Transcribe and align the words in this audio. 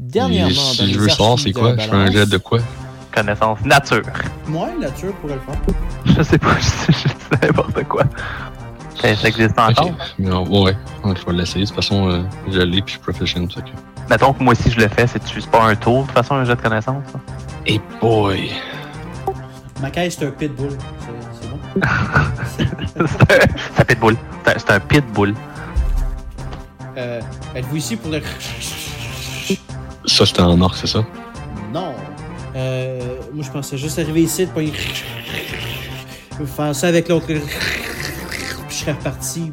Dernièrement, 0.00 0.50
Et 0.50 0.54
dans 0.54 0.60
si 0.62 0.82
les 0.86 0.92
je 0.94 0.98
veux 0.98 1.08
savoir, 1.10 1.38
c'est 1.38 1.52
quoi? 1.52 1.74
Je 1.76 1.82
fais 1.86 1.94
un 1.94 2.10
jet 2.10 2.26
de 2.26 2.38
quoi? 2.38 2.58
Connaissance 3.14 3.60
nature. 3.66 4.02
Moi, 4.46 4.70
nature 4.80 5.12
pourrait 5.16 5.34
le 5.34 5.40
faire. 5.40 5.74
Je 6.16 6.22
sais 6.22 6.38
pas, 6.38 6.56
je, 6.88 6.92
sais 6.92 7.08
n'importe 7.42 7.84
quoi. 7.84 8.04
Ça, 9.00 9.14
ça 9.14 9.28
existe 9.28 9.58
encore? 9.58 9.90
Mais, 10.18 10.30
ouais, 10.32 10.74
ouais, 11.04 11.14
je 11.20 11.26
vais 11.26 11.32
l'essayer. 11.34 11.64
De 11.64 11.68
toute 11.70 11.76
façon, 11.76 12.08
euh, 12.08 12.22
je 12.50 12.60
l'ai 12.60 12.80
puis 12.80 12.98
je 13.10 13.24
suis 13.26 13.46
que- 13.46 13.60
Mettons 14.08 14.32
que 14.32 14.42
moi 14.42 14.52
aussi 14.54 14.70
je 14.70 14.80
le 14.80 14.88
fais, 14.88 15.06
c'est 15.06 15.22
tu 15.22 15.40
pas 15.42 15.64
un 15.64 15.76
tour, 15.76 16.02
de 16.02 16.06
toute 16.06 16.14
façon 16.16 16.36
un 16.36 16.44
jet 16.44 16.56
de 16.56 16.62
connaissance. 16.62 17.04
ça? 17.12 17.20
Hey 17.66 17.80
boy! 18.00 18.50
Ma 19.82 19.90
caisse, 19.90 20.16
c'est 20.18 20.26
un 20.26 20.30
pitbull. 20.30 20.70
C'est- 21.40 21.48
bon? 21.48 21.58
c'est 22.56 22.62
un, 22.64 23.06
c'est 23.06 23.80
un 23.80 23.84
pitbull. 23.84 24.16
C'est 24.44 24.50
un, 24.54 24.58
c'est 24.58 24.70
un 24.70 24.80
pitbull. 24.80 25.34
Euh, 26.96 27.20
Êtes-vous 27.54 27.76
ici 27.76 27.96
pour 27.96 28.10
le. 28.10 28.20
Ça, 30.06 30.26
c'était 30.26 30.42
en 30.42 30.60
or, 30.60 30.74
c'est 30.74 30.86
ça? 30.86 31.04
Non. 31.72 31.94
Euh, 32.56 33.16
moi, 33.32 33.44
je 33.44 33.50
pensais 33.50 33.78
juste 33.78 33.98
arriver 33.98 34.22
ici, 34.22 34.46
de 34.46 34.62
y... 34.62 34.72
faire 36.46 36.74
ça 36.74 36.88
avec 36.88 37.08
l'autre. 37.08 37.26
Puis 37.26 37.40
je 38.68 38.74
serais 38.74 38.92
reparti. 38.92 39.52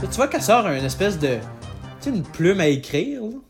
Tu 0.00 0.16
vois 0.16 0.26
qu'elle 0.28 0.42
sort 0.42 0.66
une 0.66 0.84
espèce 0.84 1.18
de. 1.18 1.38
Tu 2.00 2.10
sais, 2.10 2.10
une 2.10 2.22
plume 2.22 2.60
à 2.60 2.66
écrire, 2.66 3.22
là. 3.22 3.49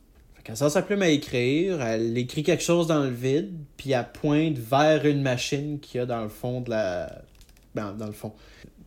Qu'elle 0.51 0.57
sort 0.57 0.73
sa 0.73 0.83
plume 0.83 1.03
à 1.03 1.09
écrire, 1.09 1.81
elle 1.81 2.19
écrit 2.19 2.43
quelque 2.43 2.65
chose 2.65 2.89
dans 2.89 3.05
le 3.05 3.11
vide, 3.11 3.53
puis 3.77 3.93
elle 3.93 4.11
pointe 4.13 4.59
vers 4.59 5.07
une 5.07 5.23
machine 5.23 5.79
qu'il 5.79 5.99
y 5.99 6.03
a 6.03 6.07
dans 6.07 6.25
le 6.25 6.29
fond 6.29 6.61
de 6.61 6.71
la. 6.71 7.23
Ben, 7.77 7.93
dans 7.93 8.09
le 8.09 8.13
fond. 8.13 8.33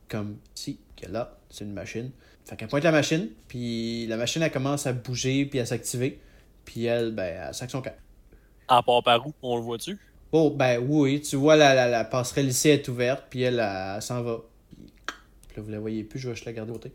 Comme 0.10 0.40
ici, 0.58 0.78
que 1.02 1.10
là, 1.10 1.38
c'est 1.50 1.64
une 1.64 1.72
machine. 1.72 2.12
Fait 2.44 2.58
qu'elle 2.58 2.68
pointe 2.68 2.84
la 2.84 2.92
machine, 2.92 3.30
puis 3.48 4.06
la 4.08 4.18
machine, 4.18 4.42
elle 4.42 4.52
commence 4.52 4.88
à 4.88 4.92
bouger, 4.92 5.46
puis 5.46 5.62
à 5.62 5.66
s'activer. 5.66 6.20
Puis 6.66 6.84
elle, 6.84 7.12
ben, 7.12 7.48
elle 7.48 7.54
sac 7.54 7.72
son 7.72 7.82
camp. 7.82 7.96
À 8.68 8.84
part 8.84 9.02
par 9.02 9.26
où? 9.26 9.34
On 9.42 9.56
le 9.56 9.64
voit-tu? 9.64 9.98
Oh, 10.34 10.50
ben 10.50 10.80
oui, 10.86 11.22
tu 11.22 11.38
vois, 11.38 11.56
la, 11.56 11.74
la, 11.74 11.88
la 11.88 12.04
passerelle 12.04 12.50
ici 12.50 12.68
est 12.68 12.86
ouverte, 12.90 13.24
puis 13.30 13.44
elle, 13.44 13.54
elle, 13.54 13.94
elle 13.96 14.02
s'en 14.02 14.22
va. 14.22 14.42
Puis 15.48 15.56
là, 15.56 15.64
vous 15.64 15.72
la 15.72 15.80
voyez 15.80 16.04
plus, 16.04 16.20
je 16.20 16.28
vais 16.28 16.36
juste 16.36 16.46
la 16.46 16.52
garder 16.52 16.72
au 16.72 16.74
côté. 16.74 16.92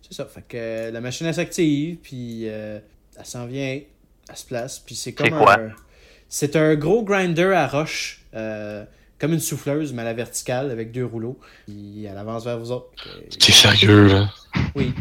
C'est 0.00 0.14
ça, 0.14 0.26
fait 0.26 0.42
que 0.46 0.56
euh, 0.56 0.90
la 0.92 1.00
machine, 1.00 1.26
elle 1.26 1.34
s'active, 1.34 1.96
puis 1.96 2.42
euh, 2.46 2.78
elle 3.18 3.26
s'en 3.26 3.46
vient, 3.46 3.80
elle 4.28 4.36
se 4.36 4.44
place, 4.46 4.78
puis 4.78 4.94
c'est 4.94 5.12
comme 5.12 5.26
C'est 5.28 5.32
quoi? 5.32 5.58
un... 5.58 5.70
C'est 6.28 6.56
un 6.56 6.74
gros 6.76 7.02
grinder 7.04 7.52
à 7.54 7.66
roche, 7.66 8.22
euh, 8.34 8.84
comme 9.18 9.34
une 9.34 9.40
souffleuse, 9.40 9.92
mais 9.92 10.00
à 10.00 10.06
la 10.06 10.14
verticale, 10.14 10.70
avec 10.70 10.90
deux 10.90 11.04
rouleaux. 11.04 11.38
Puis 11.66 12.04
elle 12.04 12.16
avance 12.16 12.44
vers 12.44 12.58
vous 12.58 12.70
autres. 12.72 12.88
T'es 13.38 13.52
sérieux, 13.52 14.06
là? 14.08 14.30
oui. 14.74 14.94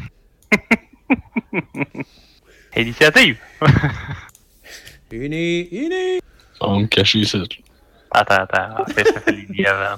Initiative! 2.75 3.37
Iné, 5.11 5.67
iné! 5.73 6.19
On 6.59 6.81
me 6.81 6.87
cacher 6.87 7.19
ici. 7.19 7.37
là. 7.37 7.45
Attends, 8.11 8.43
attends, 8.43 8.85
fais 8.93 9.03
ça 9.05 9.19
fait 9.21 9.31
l'idée 9.31 9.65
avant. 9.65 9.97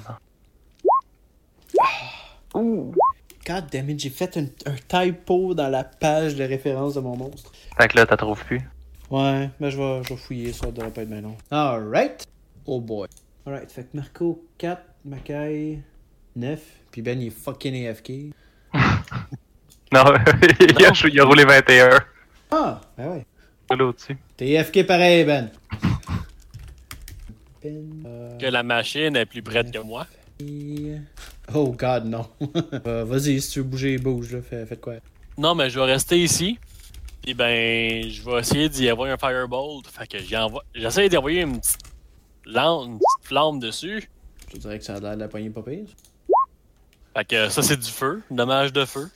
God 3.46 3.64
damn 3.70 3.90
it, 3.90 4.00
j'ai 4.00 4.10
fait 4.10 4.36
un, 4.36 4.46
un 4.66 4.76
typo 5.04 5.54
dans 5.54 5.68
la 5.68 5.84
page 5.84 6.34
de 6.36 6.44
référence 6.44 6.94
de 6.94 7.00
mon 7.00 7.16
monstre. 7.16 7.52
Fait 7.76 7.88
que 7.88 7.96
là, 7.96 8.06
t'as 8.06 8.16
trouves 8.16 8.42
plus. 8.44 8.60
Ouais, 9.10 9.50
mais 9.60 9.70
je 9.70 9.76
vais, 9.76 10.02
je 10.04 10.08
vais 10.10 10.16
fouiller, 10.16 10.52
ça 10.52 10.70
devrait 10.70 10.90
pas 10.90 11.02
être 11.02 11.08
bien 11.10 11.20
long. 11.20 11.36
Alright. 11.50 12.26
Oh 12.66 12.80
boy. 12.80 13.08
Alright, 13.46 13.70
fait 13.70 13.82
que 13.84 13.96
Marco 13.96 14.44
4, 14.58 14.82
Mackay 15.04 15.78
9, 16.36 16.60
puis 16.90 17.02
Ben 17.02 17.20
il 17.20 17.26
est 17.28 17.30
fucking 17.30 17.86
AFK. 17.86 18.10
Non, 19.92 20.02
il, 20.60 20.84
a, 20.86 20.90
il 21.08 21.20
a 21.20 21.24
roulé 21.24 21.44
21. 21.44 22.00
Ah, 22.50 22.80
ben 22.98 23.08
ouais. 23.10 23.26
T'es 24.36 24.56
AFK 24.56 24.86
pareil, 24.86 25.24
Ben. 25.24 25.50
Ben. 27.62 28.02
euh, 28.04 28.36
Que 28.38 28.46
la 28.46 28.62
machine 28.64 29.14
est 29.14 29.26
plus 29.26 29.42
près 29.42 29.62
que 29.64 29.78
moi. 29.78 30.06
Oh 31.54 31.70
god, 31.78 32.06
non. 32.06 32.26
Euh, 32.86 33.04
Vas-y, 33.04 33.40
si 33.40 33.50
tu 33.52 33.58
veux 33.60 33.64
bouger, 33.66 33.98
bouge, 33.98 34.32
là. 34.32 34.40
Fais, 34.42 34.66
quoi? 34.76 34.94
Non, 35.38 35.54
mais 35.54 35.70
je 35.70 35.78
vais 35.78 35.86
rester 35.86 36.18
ici. 36.20 36.58
Et 37.26 37.34
ben, 37.34 38.08
je 38.08 38.22
vais 38.22 38.40
essayer 38.40 38.68
d'y 38.68 38.90
envoyer 38.90 39.14
un 39.14 39.18
firebolt. 39.18 39.86
Fait 39.86 40.06
que 40.06 40.18
j'essaie 40.74 41.08
d'y 41.08 41.16
envoyer 41.16 41.40
une 41.42 41.58
petite, 41.58 41.78
lampe, 42.44 42.86
une 42.88 42.98
petite 42.98 43.28
flamme 43.28 43.58
dessus. 43.60 44.10
Je 44.52 44.58
dirais 44.58 44.78
que 44.78 44.84
ça 44.84 44.96
a 44.96 45.00
l'air 45.00 45.14
de 45.14 45.20
la 45.20 45.28
poignée 45.28 45.50
pas 45.50 45.62
pire. 45.62 45.86
Fait 47.16 47.24
que 47.24 47.48
ça, 47.48 47.62
c'est 47.62 47.76
du 47.78 47.90
feu. 47.90 48.22
Dommage 48.30 48.72
de 48.72 48.84
feu. 48.84 49.08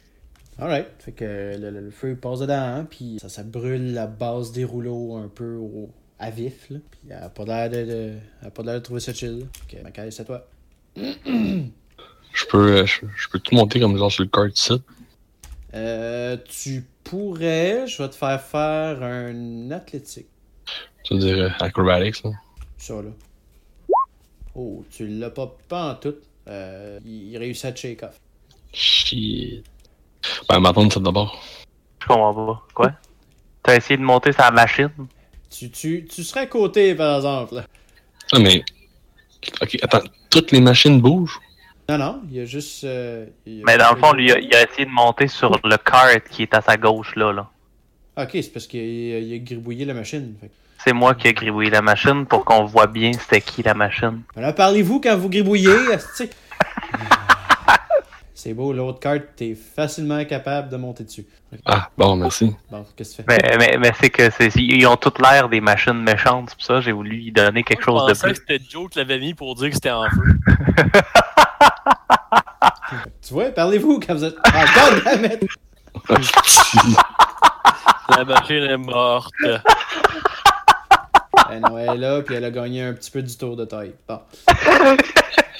Alright. 0.59 0.87
Fait 1.01 1.13
que 1.13 1.25
le, 1.59 1.71
le- 1.71 1.81
le 1.81 1.91
feu 1.91 2.17
passe 2.17 2.41
dedans, 2.41 2.55
hein, 2.55 2.87
puis 2.89 3.19
ça, 3.21 3.29
ça 3.29 3.43
brûle 3.43 3.93
la 3.93 4.07
base 4.07 4.53
des 4.53 4.65
rouleaux 4.65 5.17
un 5.17 5.29
peu 5.29 5.55
au- 5.57 5.91
à 6.19 6.31
vif, 6.31 6.71
là. 6.71 6.79
Puis 6.91 7.01
elle 7.11 7.23
a 7.23 7.29
pas 7.29 7.45
l'air 7.45 7.71
de, 7.71 7.85
de- 7.85 8.15
elle 8.41 8.49
a 8.49 8.51
pas 8.51 8.63
l'air 8.63 8.75
de 8.75 8.81
trouver 8.81 9.01
ça 9.01 9.13
chill. 9.13 9.47
Fait 9.69 9.83
que 9.93 10.11
c'est 10.11 10.23
à 10.23 10.25
toi. 10.25 10.47
Je 10.97 12.45
peux, 12.47 12.79
euh, 12.79 12.87
je, 12.87 13.01
je 13.17 13.29
peux 13.31 13.41
tout 13.41 13.55
monter 13.55 13.81
comme 13.81 13.97
genre 13.97 14.13
sur 14.13 14.23
le 14.23 14.29
card 14.29 14.47
site. 14.55 14.83
Euh, 15.75 16.37
tu 16.49 16.87
pourrais, 17.05 17.87
je 17.87 18.03
vais 18.03 18.09
te 18.09 18.15
faire 18.15 18.41
faire 18.41 19.03
un 19.03 19.71
athlétique. 19.71 20.29
Tu 21.05 21.15
veux 21.15 21.21
dire 21.21 21.39
euh, 21.39 21.49
acrobatics, 21.61 22.23
là? 22.25 22.31
Ça, 22.77 22.95
là. 22.95 23.11
Oh, 24.55 24.85
tu 24.91 25.07
l'as 25.07 25.31
pas, 25.31 25.57
pas 25.69 25.93
en 25.93 25.95
tout. 25.95 26.17
Euh, 26.49 26.99
il, 27.05 27.31
il 27.31 27.39
réussit 27.39 27.67
à 27.67 27.73
te 27.73 27.79
shake 27.81 28.03
off. 28.03 28.19
Shit. 28.73 29.65
Ben, 30.49 30.61
m'attendre 30.61 30.93
ça 30.93 31.01
d'abord. 31.01 31.43
Je 32.03 32.07
comprends 32.07 32.35
pas. 32.35 32.67
Quoi? 32.75 32.93
T'as 33.63 33.77
essayé 33.77 33.97
de 33.99 34.03
monter 34.03 34.33
sa 34.33 34.51
machine? 34.51 34.91
Tu, 35.51 35.71
tu, 35.71 36.07
tu 36.07 36.25
serais 36.25 36.41
à 36.41 36.47
côté, 36.47 36.95
par 36.95 37.17
exemple. 37.17 37.57
là. 37.57 37.67
Ah, 38.33 38.39
mais. 38.39 38.65
Ok, 39.63 39.77
attends. 39.83 40.03
Toutes 40.31 40.53
les 40.53 40.61
machines 40.61 41.01
bougent? 41.01 41.39
Non, 41.91 41.97
non, 41.97 42.21
il 42.31 42.37
y 42.37 42.41
a 42.41 42.45
juste. 42.45 42.85
euh, 42.85 43.25
il 43.47 43.55
y 43.59 43.61
a- 43.61 43.65
Mais 43.67 43.79
dans 43.79 43.91
le 43.95 43.97
fond, 43.99 44.13
lui, 44.13 44.27
il 44.27 44.33
a, 44.33 44.39
il 44.39 44.55
a 44.55 44.63
essayé 44.63 44.85
de 44.85 44.91
monter 44.91 45.27
sur 45.27 45.59
le 45.65 45.77
cart 45.79 46.23
qui 46.31 46.43
est 46.43 46.53
à 46.55 46.61
sa 46.61 46.77
gauche, 46.77 47.17
là. 47.17 47.33
là. 47.33 47.49
Ok, 48.23 48.31
c'est 48.35 48.53
parce 48.53 48.67
qu'il 48.67 48.81
a, 48.81 49.19
il 49.21 49.35
a 49.35 49.39
gribouillé 49.39 49.87
la 49.87 49.95
machine. 49.95 50.35
Fait 50.39 50.51
C'est 50.85 50.93
moi 50.93 51.15
qui 51.15 51.29
ai 51.29 51.33
gribouillé 51.33 51.71
la 51.71 51.81
machine 51.81 52.27
pour 52.27 52.45
qu'on 52.45 52.65
voit 52.67 52.89
bien 52.89 53.13
c'était 53.15 53.41
qui 53.41 53.63
la 53.63 53.73
machine. 53.73 54.21
Alors, 54.37 54.55
parlez-vous 54.55 55.01
quand 55.01 55.17
vous 55.17 55.31
gribouillez? 55.31 55.71
C'est 58.35 58.55
beau, 58.55 58.73
l'autre 58.73 59.01
carte, 59.01 59.23
t'es 59.35 59.55
facilement 59.57 60.25
capable 60.25 60.69
de 60.69 60.77
monter 60.77 61.03
dessus. 61.03 61.27
Ah, 61.67 61.91
bon, 61.99 62.15
merci. 62.15 62.55
Bon, 62.71 62.87
qu'est-ce 62.97 63.17
que 63.17 63.23
tu 63.23 63.29
fais? 63.29 63.39
Mais, 63.43 63.57
mais, 63.59 63.79
mais 63.79 63.93
c'est 64.01 64.11
que 64.11 64.31
c'est 64.31 64.55
ils 64.55 64.87
ont 64.87 64.95
toutes 64.97 65.19
l'air 65.21 65.49
des 65.49 65.61
machines 65.61 66.01
méchantes, 66.01 66.51
c'est 66.51 66.55
pour 66.55 66.65
ça 66.65 66.81
j'ai 66.81 66.93
voulu 66.93 67.11
lui 67.17 67.33
donner 67.33 67.65
quelque 67.65 67.81
Je 67.81 67.87
chose 67.87 68.03
de 68.07 68.13
pensais 68.13 68.29
plus. 68.29 68.35
que 68.35 68.39
c'était 68.49 68.65
Joe 68.71 68.89
qui 68.91 68.99
l'avait 69.01 69.19
mis 69.19 69.35
pour 69.35 69.57
dire 69.57 69.71
que 69.71 69.75
c'était 69.75 69.91
en 69.91 70.05
feu. 70.09 70.39
Tu 73.23 73.35
vois, 73.35 73.51
parlez-vous 73.51 74.01
quand 74.01 74.15
vous 74.15 74.25
êtes. 74.25 74.37
Ah, 74.45 74.65
God 74.75 75.05
damn 75.05 75.25
it! 75.25 75.45
La 78.09 78.25
machine 78.25 78.65
est 78.65 78.77
morte. 78.79 79.31
Non, 81.61 81.79
elle 81.79 81.91
est 81.91 81.97
là, 81.99 82.23
puis 82.23 82.35
elle 82.35 82.45
a 82.45 82.51
gagné 82.51 82.83
un 82.83 82.93
petit 82.95 83.11
peu 83.11 83.23
du 83.23 83.37
tour 83.37 83.57
de 83.57 83.65
taille. 83.65 83.93
Bon. 84.09 84.21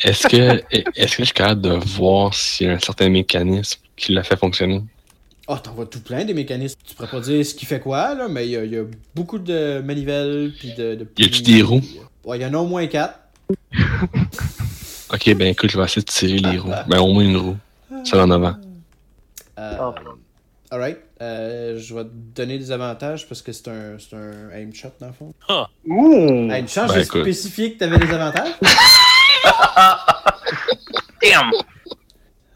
Est-ce 0.05 0.29
que, 0.29 0.63
est-ce 0.71 1.17
que 1.17 1.23
je 1.23 1.25
suis 1.25 1.33
capable 1.33 1.61
de 1.61 1.71
voir 1.71 2.33
s'il 2.33 2.69
y 2.69 2.71
a 2.71 2.75
un 2.75 2.79
certain 2.79 3.09
mécanisme 3.09 3.81
qui 3.97 4.13
l'a 4.13 4.23
fait 4.23 4.37
fonctionner? 4.37 4.85
Ah, 5.49 5.59
t'en 5.61 5.73
vois 5.73 5.87
tout 5.87 5.99
plein 5.99 6.25
des 6.25 6.35
mécanismes. 6.35 6.79
Tu 6.87 6.95
pourrais 6.95 7.09
pas 7.09 7.19
dire 7.19 7.45
ce 7.45 7.53
qui 7.53 7.67
fait 7.67 7.81
quoi, 7.81 8.15
là, 8.15 8.29
mais 8.29 8.47
il 8.47 8.51
y 8.53 8.57
a, 8.57 8.65
il 8.65 8.73
y 8.73 8.77
a 8.77 8.85
beaucoup 9.17 9.41
de 9.41 9.83
manivelles, 9.85 10.53
puis 10.57 10.73
de. 10.75 10.95
de 10.95 11.07
Y 11.19 11.25
a-tu 11.25 11.43
des 11.43 11.63
roues? 11.63 11.83
Ouais, 12.25 12.39
il 12.39 12.43
y 12.43 12.47
en 12.47 12.55
a 12.55 12.59
au 12.59 12.67
moins 12.67 12.87
quatre. 12.87 13.19
Ok, 15.13 15.35
ben 15.35 15.49
écoute, 15.49 15.71
je 15.71 15.79
vais 15.79 15.85
essayer 15.85 16.03
de 16.03 16.07
tirer 16.07 16.39
les 16.39 16.59
roues. 16.59 16.73
Ben, 16.87 16.99
au 17.01 17.13
moins 17.13 17.25
une 17.25 17.37
roue. 17.37 17.57
Celle 18.05 18.21
en 18.21 18.31
avant. 18.31 18.57
Euh, 19.59 19.77
Oh. 19.81 19.95
Alright. 20.71 20.99
Euh, 21.23 21.79
je 21.79 21.95
vais 21.95 22.05
te 22.05 22.11
donner 22.35 22.59
des 22.59 22.71
avantages 22.71 23.27
parce 23.27 23.41
que 23.41 23.53
c'est 23.53 23.69
un, 23.69 23.97
c'est 23.99 24.15
un 24.15 24.51
aim 24.51 24.71
shot 24.73 24.91
dans 25.01 25.07
le 25.07 25.13
fond. 25.15 25.33
Ouh! 25.87 26.51
Hey, 26.53 26.61
une 26.61 26.69
chance, 26.69 26.89
Ben, 26.89 26.95
j'ai 26.97 27.03
écoute. 27.05 27.23
spécifié 27.23 27.73
que 27.73 27.79
t'avais 27.79 27.99
des 27.99 28.13
avantages. 28.13 28.53
Damn! 31.23 31.51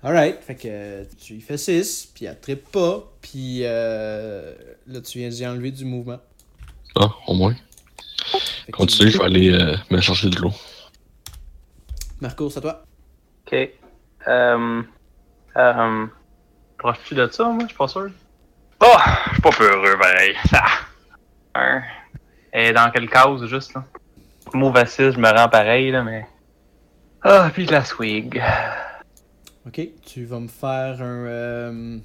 Alright. 0.05 0.43
Fait 0.43 0.55
que 0.57 1.05
tu 1.25 1.35
y 1.35 1.41
fais 1.41 1.57
6, 1.57 2.11
puis 2.15 2.27
elle 2.27 2.39
trippe 2.39 2.71
pas, 2.71 3.11
puis 3.23 3.61
euh, 3.63 4.53
là 4.87 5.01
tu 5.01 5.19
viens 5.19 5.31
d'y 5.31 5.47
enlever 5.47 5.71
du 5.71 5.87
mouvement. 5.87 6.19
Ah, 6.97 7.09
au 7.27 7.35
moins. 7.35 7.55
Fait 8.67 8.73
que- 8.73 8.77
Continue, 8.77 9.11
je 9.11 9.19
vais 9.19 9.25
aller 9.25 9.51
euh, 9.53 9.75
me 9.91 10.01
chercher 10.01 10.29
de 10.29 10.37
l'eau. 10.37 10.53
Marco, 12.23 12.49
c'est 12.49 12.59
à 12.59 12.63
toi. 12.63 12.85
Ok. 13.45 13.71
Euh. 14.29 14.83
Euh. 15.57 16.07
Proches-tu 16.79 17.17
de 17.17 17.27
ça, 17.27 17.49
moi? 17.49 17.63
Je 17.63 17.67
suis 17.67 17.77
pas 17.77 17.89
sûr. 17.89 18.11
Oh! 18.81 18.87
Je 19.27 19.33
suis 19.33 19.43
pas 19.43 19.51
peu 19.51 19.65
heureux, 19.65 19.99
pareil. 19.99 20.37
Ah. 20.53 20.69
Un. 21.57 21.83
Et 22.53 22.73
dans 22.73 22.93
quelle 22.93 23.11
case, 23.11 23.45
juste, 23.47 23.75
là? 23.75 23.85
move 24.55 24.77
je 24.87 25.19
me 25.19 25.37
rends 25.37 25.49
pareil, 25.49 25.91
là, 25.91 26.05
mais. 26.05 26.25
Ah, 27.23 27.51
puis 27.53 27.67
de 27.67 27.73
la 27.73 27.85
swig. 27.85 28.41
Ok, 29.67 29.81
tu 30.07 30.25
vas 30.25 30.39
me 30.39 30.47
faire 30.49 31.03
un. 31.03 31.27
euh, 31.27 31.99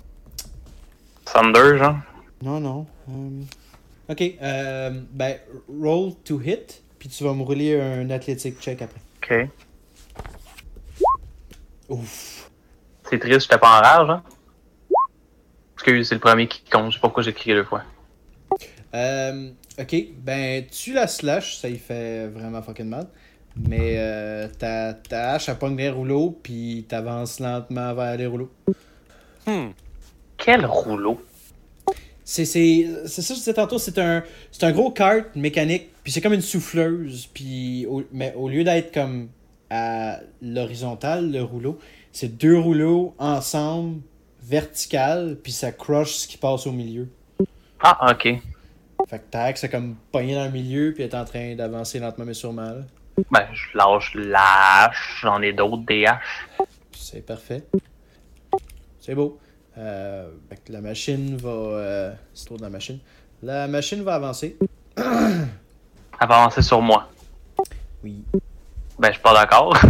Thunder, 1.25 1.78
genre? 1.78 1.98
Non, 2.42 2.60
non. 2.60 2.88
Ok, 4.10 4.24
euh, 4.42 5.00
ben, 5.12 5.38
roll 5.80 6.16
to 6.25 6.42
hit, 6.42 6.81
puis 6.98 7.08
tu 7.08 7.24
vas 7.24 7.34
me 7.36 7.44
rouler 7.44 7.80
un 7.80 8.10
athletic 8.10 8.60
check 8.60 8.81
après. 8.81 9.02
Ok. 9.22 9.50
Ouf. 11.89 12.50
C'est 13.10 13.19
triste, 13.19 13.42
j'étais 13.42 13.57
pas 13.57 13.80
en 13.80 13.81
rage, 13.81 14.10
hein. 14.10 14.24
Excuse, 15.75 16.07
c'est 16.07 16.16
le 16.16 16.22
premier 16.22 16.48
qui 16.48 16.63
compte, 16.69 16.92
je 16.92 16.95
sais 16.98 17.01
pas 17.01 17.07
pourquoi 17.07 17.24
j'ai 17.24 17.34
crié 17.34 17.56
deux 17.56 17.63
fois. 17.63 17.84
Euh, 18.94 19.51
ok, 19.80 19.95
ben, 20.19 20.66
tu 20.66 20.94
la 20.94 21.07
slash, 21.07 21.57
ça 21.57 21.69
y 21.69 21.78
fait 21.78 22.28
vraiment 22.28 22.62
fucking 22.62 22.88
mal. 22.88 23.07
Mais 23.56 23.95
euh, 23.98 24.48
ta, 24.48 24.94
ta 24.94 25.31
hache, 25.31 25.50
elle 25.50 25.57
pogne 25.57 25.78
les 25.78 25.89
rouleaux, 25.89 26.38
puis 26.44 26.86
t'avances 26.88 27.39
lentement 27.39 27.94
vers 27.94 28.18
les 28.18 28.28
rouleaux. 28.28 28.51
Hmm. 29.45 29.69
Quel 30.38 30.66
rouleau! 30.66 31.22
C'est 32.24 32.44
c'est 32.44 32.88
c'est 33.06 33.22
ça 33.22 33.30
que 33.30 33.36
je 33.36 33.39
disais 33.39 33.54
tantôt, 33.54 33.80
c'est 33.80 33.98
un 34.00 34.22
c'est 34.51 34.66
un 34.66 34.72
gros 34.74 34.92
kart 34.92 35.34
mécanique, 35.36 35.89
puis 36.04 36.12
c'est 36.12 36.19
comme 36.19 36.34
une 36.34 36.42
souffleuse, 36.42 37.28
puis 37.34 37.86
au, 37.86 38.04
mais 38.12 38.34
au 38.36 38.50
lieu 38.50 38.66
d'être 38.66 38.94
comme 38.94 39.30
à 39.69 40.19
l'horizontale 40.42 41.31
le 41.31 41.44
rouleau, 41.44 41.80
c'est 42.12 42.38
deux 42.38 42.58
rouleaux 42.58 43.16
ensemble 43.18 44.02
vertical, 44.42 45.38
puis 45.44 45.52
ça 45.52 45.72
crush 45.72 46.14
ce 46.14 46.28
qui 46.28 46.38
passe 46.38 46.68
au 46.68 46.72
milieu. 46.72 47.10
Ah, 47.81 48.12
ok. 48.12 48.40
Fait 49.08 49.19
que 49.19 49.25
ta 49.30 49.44
axe 49.44 49.64
est 49.64 49.69
comme 49.69 49.96
pognée 50.12 50.36
dans 50.36 50.46
le 50.46 50.52
milieu, 50.52 50.94
puis 50.94 51.04
est 51.04 51.14
en 51.14 51.25
train 51.25 51.56
d'avancer 51.56 52.00
lentement 52.00 52.25
mais 52.25 52.34
sûrement. 52.34 52.69
là. 52.69 52.81
Ben, 53.31 53.48
je 53.52 53.78
lâche 53.78 54.14
la 54.16 54.86
hache, 54.86 55.19
j'en 55.22 55.42
ai 55.42 55.52
d'autres 55.52 55.86
des 55.86 56.06
haches. 56.06 56.48
C'est 56.92 57.25
parfait. 57.25 57.63
C'est 59.00 59.16
beau. 59.16 59.40
Euh, 59.78 60.30
fait 60.50 60.58
que 60.58 60.72
la 60.72 60.81
machine 60.81 61.38
va. 61.38 61.50
Euh, 61.50 62.13
c'est 62.34 62.46
le 62.46 62.48
tour 62.48 62.58
de 62.58 62.63
la 62.63 62.70
machine. 62.70 63.00
La 63.42 63.68
machine 63.68 64.04
va 64.04 64.16
avancer. 64.16 64.58
Elle 64.98 66.28
va 66.28 66.42
avancer 66.42 66.62
sur 66.62 66.81
moi. 66.81 67.10
Oui. 68.04 68.24
Ben, 69.00 69.10
je 69.10 69.14
suis 69.14 69.22
pas 69.22 69.34
d'accord. 69.34 69.76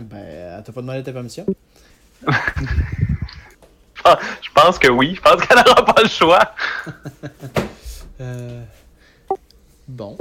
Ben, 0.00 0.18
elle 0.18 0.62
t'a 0.64 0.72
pas 0.72 0.80
demandé 0.80 1.02
ta 1.02 1.12
permission? 1.12 1.44
je 2.26 2.30
pense 4.54 4.78
que 4.78 4.88
oui. 4.88 5.14
Je 5.14 5.20
pense 5.20 5.44
qu'elle 5.44 5.58
n'aura 5.58 5.84
pas 5.84 6.02
le 6.02 6.08
choix. 6.08 6.40
Euh... 8.20 8.62
Bon. 9.88 10.16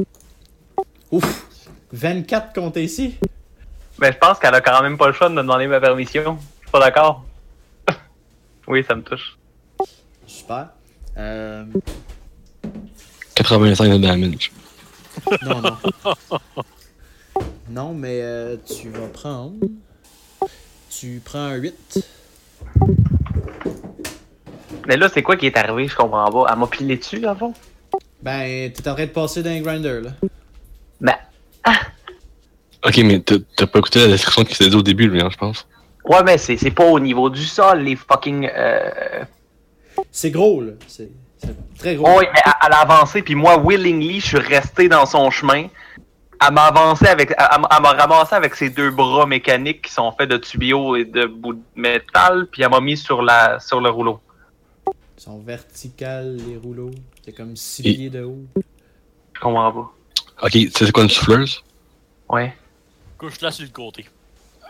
Ouf! 1.11 1.45
24 1.91 2.53
compte 2.53 2.77
ici. 2.77 3.19
Ben, 3.99 4.11
je 4.11 4.17
pense 4.17 4.39
qu'elle 4.39 4.55
a 4.55 4.61
quand 4.61 4.81
même 4.81 4.97
pas 4.97 5.07
le 5.07 5.13
choix 5.13 5.29
de 5.29 5.35
me 5.35 5.41
demander 5.41 5.67
ma 5.67 5.79
permission. 5.79 6.39
Je 6.61 6.61
suis 6.61 6.71
pas 6.71 6.79
d'accord. 6.79 7.23
oui, 8.67 8.83
ça 8.87 8.95
me 8.95 9.03
touche. 9.03 9.37
Super. 10.25 10.69
Euh... 11.17 11.65
85 13.35 13.89
de 13.89 13.97
damage. 13.97 14.51
Non, 15.43 15.61
non. 15.61 15.77
Non, 17.71 17.93
mais 17.93 18.19
euh, 18.21 18.57
tu 18.65 18.89
vas 18.89 19.07
prendre. 19.07 19.55
Tu 20.89 21.21
prends 21.23 21.39
un 21.39 21.55
8. 21.55 21.99
Mais 24.87 24.97
là, 24.97 25.09
c'est 25.13 25.21
quoi 25.23 25.37
qui 25.37 25.45
est 25.45 25.57
arrivé? 25.57 25.87
Je 25.87 25.95
comprends 25.95 26.29
pas. 26.29 26.51
Elle 26.51 26.59
m'a 26.59 26.67
pilé 26.67 26.97
dessus, 26.97 27.25
en 27.25 27.35
fond? 27.35 27.53
Ben, 28.21 28.71
t'es 28.71 28.87
en 28.89 28.93
train 28.93 29.05
de 29.05 29.11
passer 29.11 29.41
d'un 29.41 29.61
grinder, 29.61 30.01
là. 30.03 30.11
Ben, 30.99 31.15
Ok, 32.85 32.97
mais 32.97 33.19
t'as 33.19 33.67
pas 33.67 33.79
écouté 33.79 33.99
la 33.99 34.07
description 34.07 34.43
qu'il 34.43 34.55
s'est 34.55 34.69
dit 34.69 34.75
au 34.75 34.81
début, 34.81 35.07
lui, 35.07 35.21
hein, 35.21 35.29
je 35.31 35.37
pense. 35.37 35.67
ouais, 36.05 36.23
mais 36.23 36.37
c'est 36.39 36.57
c'est 36.57 36.71
pas 36.71 36.85
au 36.85 36.99
niveau 36.99 37.29
du 37.29 37.45
sol, 37.45 37.81
les 37.81 37.95
fucking. 37.95 38.49
Euh... 38.53 39.23
C'est 40.11 40.31
gros, 40.31 40.61
là. 40.61 40.71
C'est 40.87 41.11
très 41.77 41.95
gros. 41.95 42.07
Oh, 42.09 42.15
oui, 42.19 42.25
mais 42.33 42.39
elle, 42.43 42.51
elle 42.65 42.73
a 42.73 42.79
avancé, 42.79 43.21
puis 43.21 43.35
moi, 43.35 43.61
willingly, 43.63 44.19
je 44.19 44.25
suis 44.27 44.37
resté 44.39 44.89
dans 44.89 45.05
son 45.05 45.29
chemin. 45.29 45.67
Elle 46.43 46.53
m'a 46.53 46.63
avancé 46.65 47.05
avec. 47.07 47.31
Elle, 47.37 47.61
m'a 47.61 47.91
ramassé 47.91 48.33
avec 48.35 48.55
ses 48.55 48.69
deux 48.69 48.89
bras 48.89 49.25
mécaniques 49.27 49.83
qui 49.83 49.93
sont 49.93 50.11
faits 50.13 50.29
de 50.29 50.37
tuyaux 50.37 50.95
et 50.95 51.05
de 51.05 51.25
bouts 51.25 51.53
de 51.53 51.61
métal, 51.75 52.47
puis 52.51 52.63
elle 52.63 52.69
m'a 52.71 52.81
mis 52.81 52.97
sur, 52.97 53.21
la, 53.21 53.59
sur 53.59 53.79
le 53.79 53.89
rouleau. 53.89 54.19
Ils 55.17 55.21
sont 55.23 55.39
verticales, 55.39 56.35
les 56.47 56.57
rouleaux. 56.57 56.89
C'est 57.23 57.33
comme 57.33 57.55
6 57.55 57.81
Et- 57.85 57.93
pieds 57.93 58.09
de 58.09 58.23
haut. 58.23 58.39
Je 59.33 59.39
comprends 59.39 59.71
pas. 59.71 59.91
Ok, 60.43 60.51
tu 60.51 60.71
sais 60.71 60.85
c'est 60.85 60.91
quoi 60.91 61.03
une 61.03 61.09
souffleuse? 61.09 61.63
Ouais. 62.27 62.55
Couche-la 63.19 63.51
sur 63.51 63.65
le 63.65 63.71
côté. 63.71 64.05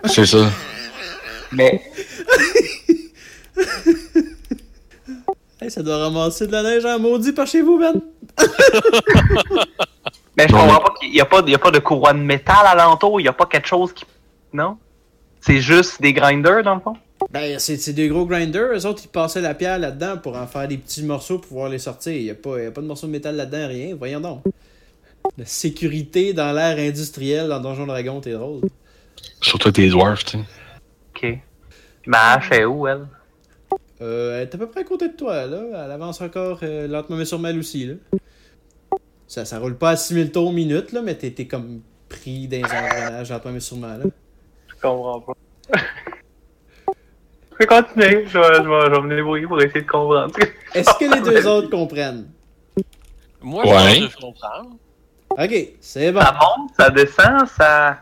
C'est 0.05 0.25
ça. 0.25 0.49
Mais. 1.51 1.81
Hey, 5.63 5.69
ça 5.69 5.83
doit 5.83 5.97
ramasser 5.97 6.47
de 6.47 6.51
la 6.53 6.63
neige 6.63 6.83
en 6.85 6.97
maudit 6.97 7.33
par 7.33 7.45
chez 7.45 7.61
vous, 7.61 7.77
Ben. 7.77 8.01
Mais 10.37 10.47
je 10.47 10.53
Non, 10.53 10.59
comprends 10.61 10.73
mais- 10.75 10.83
pas 10.83 10.93
qu'il 10.99 11.11
n'y 11.11 11.21
a, 11.21 11.25
pas- 11.25 11.43
il 11.45 11.51
y 11.51 11.55
a 11.55 11.59
pas 11.59 11.71
de 11.71 11.79
courroie 11.79 12.13
de 12.13 12.19
métal 12.19 12.65
alentour, 12.65 13.19
il 13.19 13.23
n'y 13.23 13.29
a 13.29 13.33
pas 13.33 13.45
quelque 13.45 13.67
chose 13.67 13.91
qui. 13.93 14.05
Non? 14.53 14.77
C'est 15.41 15.59
juste 15.59 16.01
des 16.01 16.13
grinders, 16.13 16.63
dans 16.63 16.75
le 16.75 16.81
fond? 16.81 16.95
Ben, 17.31 17.59
c'est 17.59 17.77
c'est 17.77 17.93
des 17.93 18.07
gros 18.07 18.25
grinders. 18.25 18.71
Eux 18.73 18.85
autres, 18.85 19.01
ils 19.05 19.09
passaient 19.09 19.41
la 19.41 19.53
pierre 19.53 19.77
là-dedans 19.79 20.17
pour 20.17 20.35
en 20.37 20.47
faire 20.47 20.67
des 20.67 20.77
petits 20.77 21.03
morceaux 21.03 21.37
pour 21.39 21.47
pouvoir 21.49 21.69
les 21.69 21.77
sortir. 21.79 22.13
Il 22.13 22.23
n'y 22.23 22.29
a, 22.31 22.35
pas- 22.35 22.59
y 22.61 22.65
a 22.65 22.71
pas 22.71 22.81
de 22.81 22.87
morceaux 22.87 23.07
de 23.07 23.11
métal 23.11 23.35
là-dedans, 23.35 23.67
rien. 23.67 23.95
Voyons 23.95 24.19
donc. 24.19 24.43
La 25.37 25.45
sécurité 25.45 26.33
dans 26.33 26.51
l'ère 26.51 26.77
industrielle 26.79 27.47
dans 27.47 27.59
Donjon 27.59 27.85
Dragon, 27.85 28.19
t'es 28.21 28.31
drôle. 28.31 28.61
Surtout 29.41 29.71
les 29.77 29.89
dwarfs, 29.89 30.25
tu 30.25 30.37
sais. 30.37 30.43
Ok. 31.15 31.37
Ma 32.07 32.33
hache 32.33 32.51
est 32.51 32.65
où, 32.65 32.87
elle? 32.87 33.05
Euh, 34.01 34.37
elle 34.37 34.47
est 34.47 34.55
à 34.55 34.57
peu 34.57 34.67
près 34.67 34.81
à 34.81 34.83
côté 34.83 35.07
de 35.09 35.13
toi, 35.13 35.45
là. 35.45 35.61
Elle 35.85 35.91
avance 35.91 36.21
encore 36.21 36.59
euh, 36.63 36.87
lentement 36.87 37.17
mais 37.17 37.25
sûrement 37.25 37.49
elle 37.49 37.59
aussi, 37.59 37.85
là. 37.85 37.93
Ça, 39.31 39.45
ça 39.45 39.59
roule 39.59 39.77
pas 39.77 39.91
à 39.91 39.95
6000 39.95 40.29
tours 40.33 40.51
minute, 40.51 40.91
là, 40.91 41.01
mais 41.01 41.15
t'es 41.15 41.31
t'es 41.31 41.47
comme 41.47 41.79
pris 42.09 42.49
dans 42.49 42.57
les 42.57 42.63
engrenages 42.65 43.29
lentement 43.31 43.51
mais 43.53 43.59
sûrement, 43.61 43.87
là. 43.97 44.03
Je 44.67 44.73
comprends 44.81 45.21
pas. 45.21 45.33
je 47.53 47.57
vais 47.59 47.65
continuer, 47.65 48.25
je 48.27 48.37
vais, 48.37 48.55
je 48.55 48.67
vais, 48.67 48.85
je 48.87 48.91
vais 48.91 49.01
me 49.07 49.15
débrouiller 49.15 49.47
pour 49.47 49.61
essayer 49.61 49.83
de 49.83 49.87
comprendre. 49.87 50.33
Est-ce 50.73 50.89
que 50.99 51.15
les 51.15 51.21
deux 51.21 51.47
autres 51.47 51.69
comprennent? 51.69 52.27
Moi, 53.41 53.65
Ouais. 53.65 54.01
je 54.01 54.17
comprends. 54.17 54.63
Ok, 55.29 55.55
c'est 55.79 56.11
bon. 56.11 56.19
Ça 56.19 56.33
monte, 56.33 56.71
ça 56.77 56.89
descend, 56.89 57.47
ça. 57.47 57.99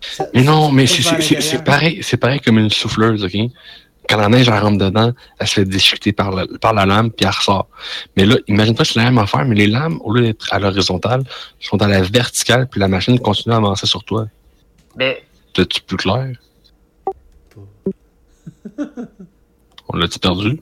Ça- 0.00 0.26
Mais 0.34 0.42
non, 0.42 0.72
mais 0.72 0.88
c'est 0.88 1.62
pareil, 1.62 2.02
c'est 2.02 2.16
pareil 2.16 2.40
comme 2.40 2.58
une 2.58 2.70
souffleuse, 2.70 3.24
ok? 3.24 3.36
Quand 4.08 4.16
la 4.18 4.28
neige 4.28 4.48
elle 4.48 4.58
rentre 4.58 4.78
dedans, 4.78 5.12
elle 5.38 5.46
se 5.46 5.54
fait 5.54 5.64
discuter 5.64 6.12
par, 6.12 6.30
la- 6.30 6.46
par 6.60 6.72
la 6.74 6.86
lame, 6.86 7.10
puis 7.10 7.24
elle 7.26 7.32
ressort. 7.32 7.68
Mais 8.16 8.24
là, 8.24 8.36
imagine-toi 8.46 8.84
si 8.84 8.92
c'est 8.94 9.00
la 9.00 9.06
même 9.06 9.18
affaire, 9.18 9.44
mais 9.44 9.54
les 9.56 9.66
lames, 9.66 9.98
au 10.04 10.12
lieu 10.12 10.22
d'être 10.22 10.46
à 10.52 10.58
l'horizontale, 10.60 11.24
sont 11.60 11.80
à 11.82 11.88
la 11.88 12.02
verticale, 12.02 12.68
puis 12.68 12.78
la 12.80 12.88
machine 12.88 13.18
continue 13.18 13.54
à 13.54 13.58
avancer 13.58 13.86
sur 13.86 14.04
toi. 14.04 14.26
Mais. 14.96 15.22
T'as-tu 15.54 15.80
plus 15.82 15.96
clair? 15.96 16.28
On 19.88 19.96
l'a-tu 19.96 20.18
perdu? 20.18 20.60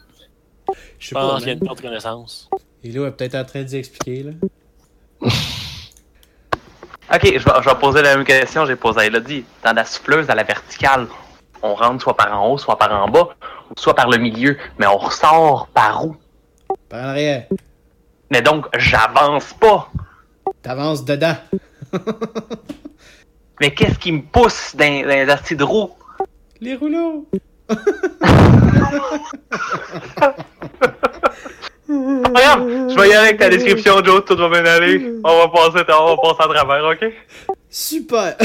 Je 0.69 0.73
sais 0.73 0.79
Je 1.11 1.15
pas. 1.15 1.21
pense 1.29 1.39
qu'il 1.41 1.49
y 1.49 1.51
a 1.51 1.55
une 1.55 1.61
perte 1.61 1.77
de 1.79 1.83
connaissance. 1.83 2.49
Hilo 2.83 3.07
est 3.07 3.11
peut-être 3.13 3.35
en 3.35 3.45
train 3.45 3.63
d'y 3.63 3.77
expliquer, 3.77 4.23
là. 4.23 4.33
Ok, 7.13 7.21
je 7.23 7.31
vais, 7.33 7.39
je 7.63 7.69
vais 7.69 7.75
poser 7.79 8.01
la 8.01 8.17
même 8.17 8.25
question 8.25 8.63
que 8.63 8.69
j'ai 8.69 8.77
posée 8.77 9.01
à 9.01 9.07
Elodie. 9.07 9.45
Dans 9.63 9.75
la 9.75 9.85
souffleuse, 9.85 10.29
à 10.31 10.35
la 10.35 10.43
verticale, 10.43 11.07
on 11.65 11.75
rentre 11.75 12.03
soit 12.03 12.17
par 12.17 12.39
en 12.39 12.51
haut, 12.51 12.59
soit 12.59 12.77
par 12.77 12.93
en 12.93 13.09
bas, 13.09 13.31
ou 13.71 13.75
soit 13.77 13.95
par 13.95 14.11
le 14.11 14.19
milieu, 14.19 14.59
mais 14.79 14.87
on 14.87 14.99
ressort 14.99 15.69
par 15.73 16.07
où? 16.07 16.17
Par 16.89 17.01
en 17.01 17.09
arrière. 17.09 17.47
Mais 18.31 18.43
donc, 18.43 18.67
j'avance 18.77 19.55
pas. 19.55 19.91
T'avances 20.63 21.05
dedans. 21.05 21.37
Mais 23.61 23.73
qu'est-ce 23.73 23.99
qui 23.99 24.13
me 24.13 24.23
pousse 24.23 24.75
dans, 24.77 25.03
dans 25.03 25.09
les 25.09 25.31
astis 25.31 25.57
de 25.57 25.65
roue? 25.65 25.91
Les 26.61 26.75
rouleaux. 26.75 27.27
Regarde, 31.89 32.69
je 32.91 32.99
vais 32.99 33.09
y 33.09 33.13
aller 33.13 33.29
avec 33.29 33.39
ta 33.39 33.49
description, 33.49 34.03
Joe, 34.05 34.25
tout 34.25 34.37
va 34.37 34.49
bien 34.49 34.65
aller. 34.65 35.15
On 35.23 35.39
va 35.39 35.49
passer, 35.49 35.85
on 35.89 36.17
va 36.17 36.17
passer 36.17 36.43
à 36.43 36.49
travers, 36.55 36.85
ok? 36.85 37.05
Super. 37.71 38.37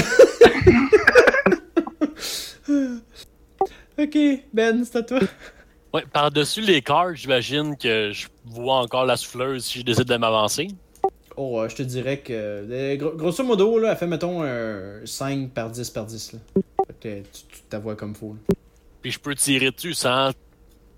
ok, 4.03 4.43
Ben, 4.53 4.83
c'est 4.85 4.97
à 4.97 5.03
toi. 5.03 5.19
Ouais, 5.91 6.03
par-dessus 6.13 6.61
les 6.61 6.83
cartes, 6.83 7.15
j'imagine 7.15 7.75
que 7.75 8.11
je 8.11 8.27
vois 8.45 8.75
encore 8.75 9.05
la 9.07 9.17
souffleuse 9.17 9.65
si 9.65 9.79
je 9.79 9.83
décide 9.83 10.03
de 10.03 10.17
m'avancer. 10.17 10.67
Oh, 11.35 11.59
euh, 11.61 11.67
je 11.67 11.77
te 11.77 11.81
dirais 11.81 12.19
que. 12.19 12.31
euh, 12.31 12.95
gro- 12.95 13.15
grosso 13.15 13.43
modo, 13.43 13.79
là, 13.79 13.93
elle 13.93 13.97
fait, 13.97 14.05
mettons, 14.05 14.43
un 14.43 15.03
5 15.03 15.49
par 15.49 15.71
10 15.71 15.89
par 15.89 16.05
10. 16.05 16.33
Là. 16.33 16.39
Fait 16.85 16.93
que 16.99 17.19
tu, 17.21 17.41
tu 17.49 17.61
ta 17.67 17.79
vois 17.79 17.95
comme 17.95 18.13
là. 18.21 18.55
Puis 19.01 19.09
je 19.13 19.19
peux 19.19 19.33
tirer 19.33 19.71
dessus 19.71 19.95
sans 19.95 20.29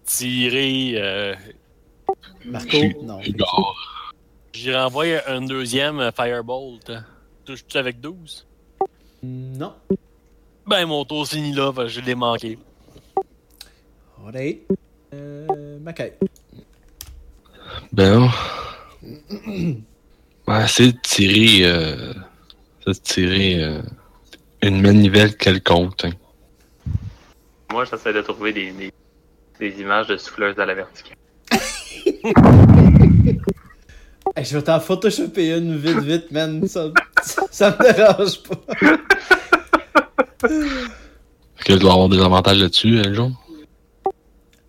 tirer. 0.03 0.95
Euh, 0.97 1.35
Marco, 2.43 2.77
non. 3.01 3.21
Igor. 3.21 4.03
J'y 4.51 4.75
renvoie 4.75 5.05
un 5.25 5.39
deuxième 5.41 6.11
Firebolt. 6.13 6.89
hein. 6.89 7.05
touches-tu 7.45 7.77
avec 7.77 8.01
12? 8.01 8.45
Non. 9.23 9.73
Ben, 10.67 10.85
mon 10.85 11.05
tour 11.05 11.25
fini 11.25 11.53
là, 11.53 11.71
parce 11.71 11.93
que 11.93 12.01
je 12.01 12.05
l'ai 12.05 12.15
manqué. 12.15 12.59
Alright. 14.25 14.61
Euh. 15.13 15.47
Ben, 17.91 18.29
on 19.47 19.81
va 20.47 20.63
essayer 20.65 20.93
de 20.93 20.97
tirer, 21.01 21.65
euh, 21.69 22.13
de 22.85 22.93
tirer 22.93 23.63
euh, 23.63 23.81
une 24.61 24.81
manivelle 24.81 25.35
quelconque. 25.35 26.05
hein. 26.05 26.11
Moi, 27.71 27.85
j'essaie 27.85 28.13
de 28.13 28.21
trouver 28.21 28.53
des, 28.53 28.71
des, 28.71 28.91
des 29.59 29.81
images 29.81 30.07
de 30.07 30.17
souffleuses 30.17 30.59
à 30.59 30.65
la 30.65 30.73
verticale. 30.75 31.17
Hey, 34.33 34.45
je 34.45 34.55
vais 34.55 34.63
t'en 34.63 34.79
photoshopper 34.79 35.57
une 35.57 35.75
vite, 35.75 35.99
vite, 35.99 36.31
man. 36.31 36.65
Ça, 36.65 36.89
ça 37.51 37.71
me 37.77 37.83
dérange 37.93 38.41
pas. 38.43 38.55
Fait 41.57 41.65
que 41.65 41.73
je 41.73 41.77
dois 41.79 41.91
avoir 41.91 42.07
des 42.07 42.21
avantages 42.21 42.59
là-dessus, 42.59 42.99
euh, 42.99 43.13
Joe. 43.13 43.31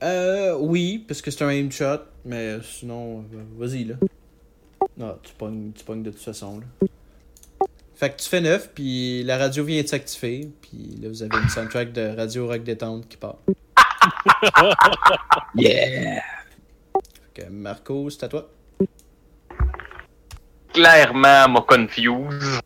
Euh, 0.03 0.57
oui, 0.59 1.05
parce 1.07 1.23
que 1.23 1.31
c'est 1.31 1.45
un 1.45 1.51
aim 1.51 1.71
shot, 1.71 2.01
mais 2.25 2.59
sinon, 2.63 3.25
euh, 3.35 3.43
vas-y, 3.57 3.85
là. 3.85 3.95
Non, 4.97 5.17
tu 5.23 5.33
pognes, 5.35 5.71
tu 5.73 5.85
pognes 5.85 6.03
de 6.03 6.11
toute 6.11 6.21
façon, 6.21 6.61
là. 6.61 6.89
Fait 7.95 8.11
que 8.11 8.21
tu 8.21 8.29
fais 8.29 8.41
9, 8.41 8.71
puis 8.75 9.23
la 9.23 9.39
radio 9.39 9.63
vient 9.65 9.81
de 9.81 9.87
s'activer, 9.87 10.51
puis 10.61 10.99
là, 11.01 11.09
vous 11.09 11.23
avez 11.23 11.37
une 11.41 11.49
soundtrack 11.49 11.93
de 11.93 12.17
Radio 12.17 12.49
Rock 12.49 12.65
Détente 12.65 13.09
qui 13.09 13.17
part. 13.17 13.37
Yeah! 15.55 16.23
Fait 17.35 17.45
que 17.45 17.49
Marco, 17.51 18.11
c'est 18.11 18.25
à 18.25 18.29
toi. 18.29 18.49
Clairement, 20.73 21.49
m'a 21.49 21.61
confuse. 21.61 22.59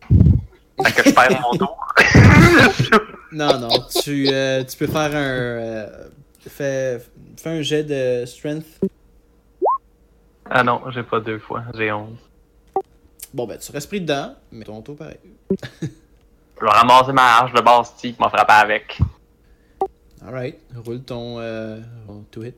Fait 0.82 0.92
que 0.92 1.10
je 1.10 1.14
perds 1.14 1.40
mon 1.42 1.52
tour. 1.58 1.94
Non, 3.32 3.58
non, 3.58 3.68
tu, 4.02 4.28
euh, 4.32 4.62
tu 4.64 4.76
peux 4.78 4.86
faire 4.86 5.14
un. 5.14 5.16
euh, 5.16 6.08
fais, 6.48 7.00
fais 7.36 7.50
un 7.50 7.62
jet 7.62 7.84
de 7.84 8.24
strength. 8.26 8.80
ah 10.48 10.62
non, 10.62 10.82
j'ai 10.90 11.02
pas 11.02 11.20
deux 11.20 11.38
fois, 11.38 11.64
j'ai 11.74 11.92
11. 11.92 12.16
Bon, 13.34 13.46
ben, 13.46 13.58
tu 13.58 13.70
restes 13.72 13.88
pris 13.88 14.00
dedans, 14.00 14.34
mais 14.50 14.64
ton 14.64 14.80
tour 14.82 14.96
pareil. 14.96 15.18
Je 15.80 16.64
vais 16.64 16.70
ramasser 16.70 17.12
ma 17.12 17.38
hache 17.38 17.52
de 17.52 17.60
Basti 17.60 18.14
qui 18.14 18.20
m'a 18.20 18.30
frappé 18.30 18.52
avec. 18.52 18.98
Alright, 20.24 20.58
roule 20.74 21.02
ton. 21.02 21.38
Euh, 21.38 21.80
to 22.30 22.44
hit. 22.44 22.56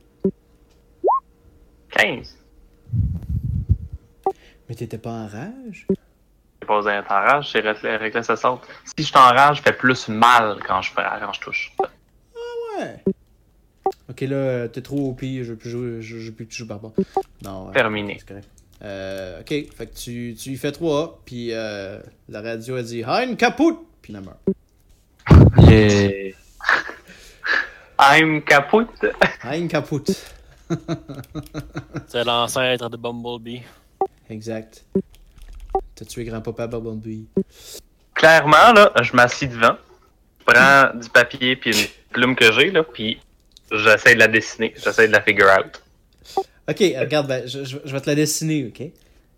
15. 1.90 2.38
Mais 4.68 4.74
t'étais 4.74 4.98
pas 4.98 5.10
en 5.10 5.26
rage? 5.26 5.86
J'ai 5.88 6.66
pas 6.66 6.76
besoin 6.76 7.00
d'être 7.00 7.10
en 7.10 7.20
rage, 7.20 7.50
c'est 7.50 7.60
réglé 7.96 8.22
ça 8.22 8.36
saute. 8.36 8.60
Si 8.84 8.94
je 8.98 9.02
suis 9.02 9.16
en 9.16 9.34
rage, 9.34 9.58
je 9.58 9.62
fais 9.62 9.72
plus 9.72 10.08
mal 10.08 10.58
quand 10.66 10.80
je, 10.82 10.94
quand 10.94 11.32
je 11.32 11.40
touche. 11.40 11.72
Ouais. 12.78 13.02
Ok, 14.10 14.20
là, 14.22 14.68
t'es 14.68 14.80
trop 14.80 15.10
OP, 15.10 15.20
je 15.22 15.42
veux 15.42 15.56
plus 15.56 15.70
jouer, 15.70 16.00
je, 16.00 16.30
plus 16.30 16.46
que 16.46 16.50
tu 16.52 16.58
joues 16.58 16.66
barbare. 16.66 16.92
Non. 17.42 17.68
euh, 17.68 17.72
Terminé. 17.72 18.16
c'est 18.18 18.26
correct. 18.28 18.48
Euh, 18.82 19.40
ok, 19.40 19.48
fait 19.48 19.86
que 19.86 19.94
tu, 19.94 20.34
tu 20.38 20.50
lui 20.50 20.56
fais 20.56 20.72
3, 20.72 21.20
puis 21.24 21.48
euh, 21.52 21.98
la 22.28 22.40
radio 22.40 22.76
a 22.76 22.82
dit 22.82 23.02
Hein, 23.06 23.34
caput! 23.34 23.74
Puis 24.00 24.12
il 24.14 24.20
meurt. 24.20 24.38
Yeah! 25.68 26.32
I'm 28.00 28.42
kaput. 28.42 28.86
Hein, 29.42 29.66
caput. 29.66 30.04
C'est 32.06 32.24
l'ancêtre 32.24 32.88
de 32.88 32.96
Bumblebee. 32.96 33.62
exact. 34.30 34.84
T'as 35.94 36.04
tué 36.04 36.24
grand-papa 36.24 36.66
Bumblebee. 36.68 37.26
Clairement, 38.14 38.72
là, 38.74 38.92
je 39.02 39.14
m'assis 39.14 39.48
devant, 39.48 39.76
je 40.40 40.44
prends 40.52 40.96
du 40.96 41.08
papier 41.10 41.56
puis 41.56 41.70
une 41.72 41.86
plume 42.12 42.36
que 42.36 42.52
j'ai, 42.52 42.70
là, 42.70 42.82
puis 42.84 43.20
j'essaie 43.70 44.14
de 44.14 44.18
la 44.20 44.28
dessiner, 44.28 44.74
j'essaie 44.82 45.06
de 45.08 45.12
la 45.12 45.22
figure 45.22 45.46
out. 45.58 45.82
Ok, 46.68 46.80
euh, 46.82 47.00
regarde, 47.00 47.26
ben, 47.28 47.46
je, 47.46 47.64
je- 47.64 47.78
je 47.84 47.92
vais 47.92 48.00
te 48.00 48.06
la 48.10 48.14
dessiner, 48.14 48.66
ok? 48.66 48.82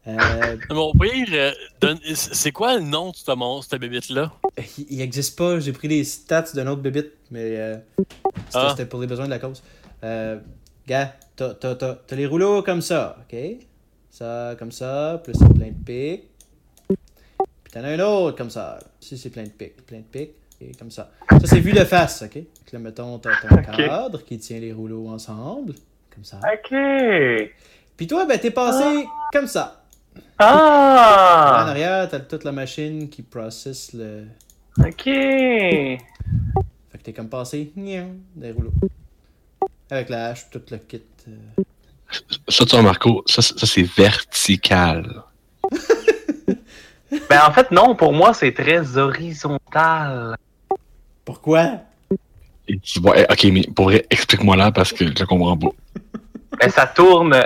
Euh, 0.09 0.57
Mon 0.71 0.93
pire, 0.93 1.29
euh, 1.33 1.95
c'est 2.15 2.53
quoi 2.53 2.77
le 2.79 2.83
nom 2.83 3.11
de 3.11 3.17
ce 3.17 3.31
monstre, 3.33 3.71
cette 3.73 3.81
bébite-là? 3.81 4.33
il, 4.79 4.87
il 4.91 5.01
existe 5.03 5.37
pas, 5.39 5.61
j'ai 5.61 5.73
pris 5.73 5.89
les 5.89 6.05
stats 6.05 6.47
d'un 6.55 6.67
autre 6.69 6.81
bébite, 6.81 7.13
mais 7.31 7.57
euh, 7.59 7.77
c'était 8.49 8.83
Ah. 8.83 8.87
pour 8.89 9.01
les 9.01 9.07
besoins 9.07 9.27
de 9.27 9.31
la 9.31 9.39
cause. 9.39 9.63
Euh, 10.03 10.39
gars, 10.87 11.15
t'as 11.37 11.55
t'as- 11.55 11.75
t'as- 11.77 11.99
t'as 12.07 12.17
les 12.17 12.27
rouleaux 12.27 12.63
comme 12.63 12.81
ça, 12.81 13.19
ok? 13.31 13.39
Ça, 14.11 14.57
comme 14.59 14.73
ça, 14.73 15.21
plus 15.23 15.35
c'est 15.35 15.53
plein 15.55 15.69
de 15.69 15.85
pics. 15.85 16.25
Puis 16.89 17.73
t'en 17.73 17.85
as 17.85 17.91
un 17.91 18.01
autre 18.01 18.37
comme 18.37 18.51
ça. 18.51 18.79
Ici, 19.01 19.17
c'est 19.19 19.31
plein 19.31 19.45
de 19.45 19.51
pics. 19.51 19.85
Plein 19.87 19.99
de 19.99 20.03
pics. 20.05 20.33
Et 20.63 20.73
comme 20.79 20.91
ça. 20.91 21.11
Ça, 21.31 21.39
c'est 21.45 21.61
vu 21.61 21.73
de 21.73 21.85
face, 21.85 22.23
ok? 22.23 22.35
Donc 22.35 22.73
là, 22.73 22.79
mettons, 22.79 23.19
t'as 23.19 23.31
ton 23.49 23.57
cadre 23.63 24.23
qui 24.25 24.39
tient 24.39 24.59
les 24.61 24.73
rouleaux 24.73 25.09
ensemble. 25.09 25.75
Comme 26.15 26.25
ça. 26.25 26.39
Ok. 26.39 26.77
Puis 27.97 28.07
toi, 28.07 28.27
ben, 28.27 28.39
t'es 28.39 28.51
passé 28.51 29.07
comme 29.33 29.47
ça. 29.47 29.85
Là, 30.39 30.47
en 30.47 30.57
Ah. 30.59 31.65
arrière, 31.69 32.09
t'as 32.09 32.21
toute 32.21 32.45
la 32.45 32.53
machine 32.53 33.09
qui 33.09 33.23
processe 33.23 33.93
le. 33.95 34.25
Ok. 34.79 35.05
Fait 35.05 35.99
que 36.93 37.03
t'es 37.03 37.13
comme 37.13 37.29
passé 37.29 37.73
des 37.77 38.51
rouleaux. 38.53 38.73
Avec 39.91 40.09
la 40.11 40.27
hache, 40.29 40.49
tout 40.51 40.63
le 40.71 40.77
kit. 40.79 41.03
euh. 41.29 41.63
Ça, 42.49 42.65
tu 42.67 42.71
vois, 42.77 42.83
Marco, 42.83 43.23
ça, 43.27 43.41
c'est- 43.41 43.59
ça, 43.59 43.67
c'est 43.67 43.83
vertical. 43.83 45.23
Ben 47.29 47.41
en 47.45 47.51
fait 47.53 47.73
non, 47.73 47.97
pour 47.97 48.13
moi 48.13 48.33
c'est 48.35 48.53
très 48.53 48.97
horizontal. 48.97 50.37
Pourquoi? 51.31 51.71
Et 52.67 52.77
tu 52.81 52.99
vois, 53.01 53.17
eh, 53.21 53.25
ok, 53.31 53.45
mais 53.53 53.63
pour 53.75 53.85
vrai, 53.85 54.05
explique-moi 54.11 54.57
là 54.57 54.73
parce 54.73 54.93
que 54.93 55.05
je 55.17 55.25
comprends 55.25 55.57
pas. 55.57 55.69
Ben 56.61 56.69
ça 56.69 56.89
tourne. 56.89 57.41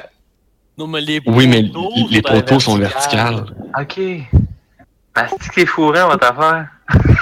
Non, 0.78 0.86
mais 0.86 1.02
les 1.02 1.20
Oui, 1.26 1.46
mais 1.46 1.64
poteaux 1.64 1.90
les 2.10 2.22
poteaux 2.22 2.60
sont 2.60 2.76
verticale. 2.78 3.34
verticales. 3.34 3.82
Ok. 3.82 3.98
Ben 5.14 5.26
c'est 5.38 5.50
que 5.52 5.66
fourré 5.66 6.00
votre 6.02 6.26
affaire? 6.26 6.68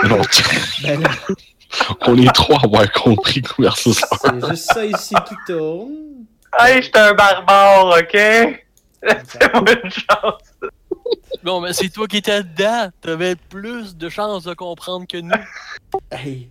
Donc, 0.09 0.42
Ben 0.85 1.00
là, 1.02 1.09
on 2.07 2.16
est 2.16 2.33
trois 2.33 2.59
à 2.61 2.64
avoir 2.64 2.92
compris 2.92 3.42
versus 3.59 4.00
un. 4.25 4.40
c'est 4.40 4.50
juste 4.50 4.73
ça 4.73 4.85
ici 4.85 5.14
qui 5.28 5.35
tourne. 5.49 5.90
Hey, 6.61 6.81
j'étais 6.81 6.99
un 7.00 7.14
barbare, 7.14 7.87
ok? 7.99 8.12
Laissez-moi 9.02 9.64
une 9.85 9.90
chance. 9.90 10.51
Bon, 11.42 11.61
mais 11.61 11.73
c'est 11.73 11.88
toi 11.88 12.06
qui 12.06 12.18
étais 12.18 12.42
dedans. 12.42 12.90
T'avais 13.00 13.35
plus 13.37 13.97
de 13.97 14.09
chances 14.09 14.44
de 14.44 14.54
comprendre 14.54 15.06
que 15.09 15.18
nous. 15.18 15.32
Hey. 16.11 16.49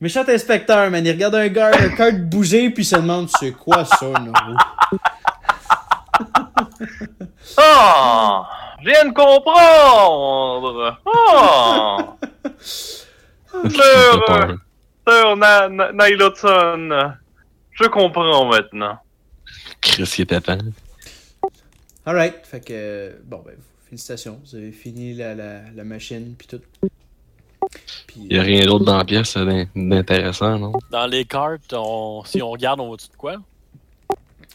Méchant 0.00 0.24
inspecteur, 0.28 0.90
man. 0.90 1.04
Il 1.06 1.12
regarde 1.12 1.36
un 1.36 1.48
gars, 1.48 1.70
un 1.78 1.90
cart 1.90 2.12
bouger, 2.12 2.70
puis 2.70 2.82
il 2.82 2.86
se 2.86 2.96
demande 2.96 3.30
c'est 3.38 3.52
quoi 3.52 3.84
ça, 3.84 4.06
Noro? 4.06 4.56
Oh! 7.58 8.42
Je 8.82 8.90
viens 8.90 9.04
de 9.06 9.12
comprendre! 9.12 10.98
Oh! 11.06 11.98
Sir 13.70 15.36
Na- 15.36 15.68
Na- 15.68 17.16
je 17.72 17.84
comprends 17.86 18.46
maintenant. 18.46 18.98
Chris, 19.80 20.14
il 20.18 20.26
temps. 20.26 20.58
Alright, 22.06 22.34
fait 22.44 22.60
que. 22.60 22.72
euh, 22.72 23.12
Bon, 23.24 23.42
ben, 23.44 23.54
félicitations. 23.88 24.40
Vous 24.44 24.56
avez 24.56 24.72
fini 24.72 25.14
la, 25.14 25.34
la, 25.34 25.60
la 25.74 25.84
machine, 25.84 26.34
puis 26.38 26.46
tout. 26.46 26.60
Il 28.16 28.28
n'y 28.28 28.38
a 28.38 28.42
rien 28.42 28.64
d'autre 28.64 28.84
dans 28.84 28.96
la 28.96 29.04
pièce 29.04 29.36
euh, 29.36 29.44
d'in- 29.44 29.66
d'intéressant, 29.74 30.58
non? 30.58 30.72
Dans 30.90 31.06
les 31.06 31.24
cartes, 31.24 31.72
on- 31.74 32.22
si 32.24 32.40
on 32.40 32.50
regarde, 32.50 32.80
on 32.80 32.86
voit-tu 32.88 33.08
de 33.08 33.16
quoi? 33.16 33.36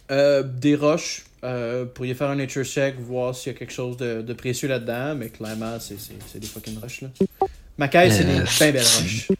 Euh, 0.09 0.43
des 0.43 0.75
roches. 0.75 1.25
Euh, 1.43 1.85
pourriez 1.85 2.13
faire 2.13 2.29
un 2.29 2.35
nature 2.35 2.63
check, 2.63 2.99
voir 2.99 3.35
s'il 3.35 3.51
y 3.51 3.55
a 3.55 3.59
quelque 3.59 3.73
chose 3.73 3.97
de, 3.97 4.21
de 4.21 4.33
précieux 4.33 4.67
là-dedans, 4.67 5.15
mais 5.15 5.29
clairement, 5.29 5.77
c'est, 5.79 5.97
des 6.39 6.45
fucking 6.47 6.79
roches, 6.79 7.01
là. 7.01 7.09
Macaille, 7.77 8.11
c'est 8.11 8.23
des 8.25 8.39
Euh, 8.39 8.43
bien 8.43 8.71
belles 8.71 8.83
c'est- 8.83 9.01
roches. 9.01 9.27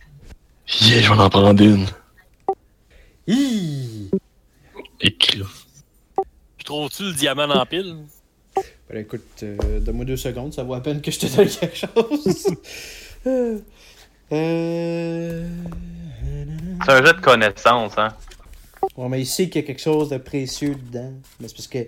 Yeah, 0.81 1.01
je 1.01 1.13
vais 1.13 1.19
en 1.19 1.29
prendre 1.29 1.61
une. 1.61 1.85
Hi! 3.27 4.09
Écrit. 5.01 5.41
Je 6.71 6.77
trouve-tu 6.77 7.03
le 7.03 7.11
diamant 7.11 7.49
en 7.49 7.65
pile? 7.65 7.97
Ben 8.89 8.99
écoute, 8.99 9.43
euh, 9.43 9.81
donne-moi 9.81 10.05
deux 10.05 10.15
secondes, 10.15 10.53
ça 10.53 10.63
vaut 10.63 10.73
à 10.73 10.81
peine 10.81 11.01
que 11.01 11.11
je 11.11 11.19
te 11.19 11.25
donne 11.25 11.49
quelque 11.49 11.75
chose. 11.75 12.47
euh... 13.27 13.59
euh, 14.31 15.49
C'est 16.85 16.91
un 16.93 17.05
jeu 17.05 17.11
de 17.11 17.19
connaissance, 17.19 17.91
hein? 17.97 18.15
Ouais, 18.95 19.09
mais 19.09 19.19
il 19.19 19.25
sait 19.25 19.49
qu'il 19.49 19.61
y 19.61 19.65
a 19.65 19.67
quelque 19.67 19.81
chose 19.81 20.11
de 20.11 20.17
précieux 20.17 20.75
dedans. 20.75 21.11
Mais 21.41 21.49
c'est 21.49 21.55
parce 21.55 21.67
que 21.67 21.79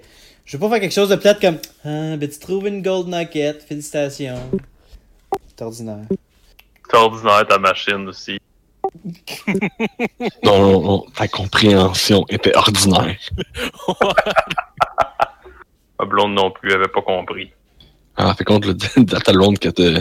je 0.43 0.57
veux 0.57 0.59
pas 0.59 0.69
faire 0.71 0.81
quelque 0.81 0.93
chose 0.93 1.07
de 1.07 1.15
plate 1.15 1.39
comme 1.39 1.59
Ah, 1.85 2.17
ben 2.17 2.29
tu 2.29 2.39
trouves 2.39 2.67
une 2.67 2.81
gold 2.81 3.07
nugget, 3.07 3.59
félicitations. 3.65 4.51
C'est 5.47 5.61
ordinaire. 5.61 6.07
C'est 6.91 6.97
ordinaire 6.97 7.47
ta 7.47 7.57
machine 7.57 8.05
aussi. 8.09 8.37
Non, 10.43 10.59
non, 10.59 10.81
non, 10.81 11.05
ta 11.15 11.27
compréhension 11.29 12.25
était 12.29 12.55
ordinaire. 12.55 13.17
Ma 16.03 16.09
blonde 16.09 16.33
non 16.33 16.51
plus 16.51 16.73
avait 16.73 16.89
pas 16.89 17.01
compris. 17.01 17.49
Ah, 18.17 18.35
fait 18.35 18.43
compte, 18.43 18.65
le 18.65 18.73
data 18.97 19.31
loan 19.31 19.53
que 19.53 19.69
te, 19.69 19.97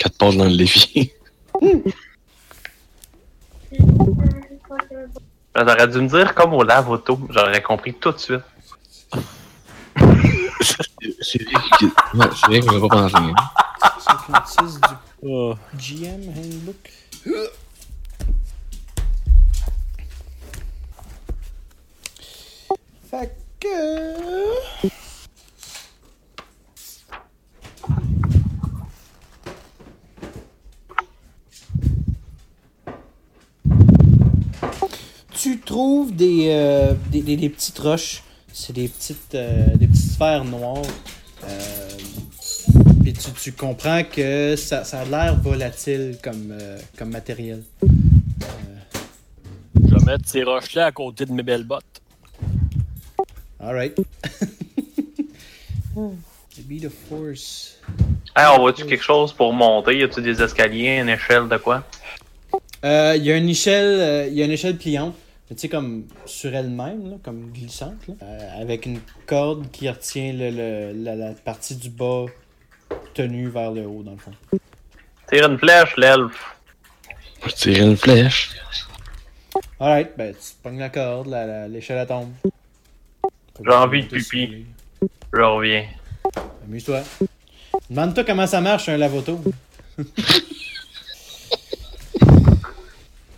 que 0.00 0.08
te 0.08 0.16
passe 0.18 0.36
dans 0.36 0.44
le 0.46 0.50
levier. 0.50 1.14
Ben, 5.54 5.64
T'aurais 5.64 5.86
dû 5.86 5.98
me 6.00 6.08
dire 6.08 6.34
comme 6.34 6.52
au 6.54 6.64
lave 6.64 6.90
auto, 6.90 7.16
j'aurais 7.30 7.62
compris 7.62 7.94
tout 7.94 8.10
de 8.10 8.18
suite. 8.18 8.40
C'est 11.20 11.42
vrai 11.42 11.62
que, 11.78 11.84
ouais, 12.16 12.26
c'est 12.34 12.60
vrai 12.60 12.74
l'a 12.74 12.80
pas 12.80 12.88
pensé. 12.88 13.16
hein. 13.16 13.34
56 14.00 14.80
du 14.80 14.88
Oh. 15.26 15.54
GM 15.76 16.28
Handbook. 16.28 16.90
Fait 23.10 23.30
que. 23.60 24.88
Tu 35.32 35.58
trouves 35.60 36.14
des, 36.14 36.48
euh, 36.50 36.94
des, 37.10 37.22
des- 37.22 37.36
des 37.36 37.48
petites 37.48 37.78
roches. 37.78 38.22
C'est 38.52 38.72
des 38.72 38.88
petites, 38.88 39.34
euh, 39.34 39.74
des 39.76 39.86
petites 39.88 40.12
sphères 40.12 40.44
noires. 40.44 40.82
Euh, 41.44 41.88
puis 43.02 43.12
tu, 43.12 43.30
tu 43.32 43.52
comprends 43.52 44.02
que 44.04 44.54
ça, 44.56 44.84
ça 44.84 45.00
a 45.00 45.04
l'air 45.04 45.38
volatile 45.40 46.16
comme, 46.22 46.50
euh, 46.52 46.78
comme 46.96 47.10
matériel. 47.10 47.62
Je 47.82 47.88
vais 49.94 50.04
mettre 50.04 50.28
ces 50.28 50.44
roches-là 50.44 50.86
à 50.86 50.92
côté 50.92 51.26
de 51.26 51.32
mes 51.32 51.42
belles 51.42 51.64
bottes. 51.64 52.00
Alright. 53.60 53.96
Be 56.62 56.80
the 56.80 56.88
force. 56.88 57.78
Hey, 58.36 58.46
on 58.54 58.58
voit-tu 58.60 58.86
quelque 58.86 59.02
chose 59.02 59.32
pour 59.32 59.52
monter? 59.52 59.98
Y 59.98 60.04
a-tu 60.04 60.22
des 60.22 60.40
escaliers, 60.40 60.98
une 61.00 61.08
échelle 61.08 61.48
de 61.48 61.56
quoi? 61.56 61.82
Euh, 62.84 63.14
Il 63.16 63.24
y 63.24 63.32
a 63.32 63.36
une 63.36 63.48
échelle, 63.48 64.00
euh, 64.00 64.26
il 64.28 64.34
y 64.34 64.42
a 64.42 64.44
une 64.44 64.52
échelle 64.52 64.76
pliante, 64.76 65.14
tu 65.48 65.54
sais 65.56 65.68
comme 65.68 66.04
sur 66.26 66.54
elle-même, 66.54 67.10
là, 67.10 67.16
comme 67.24 67.50
glissante, 67.52 68.06
là, 68.08 68.14
euh, 68.22 68.62
avec 68.62 68.86
une 68.86 69.00
corde 69.26 69.68
qui 69.72 69.88
retient 69.90 70.32
le, 70.32 70.50
le- 70.50 70.92
la, 71.04 71.16
la 71.16 71.32
partie 71.32 71.74
du 71.74 71.90
bas 71.90 72.26
tenue 73.14 73.48
vers 73.48 73.72
le 73.72 73.86
haut 73.86 74.02
dans 74.04 74.12
le 74.12 74.18
fond. 74.18 74.32
Tire 75.28 75.50
une 75.50 75.58
flèche, 75.58 75.96
l'elfe. 75.96 76.56
Je 77.46 77.52
tirais 77.52 77.80
une 77.84 77.96
flèche. 77.96 78.50
Alright, 79.80 80.10
ben 80.16 80.32
tu 80.34 80.50
pognes 80.62 80.78
la 80.78 80.88
corde, 80.88 81.26
la- 81.26 81.46
la- 81.46 81.68
l'échelle 81.68 81.98
elle 81.98 82.06
tombe. 82.06 82.32
J'ai 83.64 83.72
envie 83.72 84.04
de 84.04 84.08
pipi. 84.08 84.66
Je 85.32 85.40
reviens. 85.40 85.84
Amuse-toi. 86.66 87.02
Demande-toi 87.90 88.24
comment 88.24 88.46
ça 88.46 88.60
marche 88.60 88.88
un 88.88 88.96
lavoto. 88.96 89.40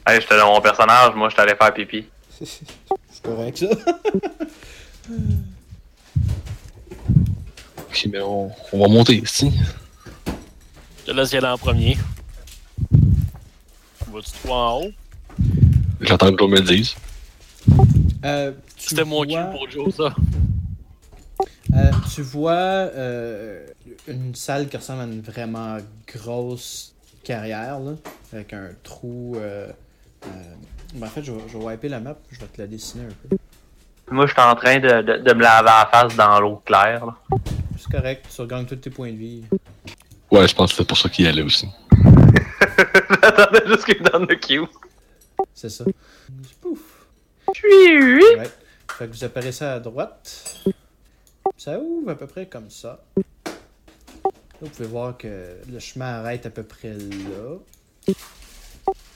Hey, 0.08 0.20
j'étais 0.20 0.36
dans 0.38 0.54
mon 0.54 0.60
personnage, 0.60 1.16
moi, 1.16 1.28
j'étais 1.28 1.42
allé 1.42 1.54
faire 1.56 1.74
pipi. 1.74 2.04
C'est 2.40 3.22
correct 3.24 3.58
ça. 3.58 3.66
Ok, 7.78 8.08
ben 8.08 8.22
on, 8.22 8.50
on 8.72 8.78
va 8.82 8.86
monter 8.88 9.16
ici. 9.16 9.52
Je 11.00 11.06
te 11.06 11.10
laisse 11.10 11.32
y 11.32 11.36
aller 11.38 11.48
en 11.48 11.58
premier. 11.58 11.98
Vas-tu 14.12 14.30
toi 14.44 14.56
en 14.56 14.80
haut? 14.82 14.92
J'attends 16.02 16.32
que 16.32 16.36
l'on 16.40 16.48
me 16.50 16.58
le 16.58 16.62
dise. 16.62 16.94
Euh, 18.24 18.52
C'était 18.76 19.04
mon 19.04 19.22
cul 19.24 19.34
pour 19.50 19.68
Joe, 19.68 19.92
ça. 19.92 20.14
Euh, 21.74 21.90
tu 22.14 22.22
vois 22.22 22.52
euh, 22.52 23.66
une 24.08 24.34
salle 24.34 24.68
qui 24.68 24.76
ressemble 24.76 25.00
à 25.02 25.04
une 25.04 25.20
vraiment 25.20 25.76
grosse 26.06 26.94
carrière, 27.24 27.80
là, 27.80 27.92
avec 28.32 28.52
un 28.52 28.68
trou. 28.82 29.34
Euh, 29.36 29.68
euh, 30.24 30.28
ben, 30.94 31.06
en 31.06 31.10
fait, 31.10 31.22
je 31.24 31.32
vais, 31.32 31.40
je 31.48 31.58
vais 31.58 31.64
wiper 31.64 31.88
la 31.88 32.00
map, 32.00 32.16
je 32.30 32.38
vais 32.40 32.46
te 32.46 32.60
la 32.60 32.66
dessiner 32.66 33.04
un 33.04 33.28
peu. 33.28 33.36
Moi, 34.10 34.26
j'étais 34.26 34.40
en 34.40 34.54
train 34.54 34.78
de, 34.78 35.02
de, 35.02 35.16
de 35.18 35.34
me 35.34 35.42
laver 35.42 35.66
la 35.66 35.88
face 35.90 36.14
dans 36.16 36.40
l'eau 36.40 36.62
claire. 36.64 37.04
là. 37.06 37.16
C'est 37.78 37.90
correct, 37.90 38.26
tu 38.34 38.40
regagnes 38.40 38.64
tous 38.66 38.76
tes 38.76 38.90
points 38.90 39.10
de 39.12 39.16
vie. 39.16 39.42
Ouais, 40.30 40.46
je 40.48 40.54
pense 40.54 40.70
que 40.70 40.76
c'est 40.78 40.86
pour 40.86 40.96
ça 40.96 41.08
qu'il 41.08 41.24
y 41.24 41.28
allait 41.28 41.42
aussi. 41.42 41.68
J'attendais 43.22 43.66
juste 43.66 43.84
qu'il 43.84 44.00
me 44.02 44.08
donne 44.08 44.26
le 44.28 44.36
cue. 44.36 44.62
C'est 45.52 45.68
ça. 45.68 45.84
Pouf! 46.60 46.78
Oui, 47.64 48.20
Ouais. 48.38 48.50
Fait 48.98 49.06
que 49.08 49.12
vous 49.12 49.24
apparaissez 49.24 49.64
à 49.64 49.78
droite. 49.80 50.64
Ça 51.56 51.78
ouvre 51.80 52.10
à 52.10 52.14
peu 52.14 52.26
près 52.26 52.46
comme 52.46 52.70
ça. 52.70 53.02
Là, 53.16 53.22
vous 54.62 54.68
pouvez 54.70 54.88
voir 54.88 55.16
que 55.16 55.56
le 55.70 55.78
chemin 55.78 56.06
arrête 56.20 56.46
à 56.46 56.50
peu 56.50 56.62
près 56.62 56.92
là. 56.94 57.56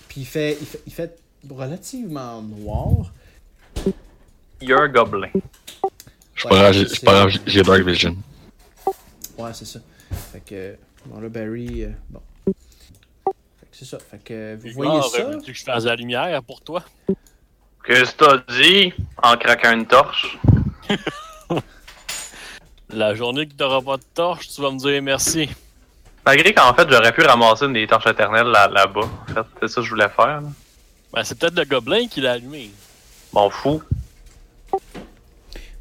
Puis 0.09 0.23
il 0.23 0.27
fait, 0.27 0.57
il 0.61 0.67
fait, 0.67 0.83
il 0.87 0.93
fait 0.93 1.19
relativement 1.49 2.43
noir. 2.43 3.13
You're 4.61 4.83
a 4.83 4.89
gobelin. 4.89 5.31
Je 6.35 6.41
suis 6.41 6.49
pas 6.49 6.55
grave, 6.59 6.73
j'ai- 6.75 6.89
c'est 6.89 7.05
pas 7.05 7.13
grave, 7.13 7.31
j'ai 7.47 7.63
Dark 7.63 7.81
Vision. 7.83 8.17
Ouais, 9.39 9.55
c'est 9.55 9.65
ça. 9.67 9.81
Fait 10.33 10.41
que, 10.41 10.77
bon 11.07 11.21
là, 11.21 11.29
Barry, 11.29 11.85
euh, 11.85 11.91
bon. 12.11 12.21
Fait 12.47 12.53
que 13.71 13.77
c'est 13.77 13.85
ça. 13.87 13.99
Fait 13.99 14.19
que 14.23 14.57
vous 14.57 14.71
voyez 14.75 15.01
ça? 15.03 15.25
veux-tu 15.25 15.53
que 15.53 15.59
je 15.59 15.65
fasse 15.65 15.85
la 15.85 15.97
lumière 15.97 16.43
pour 16.43 16.61
toi? 16.61 16.83
Qu'est-ce 17.87 18.15
que 18.15 18.25
t'as 18.25 18.39
dit? 18.55 18.93
En 19.23 19.37
craquant 19.37 19.73
une 19.73 19.87
torche? 19.87 20.39
La 22.93 23.15
journée 23.15 23.47
que 23.47 23.53
t'auras 23.55 23.81
pas 23.83 23.97
de 23.97 24.03
torche, 24.15 24.49
tu 24.49 24.61
vas 24.61 24.71
me 24.71 24.79
dire 24.79 25.01
merci. 25.03 25.49
Malgré 26.27 26.53
qu'en 26.53 26.75
fait, 26.75 26.87
j'aurais 26.91 27.13
pu 27.13 27.23
ramasser 27.23 27.65
une 27.67 27.73
des 27.73 27.87
torches 27.87 28.07
éternelles 28.07 28.47
là- 28.49 28.69
là-bas. 28.69 29.01
en 29.31 29.35
fait, 29.35 29.41
c'est 29.63 29.69
ça 29.69 29.75
que 29.81 29.83
je 29.87 29.91
voulais 29.91 30.09
faire. 30.09 30.41
là. 30.41 30.49
Ben, 31.13 31.25
c'est 31.25 31.39
peut-être 31.39 31.57
le 31.57 31.65
gobelin 31.65 32.07
qui 32.09 32.21
l'a 32.21 32.33
allumé. 32.33 32.71
M'en 33.33 33.49
fous. 33.51 33.83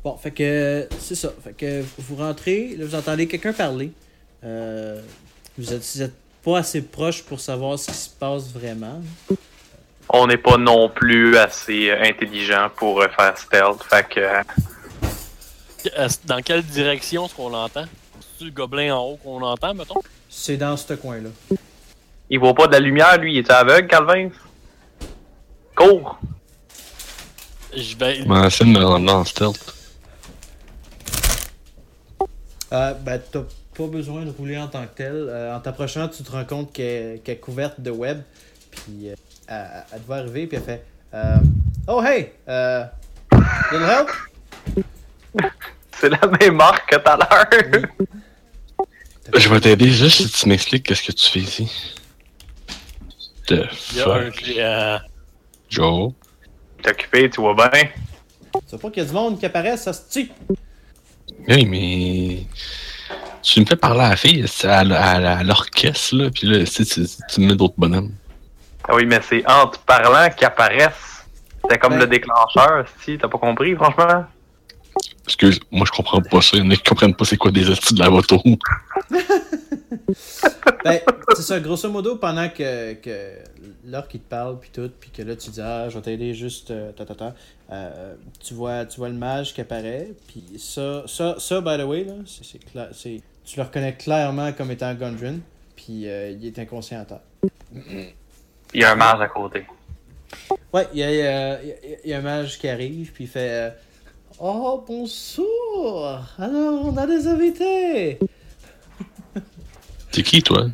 Bon, 0.03 0.15
fait 0.17 0.31
que 0.31 0.87
c'est 0.99 1.15
ça. 1.15 1.29
Fait 1.43 1.53
que 1.53 1.83
vous 1.97 2.15
rentrez, 2.15 2.75
là, 2.77 2.85
vous 2.85 2.95
entendez 2.95 3.27
quelqu'un 3.27 3.53
parler. 3.53 3.91
Euh, 4.43 5.01
vous, 5.57 5.73
êtes, 5.73 5.81
vous 5.93 6.01
êtes 6.01 6.13
pas 6.43 6.59
assez 6.59 6.81
proche 6.81 7.21
pour 7.23 7.39
savoir 7.39 7.77
ce 7.77 7.87
qui 7.87 7.97
se 7.97 8.09
passe 8.09 8.49
vraiment. 8.51 9.01
On 10.07 10.25
n'est 10.25 10.37
pas 10.37 10.57
non 10.57 10.89
plus 10.89 11.37
assez 11.37 11.91
intelligent 11.91 12.69
pour 12.75 13.03
faire 13.03 13.37
stealth. 13.37 13.83
Fait 13.83 14.07
que. 14.07 14.21
Euh, 15.97 16.09
Dans 16.25 16.41
quelle 16.41 16.63
direction 16.63 17.25
est-ce 17.25 17.35
qu'on 17.35 17.49
l'entend? 17.49 17.85
C'est 18.37 18.45
le 18.45 18.51
gobelin 18.51 18.95
en 18.95 19.03
haut 19.03 19.19
qu'on 19.23 19.41
entend, 19.41 19.73
mettons? 19.73 20.01
C'est 20.29 20.57
dans 20.57 20.77
ce 20.77 20.93
coin-là. 20.93 21.29
il 22.29 22.39
voit 22.39 22.53
pas 22.53 22.67
de 22.67 22.73
la 22.73 22.79
lumière, 22.79 23.17
lui. 23.17 23.33
Il 23.33 23.37
est 23.39 23.51
aveugle, 23.51 23.87
Calvin? 23.87 24.29
Cours! 25.75 26.19
Je 27.75 27.95
vais. 27.97 28.21
Va 28.23 28.47
essayer 28.47 28.71
de 28.71 28.77
me 28.77 28.83
rendre 28.83 29.05
là 29.05 29.15
en 29.15 29.25
stealth. 29.25 29.75
Euh, 32.71 32.93
ben, 32.93 33.21
t'as 33.31 33.41
pas 33.75 33.87
besoin 33.87 34.25
de 34.25 34.31
rouler 34.31 34.57
en 34.57 34.67
tant 34.67 34.83
que 34.83 34.95
tel. 34.95 35.27
Euh, 35.29 35.55
en 35.55 35.59
t'approchant, 35.59 36.07
tu 36.07 36.23
te 36.23 36.31
rends 36.31 36.45
compte 36.45 36.71
qu'elle 36.73 37.21
est 37.25 37.39
couverte 37.39 37.79
de 37.79 37.91
web. 37.91 38.21
Puis 38.71 39.09
euh, 39.09 39.15
elle, 39.47 39.85
elle 39.91 40.01
te 40.01 40.05
voit 40.05 40.17
arriver, 40.17 40.47
puis 40.47 40.57
elle 40.57 40.63
fait 40.63 40.85
euh, 41.13 41.37
Oh 41.87 42.03
hey! 42.03 42.31
Euh, 42.47 42.85
little 43.71 43.83
help? 43.83 44.09
C'est 45.91 46.09
la 46.09 46.19
même 46.39 46.55
marque 46.55 46.89
que 46.89 46.95
tout 46.95 47.09
à 47.09 47.17
l'heure. 47.17 47.81
Je 49.35 49.49
vais 49.49 49.59
t'aider 49.59 49.89
juste 49.89 50.21
si 50.21 50.29
tu 50.29 50.47
m'expliques 50.47 50.85
qu'est-ce 50.85 51.03
que 51.03 51.11
tu 51.11 51.29
fais 51.29 51.39
ici. 51.39 51.95
The 53.47 53.65
fuck, 53.71 54.43
géant. 54.43 54.99
Joe? 55.69 56.13
T'es 56.81 56.91
occupé, 56.91 57.29
tu 57.29 57.41
vois 57.41 57.53
bien. 57.53 57.69
Tu 58.53 58.59
vois 58.71 58.79
pas 58.79 58.89
qu'il 58.89 59.03
y 59.03 59.05
a 59.05 59.09
du 59.09 59.13
monde 59.13 59.39
qui 59.39 59.45
apparaît, 59.45 59.77
ça 59.77 59.93
se 59.93 60.09
tue. 60.11 60.31
Oui, 61.47 61.65
mais. 61.65 62.43
Tu 63.41 63.59
me 63.61 63.65
fais 63.65 63.75
parler 63.75 64.01
à 64.01 64.09
la 64.09 64.15
fille, 64.15 64.45
à, 64.63 64.79
à, 64.79 65.43
l'orchestre, 65.43 66.15
là, 66.15 66.29
pis 66.29 66.45
là, 66.45 66.63
tu, 66.65 66.85
tu, 66.85 67.05
tu 67.29 67.41
me 67.41 67.47
mets 67.47 67.55
d'autres 67.55 67.75
bonhommes. 67.77 68.13
Ah 68.87 68.95
oui, 68.95 69.05
mais 69.05 69.19
c'est 69.27 69.47
en 69.49 69.67
te 69.67 69.77
parlant 69.79 70.29
qu'ils 70.29 70.47
apparaissent. 70.47 71.25
C'est 71.69 71.77
comme 71.77 71.93
Ben- 71.93 71.99
le 71.99 72.07
déclencheur, 72.07 72.85
si 73.03 73.17
t'as 73.17 73.27
pas 73.27 73.37
compris, 73.37 73.75
franchement. 73.75 74.25
Excuse, 75.25 75.59
moi 75.71 75.85
je 75.85 75.91
comprends 75.95 76.21
pas 76.21 76.41
ça. 76.41 76.57
Il 76.57 76.63
y 76.63 76.67
en 76.67 76.71
a 76.71 76.75
qui 76.75 76.83
comprennent 76.83 77.15
pas 77.15 77.25
c'est 77.25 77.37
quoi 77.37 77.51
des 77.51 77.69
astuces 77.69 77.93
de 77.93 77.99
la 78.03 78.09
moto. 78.09 78.41
Ben, 80.83 80.99
c'est 81.35 81.41
ça, 81.41 81.59
grosso 81.59 81.89
modo, 81.89 82.15
pendant 82.15 82.49
que, 82.49 82.93
que 82.93 83.31
l'heure 83.85 84.07
qui 84.07 84.19
te 84.19 84.27
parle, 84.29 84.59
puis 84.59 84.69
tout, 84.73 84.89
puis 84.99 85.09
que 85.11 85.21
là 85.21 85.35
tu 85.35 85.49
dis 85.49 85.61
Ah, 85.61 85.87
je 85.89 85.95
vais 85.95 86.01
t'aider 86.01 86.33
juste, 86.33 86.71
euh, 86.71 86.91
ta, 86.91 87.05
ta, 87.05 87.15
ta, 87.15 87.35
euh, 87.71 88.15
tu, 88.39 88.53
vois, 88.53 88.85
tu 88.85 88.97
vois 88.97 89.09
le 89.09 89.15
mage 89.15 89.53
qui 89.53 89.61
apparaît, 89.61 90.09
puis 90.27 90.43
ça, 90.57 91.03
ça, 91.05 91.35
ça, 91.37 91.61
by 91.61 91.77
the 91.77 91.85
way, 91.85 92.03
là, 92.05 92.13
c'est, 92.25 92.43
c'est 92.45 92.59
cla- 92.59 92.89
c'est- 92.93 93.21
tu 93.45 93.57
le 93.57 93.63
reconnais 93.63 93.93
clairement 93.95 94.51
comme 94.53 94.71
étant 94.71 94.93
Gundren, 94.93 95.41
puis 95.75 96.07
euh, 96.07 96.31
il 96.31 96.45
est 96.47 96.57
inconscient 96.59 97.01
à 97.01 97.05
terre. 97.05 97.21
Il 98.73 98.81
y 98.81 98.83
a 98.83 98.91
un 98.93 98.95
mage 98.95 99.21
à 99.21 99.27
côté. 99.27 99.65
Ouais, 100.73 100.87
il 100.93 100.99
y 100.99 101.03
a, 101.03 101.11
il 101.11 101.17
y 101.17 101.21
a- 101.21 101.61
il 101.63 101.67
y 101.67 101.71
a- 101.71 101.75
il 102.05 102.09
y 102.09 102.13
a 102.13 102.17
un 102.19 102.21
mage 102.21 102.57
qui 102.57 102.67
arrive, 102.69 103.11
puis 103.11 103.25
il 103.25 103.29
fait 103.29 103.49
euh, 103.49 103.69
Oh, 104.37 104.83
bonsoir! 104.87 106.29
Alors, 106.37 106.85
on 106.85 106.97
a 106.97 107.07
des 107.07 107.27
invités! 107.27 108.19
T'es 110.11 110.23
qui, 110.23 110.41
toi? 110.41 110.67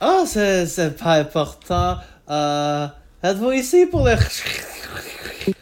Ah, 0.00 0.24
c'est 0.26 0.66
c'est 0.66 0.96
pas 0.96 1.14
important. 1.14 1.96
Euh, 2.30 2.86
êtes-vous 3.22 3.52
ici 3.52 3.86
pour 3.86 4.04
le... 4.04 4.14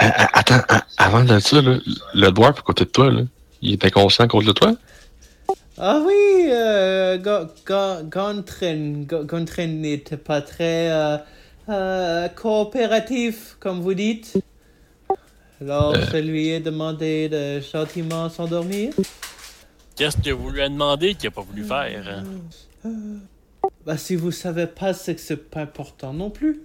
Ah, 0.00 0.12
ah, 0.16 0.28
Attends, 0.40 0.60
avant 0.98 1.22
de 1.24 1.38
ça, 1.38 1.62
là, 1.62 1.78
le 2.14 2.30
dwarf 2.30 2.58
à 2.58 2.62
côté 2.62 2.84
de 2.84 2.90
toi, 2.90 3.10
là, 3.12 3.22
il 3.62 3.74
était 3.74 3.90
conscient 3.92 4.24
à 4.24 4.28
cause 4.28 4.44
de 4.44 4.52
toi? 4.52 4.72
Ah 5.78 6.00
oui, 6.04 6.48
euh, 6.50 7.16
Go- 7.18 7.46
Go- 7.64 8.02
Gontren, 8.10 9.04
Go- 9.06 9.24
Gontren 9.24 9.80
n'était 9.80 10.16
pas 10.16 10.42
très 10.42 10.90
euh, 11.68 12.24
euh, 12.24 12.28
coopératif, 12.28 13.56
comme 13.60 13.80
vous 13.80 13.94
dites. 13.94 14.36
Alors, 15.60 15.94
Euh. 15.94 16.04
je 16.12 16.16
lui 16.18 16.48
ai 16.48 16.60
demandé 16.60 17.28
de 17.28 17.60
gentiment 17.60 18.28
s'endormir. 18.28 18.92
Qu'est-ce 19.96 20.16
que 20.16 20.30
vous 20.30 20.50
lui 20.50 20.60
avez 20.60 20.70
demandé 20.70 21.14
qu'il 21.14 21.28
a 21.28 21.30
pas 21.30 21.40
voulu 21.42 21.64
faire? 21.64 22.22
hein? 22.84 22.90
Bah, 23.86 23.96
si 23.96 24.16
vous 24.16 24.30
savez 24.32 24.66
pas, 24.66 24.92
c'est 24.92 25.14
que 25.14 25.20
c'est 25.20 25.50
pas 25.50 25.60
important 25.62 26.12
non 26.12 26.30
plus. 26.30 26.60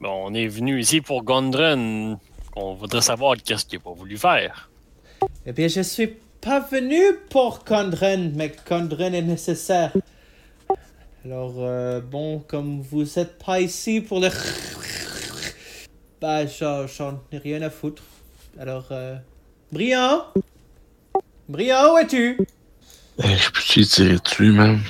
Bon, 0.00 0.26
on 0.26 0.34
est 0.34 0.46
venu 0.48 0.80
ici 0.80 1.00
pour 1.00 1.22
Gondren. 1.22 2.18
On 2.56 2.74
voudrait 2.74 3.02
savoir 3.02 3.36
qu'est-ce 3.36 3.64
qu'il 3.66 3.78
a 3.78 3.82
pas 3.82 3.92
voulu 3.92 4.16
faire. 4.16 4.70
Eh 5.46 5.52
bien, 5.52 5.68
je 5.68 5.80
suis 5.82 6.14
pas 6.40 6.60
venu 6.60 7.00
pour 7.30 7.64
Condren, 7.64 8.32
mais 8.34 8.52
Condren 8.68 9.14
est 9.14 9.22
nécessaire. 9.22 9.92
Alors, 11.24 11.54
euh, 11.58 12.00
bon, 12.00 12.38
comme 12.40 12.80
vous 12.80 13.18
êtes 13.18 13.38
pas 13.44 13.60
ici 13.60 14.00
pour 14.00 14.20
le... 14.20 14.28
Bah, 16.20 16.44
j'en 16.46 16.88
j'en 16.88 17.20
ai 17.30 17.38
rien 17.38 17.62
à 17.62 17.70
foutre. 17.70 18.02
Alors, 18.58 18.86
euh... 18.90 19.14
Briand 19.70 20.24
Briand, 21.48 21.94
où 21.94 21.98
es-tu? 21.98 22.36
Je 23.20 23.50
peux-tu 23.52 23.80
y 23.82 23.86
tirer 23.86 24.16
dessus, 24.18 24.50
man? 24.50 24.80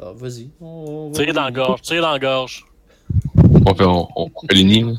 Ah, 0.00 0.12
vas-y. 0.14 0.48
on- 0.60 0.66
on 0.66 1.10
va- 1.10 1.24
Tire 1.24 1.34
dans 1.34 1.42
la 1.44 1.50
gorge, 1.50 1.82
tire 1.82 2.02
dans 2.02 2.12
la 2.12 2.18
gorge. 2.20 2.64
On 3.66 3.74
fait, 3.74 3.84
on, 3.84 4.08
on 4.14 4.30
fait. 4.48 4.60
Une- 4.60 4.98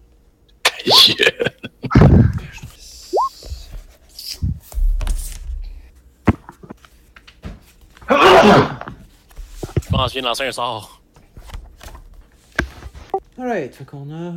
Yeah. 0.85 1.52
Je 1.93 1.99
pense 9.89 10.11
qu'il 10.11 10.21
vient 10.21 10.21
de 10.21 10.27
lancer 10.27 10.45
un 10.45 10.51
sort. 10.51 11.01
Alright, 13.37 13.75
fait 13.75 13.85
qu'on 13.85 14.11
a... 14.11 14.33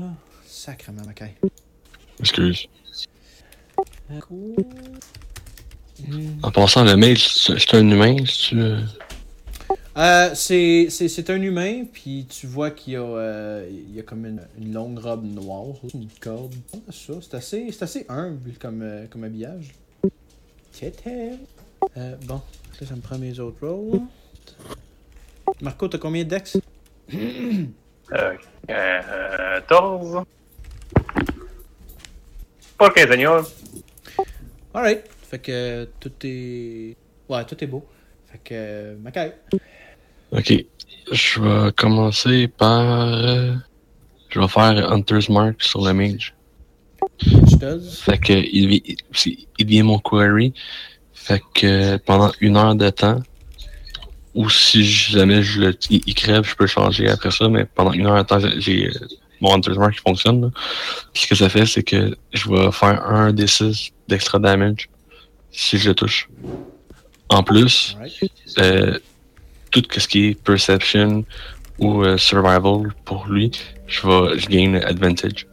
Sacrement, 0.46 1.02
Mackay. 1.06 1.34
Excuse. 2.20 2.66
Hmm. 6.08 6.38
En 6.42 6.50
passant, 6.50 6.84
le 6.84 6.96
mail, 6.96 7.18
c'est 7.18 7.74
un 7.74 7.88
humain, 7.88 8.16
si 8.26 8.50
tu... 8.50 8.56
euh, 9.96 10.30
Euh, 10.30 10.34
c'est, 10.34 11.30
un 11.30 11.40
humain, 11.40 11.84
puis 11.90 12.26
tu 12.28 12.46
vois 12.46 12.70
qu'il 12.70 12.94
y 12.94 12.96
a, 12.96 13.02
euh, 13.02 13.68
y 13.94 13.98
a 13.98 14.02
comme 14.02 14.26
une, 14.26 14.42
une 14.58 14.72
longue 14.72 14.98
robe 14.98 15.24
noire, 15.24 15.76
une 15.94 16.08
corde. 16.20 16.54
Ça, 16.90 17.14
c'est 17.22 17.34
assez, 17.34 17.76
assez 17.80 18.06
humble 18.08 18.52
comme, 18.60 18.82
euh, 18.82 19.06
comme 19.06 19.24
habillage. 19.24 19.72
Euh, 20.82 22.16
bon, 22.26 22.42
là, 22.80 22.86
ça 22.86 22.94
me 22.94 23.00
prend 23.00 23.18
mes 23.18 23.38
autres 23.38 23.66
rolls. 23.66 24.02
Marco, 25.62 25.88
t'as 25.88 25.98
combien 25.98 26.24
de 26.24 26.28
dex? 26.30 26.58
Euh, 28.12 28.36
14. 29.66 30.22
Pas 32.78 32.90
15 32.90 33.10
señor. 33.10 33.50
Alright. 34.72 35.04
Fait 35.28 35.40
que 35.40 35.88
tout 35.98 36.12
est. 36.22 36.96
Ouais, 37.28 37.44
tout 37.44 37.64
est 37.64 37.66
beau. 37.66 37.84
Fait 38.26 38.38
que. 38.38 38.54
Euh, 38.54 38.96
Mackay. 38.98 39.34
Ok. 40.32 40.64
Je 41.12 41.40
vais 41.40 41.72
commencer 41.72 42.48
par... 42.48 42.80
euh, 43.02 43.54
Je 44.28 44.40
vais 44.40 44.48
faire 44.48 44.92
Hunter's 44.92 45.28
Mark 45.28 45.62
sur 45.62 45.84
le 45.84 45.92
mage. 45.92 46.34
Fait 48.02 48.18
que 48.18 48.32
il, 48.32 48.82
il, 49.58 49.66
devient 49.66 49.82
mon 49.82 49.98
query. 49.98 50.52
Fait 51.14 51.40
que 51.54 51.96
pendant 51.98 52.32
une 52.40 52.56
heure 52.56 52.74
de 52.74 52.90
temps, 52.90 53.22
ou 54.34 54.50
si 54.50 54.84
jamais 54.84 55.42
je 55.42 55.60
le, 55.60 55.78
il, 55.90 56.02
il 56.06 56.14
crève, 56.14 56.44
je 56.44 56.54
peux 56.54 56.66
changer 56.66 57.08
après 57.08 57.30
ça, 57.30 57.48
mais 57.48 57.64
pendant 57.64 57.92
une 57.92 58.06
heure 58.06 58.18
de 58.22 58.26
temps, 58.28 58.38
j'ai- 58.58 58.90
mon 59.40 59.54
Hunter's 59.54 59.76
Mark 59.76 59.94
qui 59.94 60.00
fonctionne. 60.00 60.40
là. 60.42 60.50
Puis 61.12 61.22
ce 61.24 61.26
que 61.28 61.34
ça 61.34 61.48
fait, 61.48 61.66
c'est 61.66 61.82
que 61.82 62.16
je 62.32 62.48
vais 62.50 62.72
faire 62.72 63.04
un 63.06 63.32
des 63.32 63.46
6 63.46 63.90
d'extra 64.08 64.38
damage 64.38 64.88
si 65.52 65.78
je 65.78 65.90
le 65.90 65.94
touche. 65.94 66.28
En 67.28 67.42
plus, 67.42 67.96
euh, 68.58 68.98
tout 69.70 69.82
ce 69.96 70.08
qui 70.08 70.28
est 70.28 70.34
perception 70.34 71.24
ou 71.78 72.02
euh, 72.02 72.16
survival 72.16 72.92
pour 73.04 73.26
lui, 73.26 73.50
je 73.86 74.06
vais 74.06 74.38
je 74.38 74.48
gagne 74.48 74.76
advantage. 74.76 75.46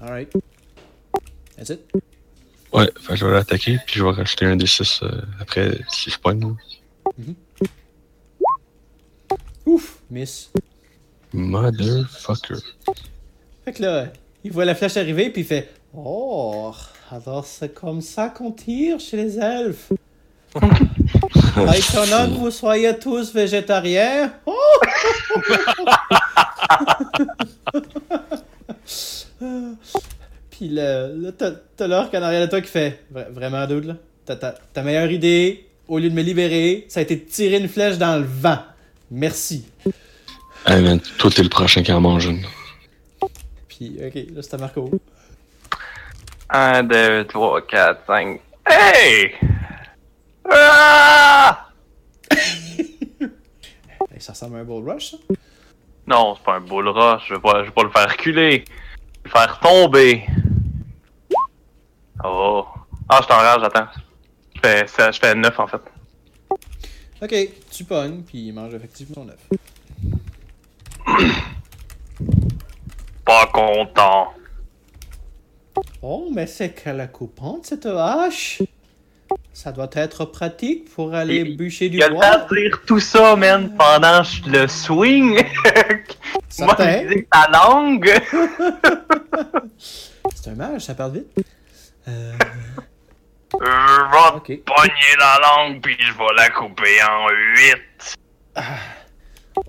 Alright. 0.00 0.32
That's 1.56 1.70
it? 1.70 1.80
Ouais, 2.72 2.90
je 3.14 3.24
vais 3.24 3.32
l'attaquer, 3.32 3.78
puis 3.86 3.96
je 3.98 4.04
vais 4.04 4.10
rajouter 4.10 4.44
un 4.46 4.56
des 4.56 4.66
6 4.66 5.02
après 5.40 5.78
si 5.88 6.10
je 6.10 6.18
pogne. 6.18 6.40
là. 6.40 7.24
Ouf! 9.64 9.98
Miss. 10.10 10.50
Motherfucker. 11.32 12.60
Fait 13.64 13.72
que 13.72 13.82
là, 13.82 14.12
il 14.44 14.52
voit 14.52 14.64
la 14.64 14.74
flèche 14.74 14.96
arriver, 14.96 15.30
puis 15.30 15.42
il 15.42 15.46
fait 15.46 15.68
Oh, 15.94 16.72
alors 17.10 17.46
c'est 17.46 17.74
comme 17.74 18.00
ça 18.00 18.28
qu'on 18.28 18.52
tire 18.52 19.00
chez 19.00 19.16
les 19.16 19.38
elfes. 19.38 19.92
Pas 20.60 21.76
étonnant 21.78 22.26
que 22.28 22.38
vous 22.38 22.50
soyez 22.50 22.98
tous 22.98 23.32
végétariens. 23.34 24.32
Oh! 24.46 24.52
puis 30.50 30.68
là, 30.68 31.08
t'as 31.36 31.50
t'as 31.76 31.86
l'orque 31.86 32.14
en 32.14 32.22
arrière 32.22 32.42
de 32.42 32.46
toi 32.50 32.60
qui 32.60 32.68
fait 32.68 33.00
Vra- 33.12 33.30
Vraiment, 33.30 33.66
dude, 33.66 33.84
là. 33.84 33.94
Ta, 34.24 34.36
ta, 34.36 34.52
ta 34.72 34.82
meilleure 34.82 35.10
idée, 35.10 35.66
au 35.86 35.98
lieu 35.98 36.08
de 36.10 36.14
me 36.14 36.22
libérer, 36.22 36.84
ça 36.88 37.00
a 37.00 37.02
été 37.04 37.16
de 37.16 37.20
tirer 37.24 37.58
une 37.58 37.68
flèche 37.68 37.96
dans 37.98 38.16
le 38.18 38.24
vent. 38.26 38.58
Merci. 39.10 39.64
Hey 40.66 40.82
man, 40.82 40.98
toi 41.18 41.30
t'es 41.30 41.42
le 41.44 41.48
prochain 41.48 41.82
qui 41.82 41.92
en 41.92 42.00
mange 42.00 42.26
une. 42.26 42.42
Puis, 43.68 43.96
ok, 44.04 44.14
là 44.34 44.42
c'est 44.42 44.54
à 44.54 44.58
Marco. 44.58 44.90
1, 46.50 46.82
2, 46.84 47.24
3, 47.28 47.66
4, 47.66 48.00
5. 48.06 48.40
Hey! 48.68 49.32
Ah! 50.50 51.68
Ça 54.18 54.32
ressemble 54.32 54.56
à 54.56 54.60
un 54.60 54.64
bull 54.64 54.88
rush, 54.88 55.10
ça? 55.12 55.16
Non, 56.06 56.34
c'est 56.36 56.42
pas 56.44 56.54
un 56.56 56.60
bull 56.60 56.88
rush. 56.88 57.24
Je 57.28 57.34
vais 57.34 57.40
pas, 57.40 57.60
je 57.60 57.66
vais 57.66 57.72
pas 57.72 57.82
le 57.84 57.90
faire 57.90 58.08
reculer. 58.10 58.64
Je 59.24 59.30
vais 59.30 59.30
le 59.30 59.30
faire 59.30 59.60
tomber. 59.60 60.26
Oh. 62.24 62.64
Ah, 63.08 63.20
je 63.22 63.28
t'enrage, 63.28 63.62
attends. 63.62 63.86
Je 64.54 64.60
fais, 64.60 64.86
ça- 64.86 65.10
je 65.12 65.18
fais 65.20 65.34
9 65.34 65.58
en 65.60 65.66
fait. 65.66 65.80
Ok, 67.22 67.34
tu 67.70 67.84
pognes, 67.84 68.22
puis 68.22 68.48
il 68.48 68.52
mange 68.52 68.74
effectivement 68.74 69.14
son 69.14 69.28
œuf. 69.28 69.38
Pas 73.24 73.46
content. 73.52 74.32
Oh, 76.02 76.30
mais 76.32 76.46
c'est 76.46 76.72
qu'elle 76.72 77.00
est 77.00 77.12
coupante, 77.12 77.66
cette 77.66 77.86
hache. 77.86 78.62
Ça 79.56 79.72
doit 79.72 79.88
être 79.94 80.26
pratique 80.26 80.92
pour 80.94 81.14
aller 81.14 81.42
bûcher 81.56 81.88
du 81.88 81.96
bois. 81.96 82.36
de 82.50 82.54
dire 82.54 82.78
tout 82.86 83.00
ça, 83.00 83.36
man, 83.36 83.74
pendant 83.74 84.20
le 84.46 84.66
swing. 84.68 85.42
Moi, 86.58 86.76
je 86.78 87.14
dis 87.14 87.26
ta 87.32 87.48
langue. 87.50 88.06
C'est 90.34 90.50
un 90.50 90.54
mage, 90.56 90.82
ça 90.82 90.94
parle 90.94 91.12
vite. 91.14 91.34
Euh, 92.06 92.34
Je 93.54 93.58
vais 94.46 94.56
pogner 94.58 95.16
la 95.18 95.40
langue, 95.40 95.80
puis 95.80 95.96
je 96.00 96.12
vais 96.12 96.34
la 96.36 96.50
couper 96.50 97.02
en 97.02 97.28
8. 98.58 98.62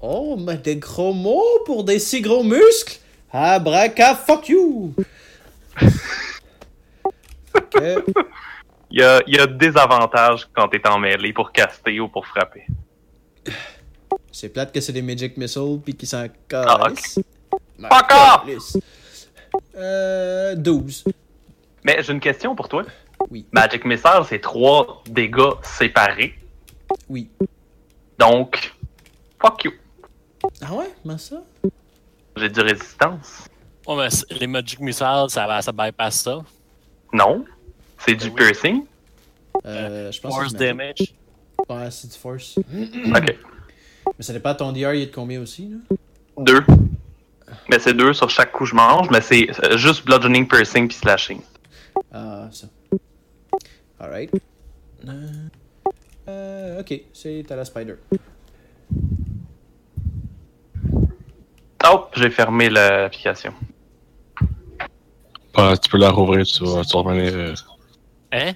Oh, 0.02 0.36
mais 0.38 0.58
des 0.58 0.76
gros 0.76 1.14
mots 1.14 1.60
pour 1.66 1.86
des 1.86 2.00
si 2.00 2.20
gros 2.20 2.44
muscles. 2.44 3.00
Abraca, 3.32 4.16
fuck 4.16 4.50
you. 4.50 4.94
Ok. 7.56 7.82
Il 8.90 9.00
y 9.00 9.04
a, 9.04 9.22
il 9.28 9.36
y 9.36 9.40
a 9.40 9.48
des 9.48 9.76
avantages 9.78 10.48
quand 10.54 10.68
t'es 10.70 10.86
en 10.88 10.98
mêlée 11.00 11.34
pour 11.34 11.52
caster 11.52 12.00
ou 12.00 12.08
pour 12.08 12.26
frapper. 12.26 12.66
C'est 14.32 14.50
plate 14.50 14.72
que 14.74 14.80
c'est 14.80 14.94
des 14.94 15.02
Magic 15.02 15.36
Missiles 15.38 15.80
puis 15.84 15.94
qu'ils 15.96 16.08
s'en 16.08 16.26
Ah, 16.54 16.78
calissent. 16.84 17.20
Ma 17.78 17.90
Fuck 17.90 18.12
off! 18.12 18.46
calisse. 18.46 18.78
Euh, 19.76 20.56
12. 20.56 21.06
Mais 21.84 22.02
j'ai 22.02 22.14
une 22.14 22.20
question 22.20 22.56
pour 22.56 22.68
toi. 22.70 22.84
Oui. 23.30 23.46
Magic 23.52 23.84
Missile, 23.86 24.22
c'est 24.28 24.40
trois 24.40 25.02
dégâts 25.08 25.54
séparés. 25.64 26.36
Oui. 27.10 27.30
Donc, 28.18 28.74
fuck 29.42 29.64
you. 29.66 29.72
Ah 30.62 30.74
ouais, 30.74 30.90
comment 31.04 31.18
ça? 31.18 31.38
J'ai 32.36 32.50
du 32.50 32.60
résistance. 32.62 33.48
Ouais, 33.88 33.96
mais 34.08 34.38
les 34.40 34.48
Magic 34.48 34.80
Missiles, 34.80 35.26
ça, 35.30 35.48
va- 35.48 35.62
ça 35.62 35.72
bypass 35.72 36.22
ça. 36.22 36.40
Non. 37.12 37.44
C'est 38.08 38.16
du 38.16 38.28
oui. 38.28 38.36
piercing? 38.36 38.86
Euh, 39.66 40.12
je 40.12 40.22
pense 40.22 40.34
Force 40.34 40.54
que 40.54 40.58
damage. 40.58 41.14
Ouais, 41.68 41.92
c'est 41.92 42.10
du 42.10 42.18
force. 42.18 42.58
Ok. 42.58 43.38
Mais 44.18 44.24
ça 44.24 44.32
dépend, 44.32 44.56
ton 44.56 44.72
DR, 44.72 44.94
il 44.94 45.02
est 45.02 45.06
de 45.08 45.14
combien 45.14 45.42
aussi, 45.42 45.70
là? 45.70 45.98
Deux. 46.38 46.64
Mais 47.70 47.80
c'est 47.80 47.94
deux 47.94 48.14
sur 48.14 48.30
chaque 48.30 48.52
coup 48.52 48.64
que 48.64 48.70
je 48.70 48.76
mange, 48.76 49.10
mais 49.10 49.20
c'est 49.20 49.50
euh, 49.64 49.78
juste 49.78 50.06
bludgeoning, 50.06 50.48
piercing 50.48 50.88
puis 50.88 50.98
slashing. 50.98 51.42
Ah, 52.14 52.48
ça. 52.52 52.68
Alright. 54.00 54.32
Euh, 56.30 56.80
ok, 56.80 57.02
c'est 57.14 57.52
à 57.52 57.56
la 57.56 57.66
spider. 57.66 57.96
Oh, 61.90 62.06
j'ai 62.16 62.30
fermé 62.30 62.70
l'application. 62.70 63.54
Ah, 65.56 65.74
tu 65.82 65.90
peux 65.90 65.98
la 65.98 66.12
rouvrir, 66.12 66.46
tu 66.46 66.64
vas, 66.64 66.84
tu 66.84 66.94
vas 66.94 67.02
revenir. 67.02 67.56
Hein? 68.32 68.54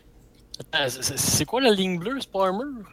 Attends, 0.74 0.90
c'est- 0.90 1.46
quoi 1.46 1.62
la 1.62 1.72
ligne 1.72 1.98
bleue? 1.98 2.18
C'est 2.20 2.32
pas 2.32 2.48
un 2.48 2.52
mur? 2.52 2.86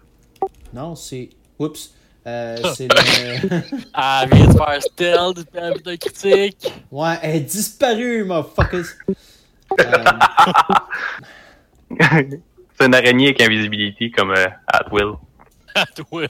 Non, 0.73 0.95
c'est. 0.95 1.31
Oups. 1.59 1.93
Euh, 2.27 2.57
c'est 2.75 2.88
le. 2.88 3.61
Ah, 3.95 4.27
vient 4.31 4.47
de 4.47 4.53
faire 4.53 4.83
stealth, 4.83 5.47
puis 5.51 5.61
un 5.61 5.97
critique. 5.97 6.73
ouais, 6.91 7.14
elle 7.23 7.37
est 7.37 7.41
disparue, 7.41 8.25
motherfuckers. 8.25 8.87
Euh, 9.81 10.05
c'est 12.79 12.87
une 12.87 12.95
araignée 12.95 13.27
avec 13.29 13.41
invisibility 13.41 14.11
comme 14.11 14.31
euh, 14.31 14.47
at 14.67 14.93
will. 14.93 15.14
Ah, 15.75 15.85
toi. 15.95 16.27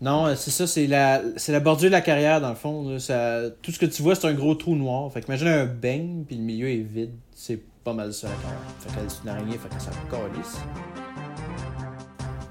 non, 0.00 0.26
euh, 0.26 0.34
c'est 0.34 0.50
ça, 0.50 0.66
c'est 0.66 0.86
la, 0.86 1.20
c'est 1.36 1.52
la 1.52 1.60
bordure 1.60 1.88
de 1.90 1.92
la 1.92 2.00
carrière, 2.00 2.40
dans 2.40 2.50
le 2.50 2.54
fond. 2.54 2.98
Ça, 2.98 3.42
tout 3.62 3.70
ce 3.72 3.78
que 3.78 3.86
tu 3.86 4.02
vois, 4.02 4.14
c'est 4.14 4.26
un 4.28 4.34
gros 4.34 4.54
trou 4.54 4.74
noir. 4.76 5.10
Fait 5.12 5.20
que 5.20 5.26
imagine 5.26 5.48
un 5.48 5.66
beigne, 5.66 6.24
puis 6.26 6.36
le 6.36 6.42
milieu 6.42 6.68
est 6.70 6.76
vide. 6.76 7.12
C'est 7.34 7.60
pas 7.84 7.92
mal 7.92 8.12
ça, 8.12 8.28
la 8.28 8.34
carrière. 8.34 8.58
Fait 8.80 8.94
qu'elle 8.94 9.04
est 9.06 9.22
une 9.22 9.28
araignée, 9.28 9.58
fait 9.58 9.74
que 9.74 9.82
ça 9.82 9.90
calisse. 10.10 10.58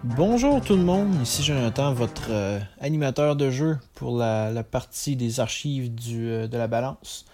Bonjour 0.03 0.61
tout 0.61 0.75
le 0.75 0.83
monde, 0.83 1.13
ici 1.21 1.43
Jonathan, 1.43 1.93
votre 1.93 2.27
euh, 2.29 2.59
animateur 2.79 3.35
de 3.35 3.51
jeu 3.51 3.77
pour 3.95 4.17
la, 4.17 4.63
partie 4.63 5.15
des 5.15 5.39
archives 5.39 5.93
du, 5.93 6.29
euh, 6.29 6.47
de 6.47 6.57
la 6.57 6.67
balance. 6.67 7.25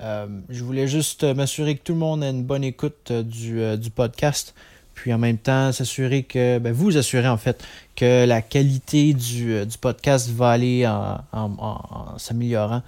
Euh, 0.00 0.26
je 0.48 0.62
voulais 0.62 0.86
juste 0.86 1.24
m'assurer 1.24 1.76
que 1.76 1.82
tout 1.82 1.92
le 1.92 1.98
monde 1.98 2.22
a 2.22 2.28
une 2.28 2.44
bonne 2.44 2.64
écoute 2.64 3.10
du, 3.12 3.90
podcast, 3.94 4.54
puis 4.94 5.12
en 5.12 5.18
même 5.18 5.38
temps 5.38 5.72
s'assurer 5.72 6.22
que, 6.22 6.58
ben, 6.58 6.72
vous 6.72 6.96
assurer 6.96 7.28
en 7.28 7.36
fait, 7.36 7.64
que 7.96 8.26
la 8.26 8.42
qualité 8.42 9.12
du, 9.12 9.56
podcast 9.80 10.30
va 10.30 10.50
aller 10.50 10.86
en 10.86 12.18
s'améliorant. 12.18 12.82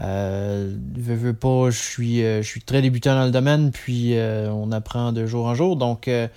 Euh, 0.00 0.76
veux, 0.94 1.14
veux 1.14 1.34
pas, 1.34 1.70
je 1.70 1.78
suis, 1.78 2.22
euh, 2.22 2.42
je 2.42 2.46
suis 2.48 2.60
très 2.60 2.82
débutant 2.82 3.14
dans 3.14 3.24
le 3.24 3.30
domaine, 3.30 3.70
puis 3.70 4.16
euh, 4.16 4.50
on 4.50 4.70
apprend 4.72 5.12
de 5.12 5.26
jour 5.26 5.46
en 5.46 5.54
jour, 5.54 5.76
donc 5.76 6.06
euh, 6.08 6.28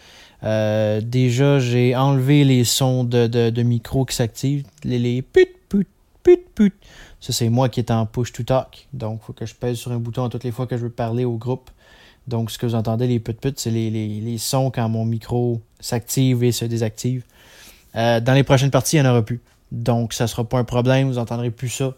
euh, 0.43 1.01
déjà, 1.01 1.59
j'ai 1.59 1.95
enlevé 1.95 2.43
les 2.45 2.63
sons 2.63 3.03
de, 3.03 3.27
de, 3.27 3.49
de 3.49 3.63
micro 3.63 4.05
qui 4.05 4.15
s'activent. 4.15 4.63
Les, 4.83 4.99
les 4.99 5.21
put, 5.21 5.47
put, 5.67 5.87
put, 6.23 6.39
put. 6.55 6.73
Ça, 7.19 7.33
c'est 7.33 7.49
moi 7.49 7.67
qui 7.67 7.81
est 7.81 7.91
en 7.91 8.05
push 8.05 8.31
to 8.31 8.43
talk. 8.43 8.87
Donc, 8.93 9.19
il 9.21 9.25
faut 9.25 9.33
que 9.33 9.45
je 9.45 9.53
pèse 9.53 9.77
sur 9.77 9.91
un 9.91 9.97
bouton 9.97 10.29
toutes 10.29 10.45
les 10.45 10.51
fois 10.51 10.67
que 10.67 10.77
je 10.77 10.83
veux 10.83 10.89
parler 10.89 11.25
au 11.25 11.35
groupe. 11.35 11.69
Donc, 12.27 12.51
ce 12.51 12.57
que 12.57 12.65
vous 12.65 12.75
entendez, 12.75 13.07
les 13.07 13.19
put 13.19 13.33
put, 13.33 13.53
c'est 13.57 13.71
les, 13.71 13.89
les, 13.89 14.21
les 14.21 14.37
sons 14.37 14.71
quand 14.71 14.87
mon 14.87 15.03
micro 15.03 15.61
s'active 15.79 16.43
et 16.43 16.51
se 16.53 16.63
désactive. 16.63 17.23
Euh, 17.95 18.21
dans 18.21 18.33
les 18.33 18.43
prochaines 18.43 18.71
parties, 18.71 18.97
il 18.97 19.01
n'y 19.01 19.07
en 19.07 19.11
aura 19.11 19.25
plus. 19.25 19.41
Donc, 19.71 20.13
ça 20.13 20.27
sera 20.27 20.47
pas 20.47 20.59
un 20.59 20.63
problème. 20.63 21.09
Vous 21.09 21.17
entendrez 21.17 21.51
plus 21.51 21.69
ça. 21.69 21.93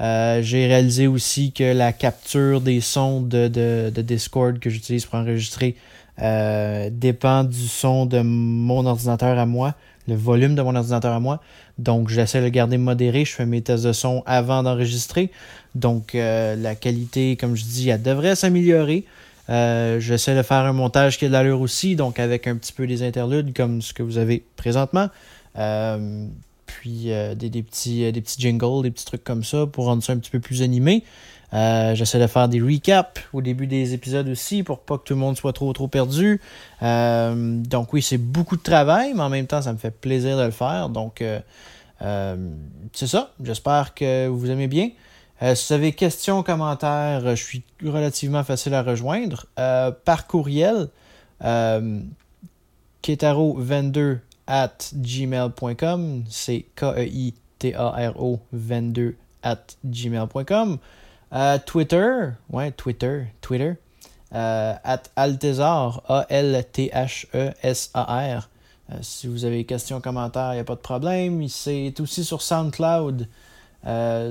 Euh, 0.00 0.40
j'ai 0.42 0.66
réalisé 0.66 1.06
aussi 1.06 1.52
que 1.52 1.74
la 1.74 1.92
capture 1.92 2.60
des 2.60 2.80
sons 2.80 3.20
de, 3.20 3.48
de, 3.48 3.92
de 3.94 4.02
Discord 4.02 4.58
que 4.58 4.70
j'utilise 4.70 5.04
pour 5.04 5.18
enregistrer 5.18 5.76
euh, 6.20 6.90
dépend 6.92 7.44
du 7.44 7.66
son 7.66 8.06
de 8.06 8.20
mon 8.20 8.84
ordinateur 8.86 9.38
à 9.38 9.46
moi, 9.46 9.74
le 10.08 10.14
volume 10.14 10.54
de 10.54 10.62
mon 10.62 10.74
ordinateur 10.74 11.12
à 11.12 11.20
moi. 11.20 11.40
Donc, 11.78 12.08
j'essaie 12.10 12.40
de 12.40 12.44
le 12.44 12.50
garder 12.50 12.76
modéré. 12.76 13.24
Je 13.24 13.32
fais 13.32 13.46
mes 13.46 13.62
tests 13.62 13.84
de 13.84 13.92
son 13.92 14.22
avant 14.26 14.62
d'enregistrer. 14.62 15.30
Donc, 15.74 16.14
euh, 16.14 16.54
la 16.56 16.74
qualité, 16.74 17.36
comme 17.36 17.56
je 17.56 17.64
dis, 17.64 17.88
elle 17.88 18.02
devrait 18.02 18.34
s'améliorer. 18.34 19.04
Euh, 19.48 19.98
j'essaie 20.00 20.36
de 20.36 20.42
faire 20.42 20.58
un 20.58 20.72
montage 20.72 21.18
qui 21.18 21.24
a 21.24 21.28
de 21.28 21.32
l'allure 21.32 21.60
aussi, 21.60 21.96
donc 21.96 22.20
avec 22.20 22.46
un 22.46 22.56
petit 22.56 22.72
peu 22.72 22.86
des 22.86 23.02
interludes 23.02 23.54
comme 23.54 23.82
ce 23.82 23.92
que 23.92 24.02
vous 24.02 24.18
avez 24.18 24.44
présentement. 24.56 25.08
Puis 26.80 27.12
euh, 27.12 27.34
des, 27.34 27.62
petits, 27.62 28.04
euh, 28.04 28.12
des 28.12 28.20
petits 28.20 28.40
jingles, 28.40 28.82
des 28.82 28.90
petits 28.90 29.04
trucs 29.04 29.24
comme 29.24 29.44
ça 29.44 29.66
pour 29.66 29.86
rendre 29.86 30.02
ça 30.02 30.12
un 30.12 30.18
petit 30.18 30.30
peu 30.30 30.40
plus 30.40 30.62
animé. 30.62 31.04
Euh, 31.54 31.94
J'essaie 31.94 32.18
de 32.18 32.26
faire 32.26 32.48
des 32.48 32.60
recaps 32.60 33.20
au 33.32 33.42
début 33.42 33.66
des 33.66 33.92
épisodes 33.92 34.28
aussi 34.28 34.62
pour 34.62 34.80
pas 34.80 34.96
que 34.96 35.04
tout 35.04 35.12
le 35.12 35.20
monde 35.20 35.36
soit 35.36 35.52
trop 35.52 35.72
trop 35.72 35.88
perdu. 35.88 36.40
Donc 36.80 37.92
oui, 37.92 38.00
c'est 38.00 38.18
beaucoup 38.18 38.56
de 38.56 38.62
travail, 38.62 39.12
mais 39.14 39.22
en 39.22 39.28
même 39.28 39.46
temps, 39.46 39.60
ça 39.60 39.72
me 39.72 39.78
fait 39.78 39.90
plaisir 39.90 40.38
de 40.38 40.44
le 40.44 40.50
faire. 40.50 40.88
Donc 40.88 41.22
c'est 42.00 43.06
ça. 43.06 43.32
J'espère 43.42 43.92
que 43.92 44.28
vous 44.28 44.50
aimez 44.50 44.66
bien. 44.66 44.90
Si 45.54 45.66
vous 45.68 45.74
avez 45.74 45.92
questions, 45.92 46.42
commentaires, 46.42 47.36
je 47.36 47.42
suis 47.42 47.64
relativement 47.84 48.44
facile 48.44 48.72
à 48.72 48.82
rejoindre. 48.82 49.46
Par 49.56 50.26
courriel, 50.26 50.88
euh, 51.44 52.00
ketaro22 53.02 54.18
at 54.52 54.92
gmail.com. 54.94 56.24
C'est 56.28 56.66
K-E-I-T-A-R-O 56.76 58.40
22 58.52 59.16
at 59.42 59.76
gmail.com. 59.82 60.78
Euh, 61.32 61.58
Twitter, 61.64 62.32
ouais, 62.50 62.70
Twitter, 62.72 63.28
Twitter, 63.40 63.72
euh, 64.34 64.74
at 64.84 65.04
Altezar, 65.16 66.02
A-L-T-H-E-S-A-R. 66.06 66.50
Euh, 68.90 68.98
si 69.00 69.26
vous 69.26 69.46
avez 69.46 69.64
questions, 69.64 70.02
commentaires, 70.02 70.52
il 70.52 70.56
n'y 70.56 70.60
a 70.60 70.64
pas 70.64 70.74
de 70.74 70.80
problème. 70.80 71.48
C'est 71.48 71.98
aussi 72.00 72.22
sur 72.22 72.42
SoundCloud, 72.42 73.26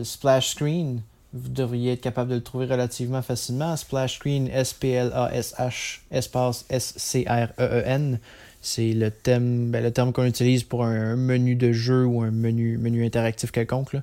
Splash 0.04 0.52
Screen. 0.52 1.02
Vous 1.34 1.50
devriez 1.50 1.94
être 1.94 2.02
capable 2.02 2.30
de 2.30 2.36
le 2.36 2.44
trouver 2.44 2.68
relativement 2.68 3.24
facilement. 3.24 3.76
Splash 3.76 4.18
Screen, 4.18 4.48
S-P-L-A-S-H, 4.50 6.02
espace 6.12 6.66
S-C-R-E-E-N. 6.70 8.20
C'est 8.62 8.94
le 8.94 9.10
thème, 9.10 9.72
ben, 9.72 9.84
le 9.84 9.92
terme 9.92 10.14
qu'on 10.14 10.26
utilise 10.26 10.64
pour 10.64 10.86
un 10.86 11.16
menu 11.16 11.56
de 11.56 11.72
jeu 11.72 12.06
ou 12.06 12.22
un 12.22 12.32
menu, 12.32 12.78
menu 12.78 13.04
interactif 13.04 13.52
quelconque. 13.52 13.94
là. 13.94 14.02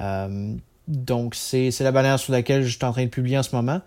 Euh, 0.00 0.54
donc, 0.86 1.34
c'est 1.34 1.70
la 1.80 1.92
bannière 1.92 2.18
sur 2.18 2.32
laquelle 2.32 2.62
je 2.62 2.76
suis 2.76 2.84
en 2.84 2.92
train 2.92 3.04
de 3.04 3.10
publier 3.10 3.36
en 3.38 3.42
ce 3.42 3.54
moment. 3.54 3.80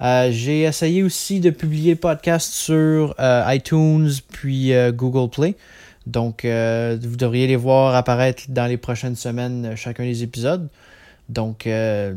Euh, 0.00 0.30
J'ai 0.30 0.62
essayé 0.62 1.02
aussi 1.02 1.40
de 1.40 1.50
publier 1.50 1.96
podcast 1.96 2.52
sur 2.52 3.14
euh, 3.18 3.44
iTunes 3.48 4.10
puis 4.30 4.72
Google 4.92 5.28
Play. 5.30 5.54
Donc, 6.06 6.44
vous 6.44 7.16
devriez 7.16 7.48
les 7.48 7.56
voir 7.56 7.96
apparaître 7.96 8.44
dans 8.48 8.66
les 8.66 8.76
prochaines 8.76 9.16
semaines, 9.16 9.74
chacun 9.74 10.04
des 10.04 10.22
épisodes. 10.22 10.68
Donc, 11.28 11.66
euh, 11.66 12.14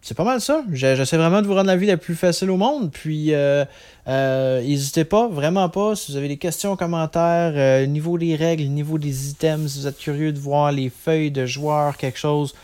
c'est 0.00 0.16
pas 0.16 0.24
mal 0.24 0.40
ça. 0.40 0.62
J'essaie 0.72 1.16
vraiment 1.16 1.42
de 1.42 1.46
vous 1.46 1.54
rendre 1.54 1.66
la 1.66 1.76
vie 1.76 1.86
la 1.86 1.96
plus 1.96 2.14
facile 2.14 2.50
au 2.50 2.56
monde. 2.56 2.90
Puis, 2.92 3.34
euh, 3.34 3.64
euh, 4.06 4.62
n'hésitez 4.62 5.04
pas, 5.04 5.28
vraiment 5.28 5.68
pas. 5.68 5.96
Si 5.96 6.12
vous 6.12 6.18
avez 6.18 6.28
des 6.28 6.36
questions, 6.36 6.76
commentaires, 6.76 7.86
niveau 7.88 8.18
des 8.18 8.36
règles, 8.36 8.64
niveau 8.64 8.98
des 8.98 9.30
items, 9.30 9.72
si 9.72 9.80
vous 9.80 9.86
êtes 9.86 9.98
curieux 9.98 10.32
de 10.32 10.38
voir 10.38 10.72
les 10.72 10.90
feuilles 10.90 11.30
de 11.30 11.46
joueurs, 11.46 11.96
quelque 11.96 12.18
chose, 12.18 12.54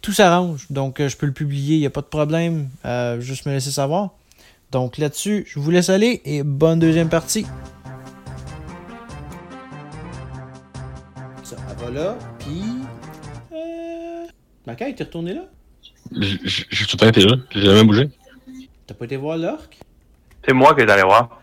tout 0.00 0.12
s'arrange. 0.12 0.66
Donc, 0.70 0.96
je 0.98 1.16
peux 1.16 1.26
le 1.26 1.32
publier, 1.32 1.76
il 1.76 1.80
n'y 1.80 1.86
a 1.86 1.90
pas 1.90 2.02
de 2.02 2.06
problème. 2.06 2.68
Juste 3.18 3.46
me 3.46 3.52
laisser 3.52 3.70
savoir. 3.70 4.10
Donc, 4.70 4.96
là-dessus, 4.96 5.44
je 5.46 5.58
vous 5.58 5.70
laisse 5.70 5.90
aller 5.90 6.22
et 6.24 6.42
bonne 6.42 6.78
deuxième 6.78 7.08
partie. 7.08 7.46
Ça, 11.42 11.56
va 11.78 11.90
là, 11.90 12.16
puis. 12.38 12.81
Macaille, 14.66 14.94
t'es 14.94 15.04
retourné 15.04 15.34
là? 15.34 15.44
J'ai 16.12 16.38
tout 16.86 16.92
le 16.92 16.96
temps 16.98 17.08
été 17.08 17.24
là, 17.24 17.36
j'ai 17.50 17.62
jamais 17.62 17.84
bougé. 17.84 18.10
T'as 18.86 18.94
pas 18.94 19.04
été 19.04 19.16
voir 19.16 19.36
l'orque? 19.36 19.78
C'est 20.46 20.52
moi 20.52 20.74
que 20.74 20.86
j'allais 20.86 21.02
voir. 21.02 21.40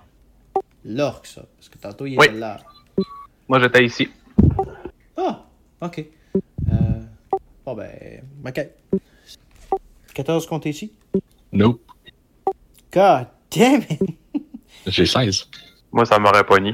L'orque, 0.86 1.26
ça. 1.28 1.46
Parce 1.58 1.70
que 1.70 1.78
tantôt, 1.78 2.06
il 2.06 2.18
Oui. 2.18 2.26
était 2.26 2.36
là. 2.36 2.60
Moi, 3.48 3.60
j'étais 3.60 3.86
ici. 3.86 4.10
Ah, 5.18 5.46
ok. 5.82 6.06
Euh... 6.72 7.02
Bon, 7.66 7.74
ben. 7.76 8.24
Macaille. 8.44 8.72
14 10.14 10.48
comptés 10.48 10.70
ici? 10.70 10.94
Nope. 11.52 11.82
God 12.92 13.28
damn 13.52 13.82
it! 13.90 14.02
J'ai 14.88 15.06
16. 15.06 15.48
Moi, 15.92 16.06
ça 16.06 16.20
m'aurait 16.20 16.44
pas 16.46 16.60
ni. 16.60 16.74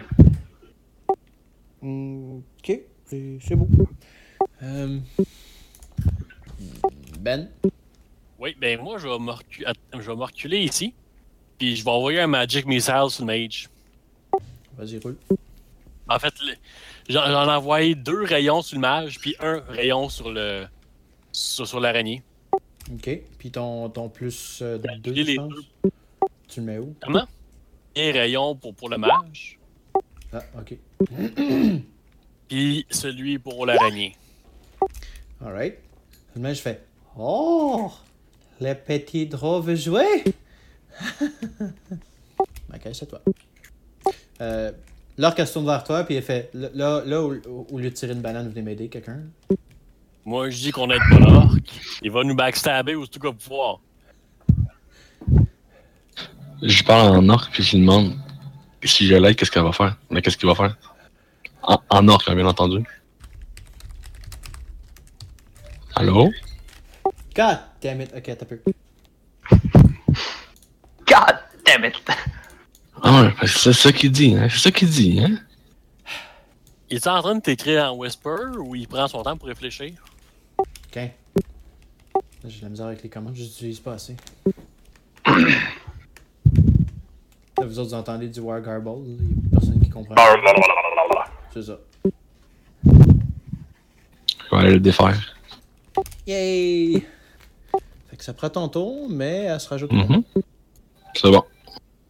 Hmm, 1.82 2.38
ok, 2.60 2.80
c'est 3.06 3.38
c'est 3.42 3.56
beau. 3.56 3.68
Euh... 4.64 5.00
Ben? 7.20 7.50
Oui, 8.40 8.56
ben 8.60 8.80
moi, 8.82 8.98
je 8.98 9.08
vais 9.08 9.20
me, 9.20 9.32
recu- 9.32 9.66
att- 9.66 9.76
je 9.94 10.00
vais 10.00 10.16
me 10.16 10.24
reculer 10.24 10.60
ici. 10.60 10.94
Puis 11.58 11.76
je 11.76 11.84
vais 11.86 11.92
envoyer 11.92 12.20
un 12.20 12.28
Magic 12.28 12.66
Missile 12.66 13.06
sur 13.10 13.26
le 13.26 13.28
mage. 13.28 13.70
Vas-y, 14.78 14.98
roule. 15.00 15.18
En 16.10 16.20
fait, 16.20 16.34
j'en 17.10 17.26
ai 17.26 17.34
envoyé 17.56 17.96
deux 17.96 18.24
rayons 18.24 18.62
sur 18.62 18.76
le 18.76 18.82
mage, 18.82 19.20
puis 19.20 19.36
un 19.40 19.62
rayon 19.68 20.10
sur 20.10 20.32
le 20.32 20.66
sur, 21.32 21.66
sur 21.68 21.80
l'araignée. 21.80 22.22
Ok. 22.94 23.10
Puis 23.40 23.52
ton, 23.52 23.90
ton 23.90 24.10
plus 24.10 24.62
2, 24.62 24.82
j'ai 25.16 25.26
je 25.26 25.36
pense? 25.38 25.54
Tu 26.48 26.60
le 26.60 26.66
mets 26.66 26.78
où? 26.78 26.94
Comment? 27.02 27.26
Un 27.98 28.12
rayon 28.12 28.56
pour, 28.56 28.76
pour 28.76 28.90
le 28.90 28.98
mage, 28.98 29.58
Ah, 30.34 30.44
ok. 30.60 30.78
puis 32.48 32.86
celui 32.90 33.40
pour 33.40 33.66
l'araignée. 33.66 34.16
Alright. 35.44 35.80
Je 36.36 36.54
fais 36.56 36.82
Oh! 37.18 37.92
Le 38.60 38.74
petit 38.74 39.26
drôle 39.26 39.64
veut 39.64 39.76
jouer? 39.76 40.24
ok, 41.22 42.82
c'est 42.94 43.06
toi. 43.08 43.22
Euh, 44.42 44.72
L'orque, 45.18 45.40
elle 45.40 45.48
se 45.48 45.54
tourne 45.54 45.66
vers 45.66 45.84
toi, 45.84 46.04
puis 46.04 46.16
elle 46.16 46.24
fait 46.24 46.50
Là, 46.54 47.02
là 47.06 47.22
au, 47.22 47.36
au 47.72 47.80
lieu 47.80 47.90
de 47.90 47.96
tirer 47.96 48.14
une 48.14 48.22
banane, 48.22 48.50
venez 48.50 48.62
m'aider, 48.62 48.90
quelqu'un? 48.90 49.22
Moi, 50.26 50.50
je 50.50 50.58
dis 50.58 50.72
qu'on 50.72 50.90
aide 50.90 51.02
pas 51.10 51.20
l'orque. 51.20 51.80
Il 52.02 52.12
va 52.12 52.24
nous 52.24 52.36
backstabber 52.36 52.96
ou 52.96 53.08
tout 53.08 53.20
cas 53.20 53.32
pouvoir. 53.32 53.80
Je 56.62 56.84
parle 56.84 57.16
en 57.16 57.30
orc, 57.30 57.50
puis 57.52 57.64
je 57.64 57.72
lui 57.74 57.80
demande 57.82 58.14
si 58.84 59.08
je 59.08 59.16
l'aide, 59.16 59.36
qu'est-ce 59.36 59.52
qu'elle 59.52 59.64
va 59.64 59.72
faire? 59.72 59.98
Mais 60.10 60.22
qu'est-ce 60.22 60.38
qu'il 60.38 60.48
va 60.48 60.56
faire? 60.56 60.78
En, 61.64 61.80
en 61.90 62.08
orc, 62.08 62.24
hein, 62.28 62.36
bien 62.36 62.46
entendu. 62.46 62.84
Allô? 65.96 66.32
God 67.36 67.60
damn 67.82 68.02
it. 68.02 68.12
Ok, 68.16 68.24
t'as 68.38 68.46
peu. 68.46 68.60
God 71.08 71.36
damn 71.66 71.86
it! 71.86 71.96
Ah 73.02 73.22
ouais, 73.22 73.32
parce 73.40 73.54
que 73.54 73.60
c'est 73.60 73.74
ça 73.74 73.92
qu'il 73.92 74.12
dit, 74.12 74.36
hein? 74.36 74.48
C'est 74.50 74.60
ça 74.60 74.72
qu'il 74.72 74.90
dit, 74.90 75.20
hein? 75.22 75.38
Il 76.90 76.98
est 76.98 77.08
en 77.08 77.22
train 77.22 77.36
de 77.36 77.42
t'écrire 77.42 77.92
en 77.92 77.96
whisper 77.96 78.58
ou 78.60 78.76
il 78.76 78.88
prend 78.88 79.08
son 79.08 79.24
temps 79.24 79.38
pour 79.38 79.48
réfléchir? 79.48 79.94
Ok. 80.58 80.96
Là, 80.96 81.12
J'ai 82.46 82.60
de 82.60 82.64
la 82.64 82.70
misère 82.70 82.86
avec 82.88 83.04
les 83.04 83.10
commandes, 83.10 83.36
j'utilise 83.36 83.80
pas 83.80 83.94
assez. 83.94 84.16
Là, 87.58 87.66
vous 87.66 87.80
autres, 87.80 87.90
vous 87.90 87.94
entendez 87.94 88.28
du 88.28 88.42
War 88.42 88.60
Garble, 88.62 88.90
là, 88.90 88.96
y 89.08 89.16
a 89.48 89.50
personne 89.52 89.80
qui 89.80 89.90
comprend. 89.90 90.14
C'est 91.54 91.64
ça. 91.64 91.78
Je 92.84 92.92
vais 94.52 94.58
aller 94.58 94.74
le 94.74 94.80
défaire. 94.82 95.35
Yay! 96.28 97.04
Fait 98.10 98.18
que 98.18 98.24
ça 98.24 98.34
prend 98.34 98.50
ton 98.50 98.68
tour, 98.70 99.08
mais 99.10 99.44
elle 99.46 99.60
se 99.60 99.68
rajoute. 99.70 99.92
Mhm. 99.92 100.24
C'est 101.16 101.30
bon. 101.32 101.44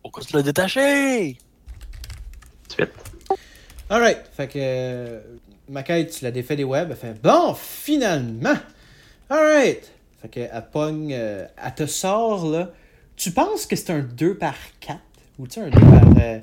Pourquoi 0.02 0.24
tu 0.24 0.34
l'as 0.36 0.44
détaché? 0.44 1.38
Suite. 2.70 2.92
Alright, 3.90 4.20
fait 4.36 4.48
que 4.48 4.54
euh, 4.58 5.22
tu 6.12 6.24
l'as 6.24 6.32
défait 6.32 6.56
des 6.56 6.64
webs, 6.64 6.90
elle 6.90 6.98
fait 6.98 7.22
Bon, 7.22 7.54
finalement! 7.54 8.56
Alright! 9.30 9.92
Fait 10.22 10.30
que 10.30 10.40
elle 10.40 10.66
pogne, 10.72 11.14
euh, 11.14 11.46
elle 11.64 11.76
te 11.76 11.86
sort 11.86 12.48
là. 12.50 12.72
Tu 13.16 13.32
penses 13.32 13.66
que 13.66 13.76
c'est 13.76 13.92
un 13.92 14.00
2 14.00 14.38
par 14.38 14.56
4 14.80 15.00
Ou 15.40 15.48
tu 15.48 15.54
sais, 15.54 15.62
un 15.62 15.70
2 15.70 15.80
par. 15.80 16.18
euh, 16.18 16.40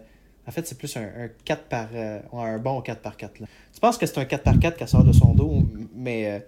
en 0.47 0.51
fait, 0.51 0.67
c'est 0.67 0.79
plus 0.79 0.97
un, 0.97 1.03
un 1.03 1.29
4 1.45 1.65
par. 1.65 1.89
euh, 1.95 2.21
un 2.33 2.59
bon 2.59 2.81
4 2.81 3.01
par 3.01 3.17
4 3.17 3.41
là. 3.41 3.47
Tu 3.75 3.81
penses 3.81 3.99
que 3.99 4.07
c'est 4.07 4.19
un 4.19 4.25
4 4.25 4.43
par 4.45 4.59
4 4.59 4.77
qu'elle 4.77 4.89
sort 4.89 5.05
de 5.05 5.13
son 5.13 5.35
dos, 5.35 5.63
mais 5.95 6.31
euh, 6.31 6.39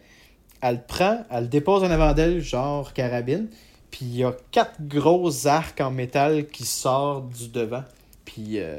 elle 0.64 0.76
le 0.76 0.80
prend, 0.80 1.24
elle 1.30 1.42
le 1.42 1.48
dépose 1.48 1.84
en 1.84 1.90
avant 1.90 2.14
d'elle, 2.14 2.40
genre 2.40 2.94
carabine, 2.94 3.48
puis 3.90 4.06
il 4.06 4.16
y 4.16 4.24
a 4.24 4.34
quatre 4.50 4.76
gros 4.80 5.46
arcs 5.46 5.78
en 5.82 5.90
métal 5.90 6.46
qui 6.46 6.64
sortent 6.64 7.28
du 7.28 7.48
devant. 7.48 7.84
Puis 8.24 8.58
euh, 8.58 8.78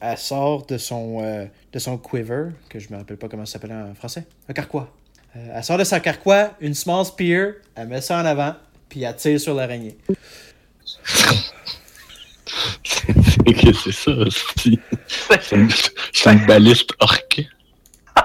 elle 0.00 0.16
sort 0.16 0.64
de 0.64 0.78
son, 0.78 1.18
euh, 1.20 1.44
de 1.70 1.78
son 1.78 1.98
quiver, 1.98 2.46
que 2.70 2.78
je 2.78 2.90
me 2.90 2.96
rappelle 2.96 3.18
pas 3.18 3.28
comment 3.28 3.44
ça 3.44 3.52
s'appelle 3.52 3.72
en 3.72 3.94
français. 3.94 4.24
Un 4.48 4.54
carquois. 4.54 4.88
Euh, 5.36 5.52
elle 5.54 5.64
sort 5.64 5.76
de 5.76 5.84
son 5.84 6.00
carquois, 6.00 6.52
une 6.60 6.72
small 6.72 7.04
spear, 7.04 7.52
elle 7.74 7.88
met 7.88 8.00
ça 8.00 8.22
en 8.22 8.24
avant, 8.24 8.54
puis 8.88 9.02
elle 9.02 9.14
tire 9.16 9.38
sur 9.38 9.52
l'araignée. 9.52 9.98
C'est 12.82 13.52
que 13.52 13.72
c'est 13.74 13.92
ça, 13.92 14.12
c'est 14.56 14.78
c'est 15.40 15.56
une, 15.56 15.70
c'est 16.12 16.32
une 16.32 16.46
baliste 16.46 16.92
orque. 16.98 17.42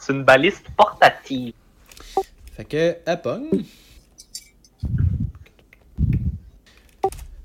C'est 0.00 0.12
une 0.12 0.24
baliste 0.24 0.64
portative. 0.76 1.52
Fait 2.52 2.64
que, 2.64 2.96
elle 3.04 3.20
pogne. 3.22 3.48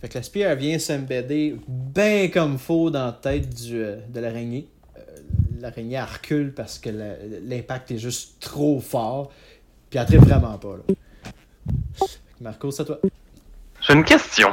Fait 0.02 0.10
que 0.10 0.14
la 0.16 0.24
spear, 0.24 0.52
elle 0.52 0.58
vient 0.60 0.78
s'embedder 0.80 1.56
bien 1.68 2.28
comme 2.30 2.58
faux 2.60 2.90
dans 2.92 3.06
la 3.08 3.12
tête 3.14 3.50
du, 3.54 3.82
euh, 3.82 3.96
de 4.10 4.20
l'araignée. 4.20 4.68
Euh, 4.98 5.02
l'araignée, 5.60 6.00
recule 6.02 6.54
parce 6.54 6.78
que 6.78 6.90
la- 6.90 7.16
l'impact 7.44 7.92
est 7.92 7.98
juste 7.98 8.40
trop 8.40 8.80
fort. 8.80 9.32
Puis 9.90 9.98
elle 10.00 10.06
tripe 10.06 10.20
vraiment 10.22 10.58
pas, 10.58 10.78
là. 10.78 10.84
Fait 11.96 12.06
que 12.38 12.44
Marco, 12.44 12.70
c'est 12.70 12.82
à 12.84 12.86
toi. 12.86 13.00
J'ai 13.82 13.94
une 13.94 14.04
question. 14.04 14.50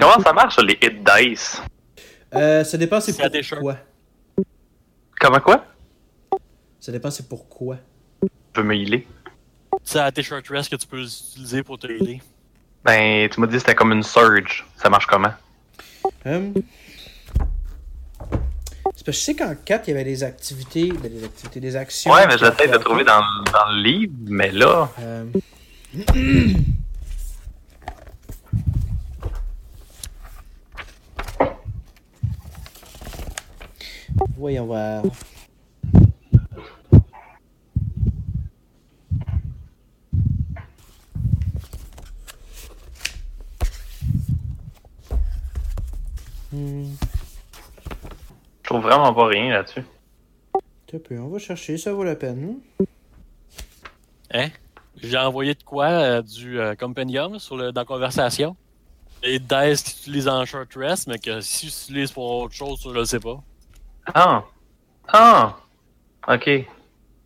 Comment 0.00 0.20
ça 0.22 0.32
marche 0.32 0.58
les 0.60 0.78
hit 0.80 1.02
dice? 1.04 1.60
Euh, 2.34 2.62
ça 2.64 2.78
dépend 2.78 3.00
c'est 3.00 3.16
pourquoi. 3.16 3.78
Comment 5.20 5.40
quoi? 5.40 5.64
Ça 6.80 6.92
dépend 6.92 7.10
c'est 7.10 7.28
pourquoi. 7.28 7.78
Je 8.54 8.60
veux 8.60 8.66
me 8.66 8.74
healer. 8.76 9.06
C'est 9.90 10.00
à 10.00 10.12
tes 10.12 10.22
short 10.22 10.46
rest 10.48 10.68
que 10.70 10.76
tu 10.76 10.86
peux 10.86 11.00
utiliser 11.02 11.62
pour 11.62 11.78
te 11.78 11.86
aider? 11.86 12.20
Ben, 12.84 13.26
tu 13.30 13.40
m'as 13.40 13.46
dit 13.46 13.54
que 13.54 13.58
c'était 13.60 13.74
comme 13.74 13.92
une 13.92 14.02
surge. 14.02 14.66
Ça 14.76 14.90
marche 14.90 15.06
comment? 15.06 15.32
Hum. 16.26 16.52
C'est 18.18 18.92
parce 18.92 19.02
que 19.02 19.12
je 19.12 19.16
sais 19.18 19.34
qu'en 19.34 19.54
4, 19.54 19.88
il 19.88 19.92
y 19.92 19.94
avait 19.94 20.04
des 20.04 20.22
activités, 20.24 20.92
ben, 20.92 21.10
des 21.10 21.24
activités, 21.24 21.60
des 21.60 21.74
actions. 21.74 22.12
Ouais, 22.12 22.26
mais 22.26 22.36
j'essaie 22.36 22.68
de 22.68 22.76
trouver 22.76 23.04
dans, 23.04 23.20
le- 23.20 23.50
dans 23.50 23.70
le 23.72 23.80
livre, 23.80 24.12
mais 24.26 24.50
là. 24.52 24.90
Euh, 25.00 25.24
Voyons 34.36 34.66
voir. 34.66 35.02
Je 46.52 46.84
trouve 48.64 48.82
vraiment 48.82 49.12
pas 49.14 49.26
rien 49.26 49.50
là-dessus. 49.50 49.84
un 50.94 50.98
peu, 50.98 51.18
on 51.18 51.28
va 51.28 51.38
chercher, 51.38 51.76
ça 51.78 51.92
vaut 51.92 52.04
la 52.04 52.16
peine. 52.16 52.56
hein? 52.80 52.84
Hein? 54.32 54.48
J'ai 55.00 55.16
envoyé 55.18 55.54
de 55.54 55.62
quoi 55.62 55.86
euh, 55.86 56.22
du 56.22 56.58
euh, 56.60 56.74
compendium 56.74 57.38
sur 57.38 57.56
le, 57.56 57.72
dans 57.72 57.82
la 57.82 57.84
conversation? 57.84 58.56
Les 59.22 59.38
dice 59.38 59.82
que 59.82 59.88
tu 59.90 59.96
utilises 60.00 60.28
en 60.28 60.44
short 60.44 60.68
rest, 60.76 61.06
mais 61.06 61.18
que 61.18 61.40
si 61.40 61.66
tu 61.66 61.66
utilises 61.66 62.12
pour 62.12 62.30
autre 62.42 62.54
chose, 62.54 62.80
je 62.84 62.90
le 62.90 63.04
sais 63.04 63.20
pas. 63.20 63.40
Ah! 64.14 64.44
Ah! 65.08 65.56
Ok. 66.28 66.48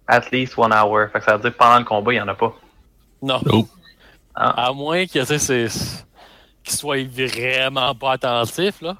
At 0.06 0.30
least 0.32 0.56
one 0.58 0.72
hour. 0.72 1.08
Fait 1.12 1.18
que 1.20 1.24
ça 1.24 1.36
veut 1.36 1.42
dire 1.42 1.52
que 1.52 1.58
pendant 1.58 1.78
le 1.78 1.84
combat, 1.84 2.12
il 2.12 2.16
y 2.16 2.20
en 2.20 2.28
a 2.28 2.34
pas. 2.34 2.54
Non. 3.20 3.40
Nope. 3.44 3.68
Ah. 4.34 4.66
À 4.68 4.72
moins 4.72 5.04
que, 5.06 5.12
tu 5.20 5.24
sais, 5.26 5.38
c'est- 5.38 6.04
qu'ils 6.64 6.74
soient 6.76 7.02
vraiment 7.04 7.94
pas 7.94 8.12
attentifs, 8.12 8.80
là. 8.80 8.96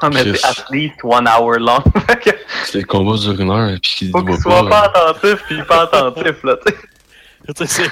Ah, 0.00 0.10
mais 0.10 0.24
c'est 0.24 0.44
at 0.44 0.64
least 0.70 0.96
one 1.02 1.26
hour 1.26 1.58
long. 1.58 1.82
C'est 2.66 2.80
le 2.80 2.84
combat 2.84 3.16
dure 3.16 3.40
une 3.40 3.50
heure, 3.50 3.78
puis 3.80 3.94
qu'il 3.96 4.10
faut 4.10 4.22
qu'il 4.22 4.36
soit 4.38 4.68
pas. 4.68 4.90
pas 4.90 5.12
attentif 5.12 5.42
pis 5.48 5.62
pas 5.62 5.82
attentif, 5.82 6.42
là, 6.44 6.56
tu 7.56 7.66
sais. 7.66 7.90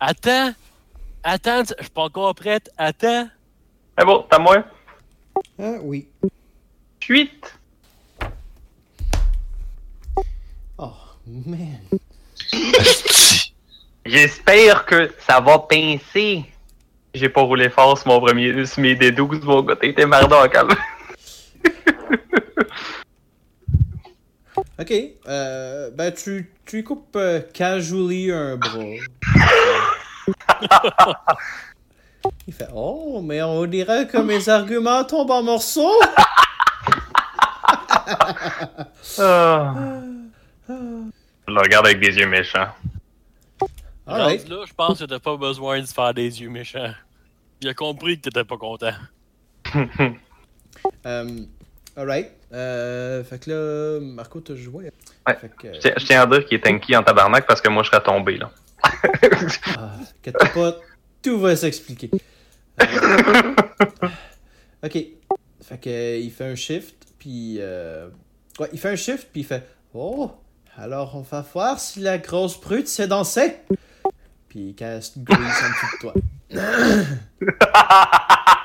Attends! 0.00 0.54
Attends, 1.22 1.64
je 1.78 1.82
suis 1.82 1.90
pas 1.90 2.02
encore 2.02 2.34
prête. 2.34 2.70
Attends! 2.78 3.28
Mais 3.98 4.04
bon, 4.04 4.24
t'as 4.30 4.38
moi? 4.38 4.64
Ah 5.60 5.74
oui. 5.82 6.08
Suite. 7.00 7.54
Oh, 10.78 10.92
man. 11.26 11.80
J'espère 14.06 14.84
que 14.86 15.12
ça 15.26 15.40
va 15.40 15.58
pincer. 15.58 16.44
J'ai 17.14 17.28
pas 17.28 17.42
roulé 17.42 17.68
fort 17.68 17.98
sur 17.98 18.08
mon 18.08 18.20
premier, 18.20 18.64
sur 18.64 18.82
mes 18.82 18.94
D12, 18.94 19.44
mon 19.44 19.62
gars. 19.62 19.76
T'es 19.76 20.06
merdant, 20.06 20.48
calme. 20.48 20.74
Ok, 24.78 24.92
euh, 25.28 25.90
ben 25.92 26.12
tu, 26.12 26.52
tu 26.66 26.76
lui 26.76 26.84
coupes 26.84 27.16
euh, 27.16 27.40
casually 27.54 28.30
un 28.32 28.56
bras. 28.56 28.76
Il 32.46 32.52
fait 32.52 32.68
Oh, 32.74 33.20
mais 33.22 33.42
on 33.42 33.64
dirait 33.66 34.06
que 34.06 34.18
mes 34.18 34.48
arguments 34.48 35.04
tombent 35.04 35.30
en 35.30 35.42
morceaux. 35.42 35.92
Ah. 39.18 39.74
Je 40.68 41.52
le 41.52 41.60
regarde 41.60 41.86
avec 41.86 42.00
des 42.00 42.16
yeux 42.16 42.26
méchants. 42.26 42.68
Alright. 44.06 44.48
Là, 44.48 44.64
je 44.66 44.72
pense 44.72 45.00
que 45.00 45.04
t'as 45.04 45.18
pas 45.18 45.36
besoin 45.36 45.80
de 45.80 45.86
se 45.86 45.92
faire 45.92 46.14
des 46.14 46.40
yeux 46.40 46.48
méchants. 46.48 46.92
Il 47.60 47.68
a 47.68 47.74
compris 47.74 48.16
que 48.16 48.22
t'étais 48.22 48.44
pas 48.44 48.56
content. 48.56 48.92
Euh, 51.06 51.40
alright. 51.96 52.30
Euh, 52.52 53.24
fait 53.24 53.44
que 53.44 53.50
là, 53.50 54.00
Marco, 54.00 54.40
t'as 54.40 54.54
joué? 54.54 54.84
Ouais. 55.26 55.36
Fait 55.40 55.50
que, 55.56 55.72
Je 55.74 55.78
tiens- 55.78 55.94
je 55.96 56.06
tiens 56.06 56.22
à 56.22 56.26
dire 56.26 56.44
qu'il 56.44 56.58
est 56.58 56.62
tanky 56.62 56.94
en 56.96 57.02
tabarnak 57.02 57.46
parce 57.46 57.60
que 57.60 57.68
moi 57.68 57.82
je 57.82 57.90
serais 57.90 58.02
tombé 58.02 58.38
là. 58.38 58.50
ah, 59.78 59.90
inquiète-toi 60.18 60.48
pas. 60.54 60.76
Tout 61.22 61.38
va 61.38 61.54
s'expliquer. 61.56 62.10
Euh, 62.80 63.54
ok. 64.84 64.98
Fait 65.62 65.78
que 65.80 65.88
euh, 65.88 66.16
il 66.18 66.30
fait 66.32 66.46
un 66.46 66.54
shift, 66.56 66.96
puis 67.18 67.56
euh, 67.60 68.08
ouais, 68.58 68.68
il 68.72 68.78
fait 68.78 68.90
un 68.90 68.96
shift, 68.96 69.28
puis 69.32 69.42
il 69.42 69.44
fait 69.44 69.64
oh. 69.94 70.32
Alors 70.76 71.14
on 71.16 71.20
va 71.20 71.42
voir 71.52 71.78
si 71.78 72.00
la 72.00 72.18
grosse 72.18 72.60
brute 72.60 72.88
sait 72.88 73.06
danser. 73.06 73.56
Puis 74.48 74.70
il 74.70 74.74
casse 74.74 75.12
Grease 75.16 75.38
en 75.40 75.70
dessous 75.70 75.86
de 75.92 75.98
toi. 76.00 76.14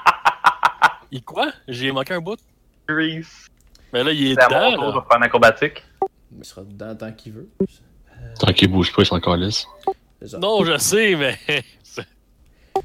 Il 1.11 1.23
quoi? 1.23 1.51
J'ai 1.67 1.91
manqué 1.91 2.13
un 2.13 2.19
bout. 2.21 2.39
Grease. 2.87 3.47
Mais 3.93 4.03
là, 4.03 4.11
il 4.11 4.31
est 4.31 4.35
C'est 4.35 4.41
à 4.41 4.49
mon 4.49 4.71
dedans. 4.71 4.91
tour 4.91 5.05
faire 5.07 5.17
un 5.17 5.21
acrobatique. 5.23 5.83
Il 6.37 6.45
sera 6.45 6.61
dedans 6.63 6.95
tant 6.95 7.11
qu'il 7.11 7.33
veut. 7.33 7.49
Tant 8.39 8.51
qu'il 8.53 8.69
bouge 8.69 8.93
pas, 8.93 9.01
il 9.03 9.05
s'en 9.05 9.19
calisse. 9.19 9.65
C'est 10.21 10.29
ça. 10.29 10.39
Non, 10.39 10.63
je 10.65 10.77
sais, 10.77 11.15
mais. 11.15 11.37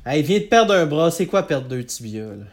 Ah, 0.07 0.17
il 0.17 0.25
vient 0.25 0.39
de 0.39 0.45
perdre 0.45 0.73
un 0.73 0.87
bras, 0.87 1.11
c'est 1.11 1.27
quoi 1.27 1.43
perdre 1.43 1.69
deux 1.69 1.85
tibias 1.85 2.25
là? 2.25 2.47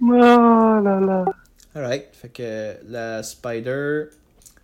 Oh 0.00 0.04
là 0.82 1.00
là. 1.00 1.24
Alright, 1.74 2.06
fait 2.12 2.28
que 2.28 2.76
la 2.88 3.22
spider. 3.24 4.04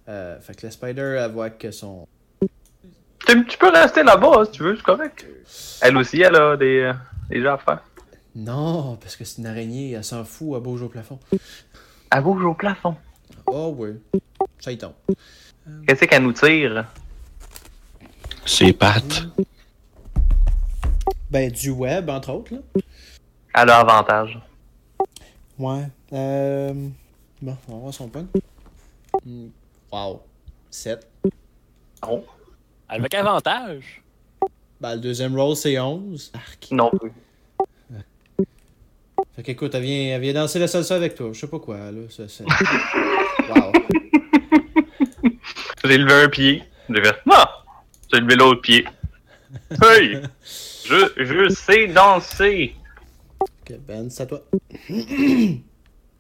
Euh, 0.09 0.39
fait 0.41 0.55
que 0.55 0.67
la 0.67 0.71
spider, 0.71 1.19
elle 1.25 1.33
voit 1.33 1.51
que 1.51 1.73
son. 1.73 2.07
Tu, 3.27 3.45
tu 3.47 3.59
peux 3.59 3.71
rester 3.71 4.03
là-bas 4.03 4.45
si 4.47 4.51
tu 4.53 4.63
veux, 4.63 4.77
c'est 4.77 4.83
correct. 4.83 5.27
Elle 5.81 5.97
aussi, 5.97 6.21
elle 6.21 6.37
a 6.37 6.57
des, 6.57 6.81
euh, 6.81 6.93
des 7.31 7.43
gens 7.43 7.55
à 7.55 7.59
faire. 7.59 7.81
Non, 8.37 8.97
parce 8.97 9.17
que 9.17 9.25
c'est 9.25 9.39
une 9.41 9.47
araignée, 9.47 9.93
elle 9.93 10.05
s'en 10.05 10.25
fout, 10.25 10.53
elle 10.57 10.61
bouge 10.63 10.83
au 10.83 10.89
plafond. 10.89 11.19
Elle 12.11 12.23
bouge 12.23 12.45
au 12.45 12.55
plafond. 12.55 12.97
Oh, 13.47 13.75
ouais. 13.79 13.95
Ça 14.59 14.73
y 14.73 14.79
tombe. 14.79 14.93
Qu'est-ce 15.87 16.05
qu'elle 16.05 16.23
nous 16.23 16.33
tire? 16.33 16.85
Ses 18.45 18.73
pattes. 18.73 19.23
Ben, 21.31 21.51
du 21.51 21.71
web, 21.71 22.11
entre 22.11 22.33
autres, 22.33 22.55
là. 22.55 22.61
Elle 23.55 23.71
a 23.71 23.79
avantage. 23.81 24.39
Ouais. 25.59 25.87
Euh. 26.13 26.73
Bon, 27.41 27.57
on 27.69 27.73
va 27.75 27.79
voir 27.79 27.95
son 27.95 28.09
point. 28.09 28.27
Hmm, 29.25 29.49
Wow. 29.93 30.23
7. 30.71 31.07
Non. 32.03 32.25
Avec 32.89 33.15
avantage? 33.15 34.03
Ben, 34.81 34.95
le 34.95 35.01
deuxième 35.01 35.39
roll, 35.39 35.57
c'est 35.57 35.79
11. 35.79 36.33
Arc. 36.35 36.69
Non 36.71 36.91
plus. 36.91 37.13
Fait 39.35 39.43
qu'écoute, 39.43 39.75
elle 39.75 39.83
vient, 39.83 40.15
elle 40.15 40.21
vient 40.21 40.33
danser 40.33 40.59
la 40.59 40.69
salsa 40.69 40.95
avec 40.95 41.15
toi. 41.15 41.31
Je 41.33 41.41
sais 41.41 41.47
pas 41.47 41.59
quoi, 41.59 41.77
là. 41.91 42.03
Ça, 42.09 42.29
c'est... 42.29 42.45
wow. 43.49 43.73
J'ai 45.85 45.99
levé 45.99 46.13
un 46.13 46.29
pied. 46.29 46.63
J'ai 46.89 47.03
fait 47.03 47.17
Non! 47.27 47.45
J'ai 48.13 48.21
levé 48.21 48.37
l'autre 48.37 48.61
pied. 48.61 48.87
Hey! 49.83 50.21
Je, 50.85 51.13
je 51.17 51.49
sais 51.49 51.87
danser! 51.87 52.77
Ok, 53.41 53.79
Ben, 53.87 54.11
c'est 54.11 54.25
à 54.25 54.27
toi. 54.27 54.43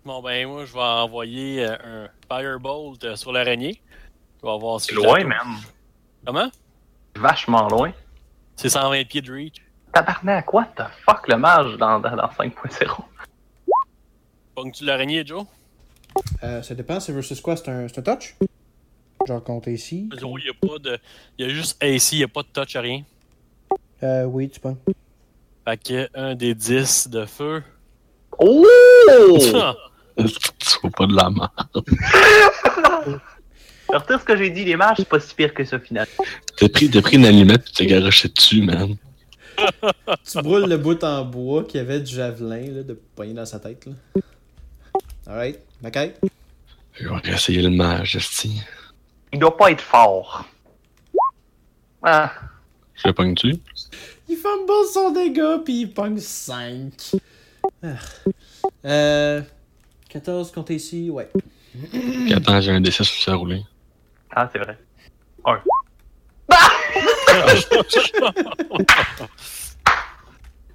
Bon, 0.05 0.21
ben, 0.21 0.47
moi, 0.47 0.67
je 0.67 0.73
vais 0.75 0.81
envoyer 0.81 1.65
euh, 1.65 1.77
un 1.83 2.09
Firebolt 2.29 3.03
euh, 3.05 3.17
sur 3.17 3.33
l'araignée. 3.33 3.81
Je 4.43 4.47
vais 4.47 4.59
voir 4.59 4.79
si 4.79 4.89
C'est 4.89 4.95
je 4.97 5.01
loin, 5.01 5.25
man. 5.25 5.39
Comment? 6.27 6.51
Vachement 7.17 7.69
loin. 7.69 7.93
C'est 8.57 8.69
120 8.69 9.05
pieds 9.05 9.21
de 9.21 9.33
reach. 9.33 9.57
Tabarnak, 9.93 10.53
what 10.53 10.69
the 10.77 10.85
fuck 11.05 11.29
le 11.29 11.37
mage 11.37 11.77
dans, 11.77 12.01
dans, 12.01 12.17
dans 12.17 12.29
5.0? 12.29 13.05
Pognes-tu 14.55 14.85
l'araignée, 14.85 15.25
Joe? 15.25 15.45
Euh, 16.43 16.63
ça 16.63 16.75
dépend, 16.75 17.01
c'est 17.01 17.13
versus 17.13 17.41
quoi 17.41 17.57
C'est 17.57 17.69
un, 17.69 17.87
c'est 17.89 17.99
un 17.99 18.03
touch? 18.03 18.37
Genre 19.27 19.43
compter 19.43 19.73
ici. 19.73 20.09
Joe, 20.19 20.41
il 20.41 20.47
y 20.47 20.51
a 20.51 20.69
pas 20.69 20.79
de. 20.79 20.99
Il 21.39 21.47
y 21.47 21.51
a 21.51 21.53
juste 21.53 21.83
AC, 21.83 22.13
il 22.13 22.19
y 22.19 22.25
a 22.25 22.29
pas 22.29 22.43
de 22.43 22.49
touch, 22.49 22.77
rien. 22.77 23.03
Euh, 24.03 24.25
oui, 24.25 24.51
tu 24.51 24.61
peux. 24.61 24.75
Fait 25.67 25.83
que 25.83 26.09
un 26.15 26.35
des 26.35 26.55
10 26.55 27.09
de 27.09 27.25
feu. 27.25 27.63
Oh! 28.39 28.67
Tu 30.17 30.79
vois 30.81 30.91
pas 30.97 31.07
de 31.07 31.17
la 31.17 31.29
main. 31.29 31.51
Je 33.95 33.99
retire 34.01 34.19
ce 34.19 34.25
que 34.25 34.37
j'ai 34.37 34.51
dit, 34.51 34.65
les 34.65 34.75
mages, 34.75 34.97
c'est 34.99 35.09
pas 35.09 35.21
si 35.21 35.33
pire 35.37 35.55
que 35.55 35.65
ça, 35.65 35.79
finalement. 35.79 36.25
T'as 36.57 36.69
pris, 36.69 36.91
t'as 36.91 37.01
pris 37.01 37.17
une 37.17 37.27
allumette 37.27 37.65
pis 37.65 37.73
t'es 37.75 37.87
garoché 37.87 38.29
dessus, 38.29 38.61
man. 38.61 38.97
tu 40.33 40.43
brûles 40.43 40.69
le 40.69 40.79
bout 40.79 41.05
en 41.05 41.25
bois 41.25 41.63
qui 41.63 41.79
avait 41.79 42.01
du 42.01 42.13
javelin 42.13 42.73
là, 42.73 42.83
de 42.83 42.95
poigner 43.15 43.35
dans 43.35 43.47
sa 43.47 43.61
tête. 43.61 43.87
Là. 43.87 43.93
Alright, 45.29 45.61
Mackay. 45.81 46.13
Je 46.95 47.09
vais 47.09 47.33
essayer 47.33 47.63
le 47.63 47.71
mage, 47.71 48.17
esti. 48.17 48.61
Il 49.33 49.39
doit 49.39 49.57
pas 49.57 49.71
être 49.71 49.81
fort. 49.81 50.45
Ah, 52.03 52.33
Je 52.97 53.07
le 53.07 53.15
pogne-tu? 53.15 53.55
Il 54.29 54.37
fumble 54.37 54.73
son 54.93 55.13
dégât 55.13 55.61
puis 55.65 55.83
il 55.83 55.93
pogne 55.93 56.19
5. 56.19 57.13
Euh. 58.85 59.43
14 60.09 60.51
compter 60.51 60.75
ici, 60.75 61.11
ouais. 61.11 61.31
Puis 61.93 62.35
attends, 62.35 62.61
j'ai 62.61 62.73
un 62.73 62.81
D6 62.81 63.05
sur 63.05 63.33
à 63.33 63.37
rouler. 63.37 63.63
Ah 64.35 64.49
c'est 64.53 64.59
vrai. 64.59 64.79
Un. 65.45 65.61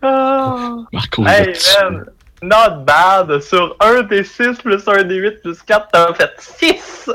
Ah! 0.02 0.78
Marco, 0.94 1.26
Hey, 1.26 1.54
man! 1.82 2.06
Not 2.42 2.86
bad! 2.86 3.42
Sur 3.42 3.76
1 3.82 4.04
des 4.04 4.24
6 4.24 4.60
plus 4.64 4.88
1 4.88 5.04
des 5.04 5.16
8 5.16 5.42
plus 5.42 5.62
4, 5.62 5.90
t'as 5.92 6.14
fait 6.14 6.32
6! 6.40 7.10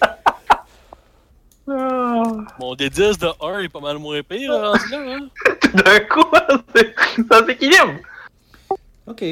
Ah. 0.00 0.16
Mon 2.58 2.74
des 2.74 2.90
10 2.90 3.18
de 3.18 3.28
1 3.40 3.60
est 3.60 3.68
pas 3.68 3.80
mal 3.80 3.98
moins 3.98 4.20
pire, 4.22 4.52
rendu 4.52 4.90
là, 4.90 4.98
hein? 4.98 5.28
D'un 5.74 6.00
coup, 6.00 6.24
c'est- 6.74 6.94
ça 7.30 7.46
s'équilibre! 7.46 7.94
Ok. 9.06 9.22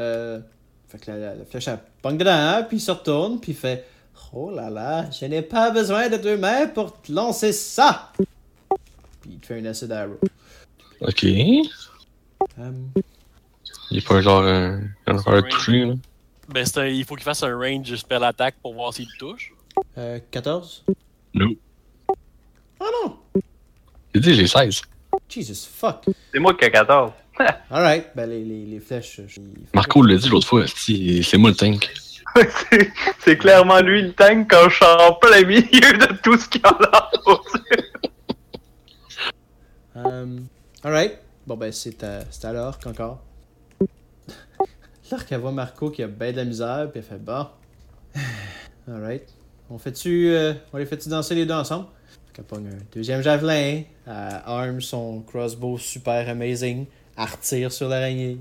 Euh. 0.00 0.40
Fait 0.88 0.98
que 0.98 1.10
la, 1.12 1.16
la- 1.18 1.34
la 1.36 1.44
flèche 1.44 1.68
elle 1.68 1.78
pogne 2.02 2.18
dedans, 2.18 2.64
puis 2.66 2.78
il 2.78 2.80
se 2.80 2.90
retourne, 2.90 3.38
puis 3.38 3.52
il 3.52 3.56
fait 3.58 3.86
Oh 4.32 4.50
là 4.50 4.70
là, 4.70 5.10
je 5.10 5.24
n'ai 5.26 5.42
pas 5.42 5.70
besoin 5.70 6.08
de 6.08 6.16
deux 6.16 6.36
mains 6.36 6.66
pour 6.68 7.00
te 7.00 7.10
lancer 7.12 7.52
ça! 7.52 8.12
Puis 9.20 9.30
il 9.32 9.38
te 9.38 9.46
fait 9.46 9.58
un 9.60 9.64
acid 9.66 9.90
arrow. 9.92 10.18
Ok. 11.00 11.22
Il 11.24 11.68
Euh, 12.58 12.72
est 13.90 14.06
pas 14.06 14.20
genre 14.22 14.42
un. 14.44 14.80
Un 15.06 15.18
faire 15.18 15.42
toucher, 15.48 15.84
là. 15.84 15.94
Ben, 16.48 16.64
c'est 16.64 16.78
un- 16.78 16.86
il 16.86 17.04
faut 17.04 17.14
qu'il 17.16 17.24
fasse 17.24 17.42
un 17.42 17.56
range 17.56 17.94
spell 17.96 18.24
attack 18.24 18.56
pour 18.62 18.74
voir 18.74 18.92
s'il 18.94 19.06
te 19.06 19.16
touche. 19.18 19.52
euh, 19.98 20.18
14? 20.30 20.84
No. 21.34 21.46
Oh 22.80 22.86
non! 23.04 23.40
J'ai 24.14 24.20
dit, 24.20 24.34
j'ai 24.34 24.46
16. 24.46 24.82
Jesus 25.28 25.66
fuck! 25.72 26.04
C'est 26.32 26.40
moi 26.40 26.54
qui 26.54 26.64
ai 26.64 26.70
14. 26.70 27.12
Alright, 27.70 28.08
ben 28.14 28.28
les, 28.28 28.44
les, 28.44 28.66
les 28.66 28.80
flèches. 28.80 29.20
il 29.36 29.42
Marco 29.74 30.02
l'a 30.02 30.16
dit 30.16 30.28
l'autre 30.28 30.46
fois, 30.46 30.64
c'est 30.66 31.36
moi 31.38 31.50
le 31.50 31.56
tank. 31.56 31.90
c'est, 33.20 33.36
clairement 33.36 33.80
lui 33.80 34.02
le 34.02 34.12
tank 34.12 34.50
quand 34.50 34.68
je 34.68 34.74
suis 34.76 34.84
en 34.84 35.14
plein 35.14 35.44
milieu 35.44 35.98
de 35.98 36.20
tout 36.22 36.36
ce 36.38 36.48
qu'il 36.48 36.60
y 36.62 36.66
a 36.66 36.78
là. 36.80 37.10
Euh, 39.96 40.38
alright. 40.82 41.18
Bon, 41.46 41.56
ben, 41.56 41.72
c'est 41.72 42.02
à, 42.04 42.20
à 42.44 42.52
l'orque 42.52 42.86
encore. 42.86 43.22
L'orque, 45.10 45.30
elle 45.30 45.40
voit 45.40 45.52
Marco 45.52 45.90
qui 45.90 46.02
a 46.02 46.06
ben 46.06 46.32
de 46.32 46.38
la 46.38 46.44
misère, 46.44 46.88
puis 46.90 47.00
elle 47.00 47.04
fait 47.04 47.22
bon. 47.22 47.46
Alright. 48.88 49.28
On 49.68 49.78
fait-tu. 49.78 50.30
euh, 50.30 50.54
on 50.72 50.78
les 50.78 50.86
fait-tu 50.86 51.08
danser 51.08 51.34
les 51.34 51.44
deux 51.44 51.54
ensemble? 51.54 51.86
Fait 52.34 52.56
un 52.56 52.62
deuxième 52.94 53.20
javelin. 53.20 53.82
Elle 54.06 54.82
son 54.82 55.20
crossbow 55.20 55.76
super 55.76 56.28
amazing. 56.28 56.86
Elle 57.18 57.24
retire 57.24 57.72
sur 57.72 57.88
l'araignée. 57.88 58.38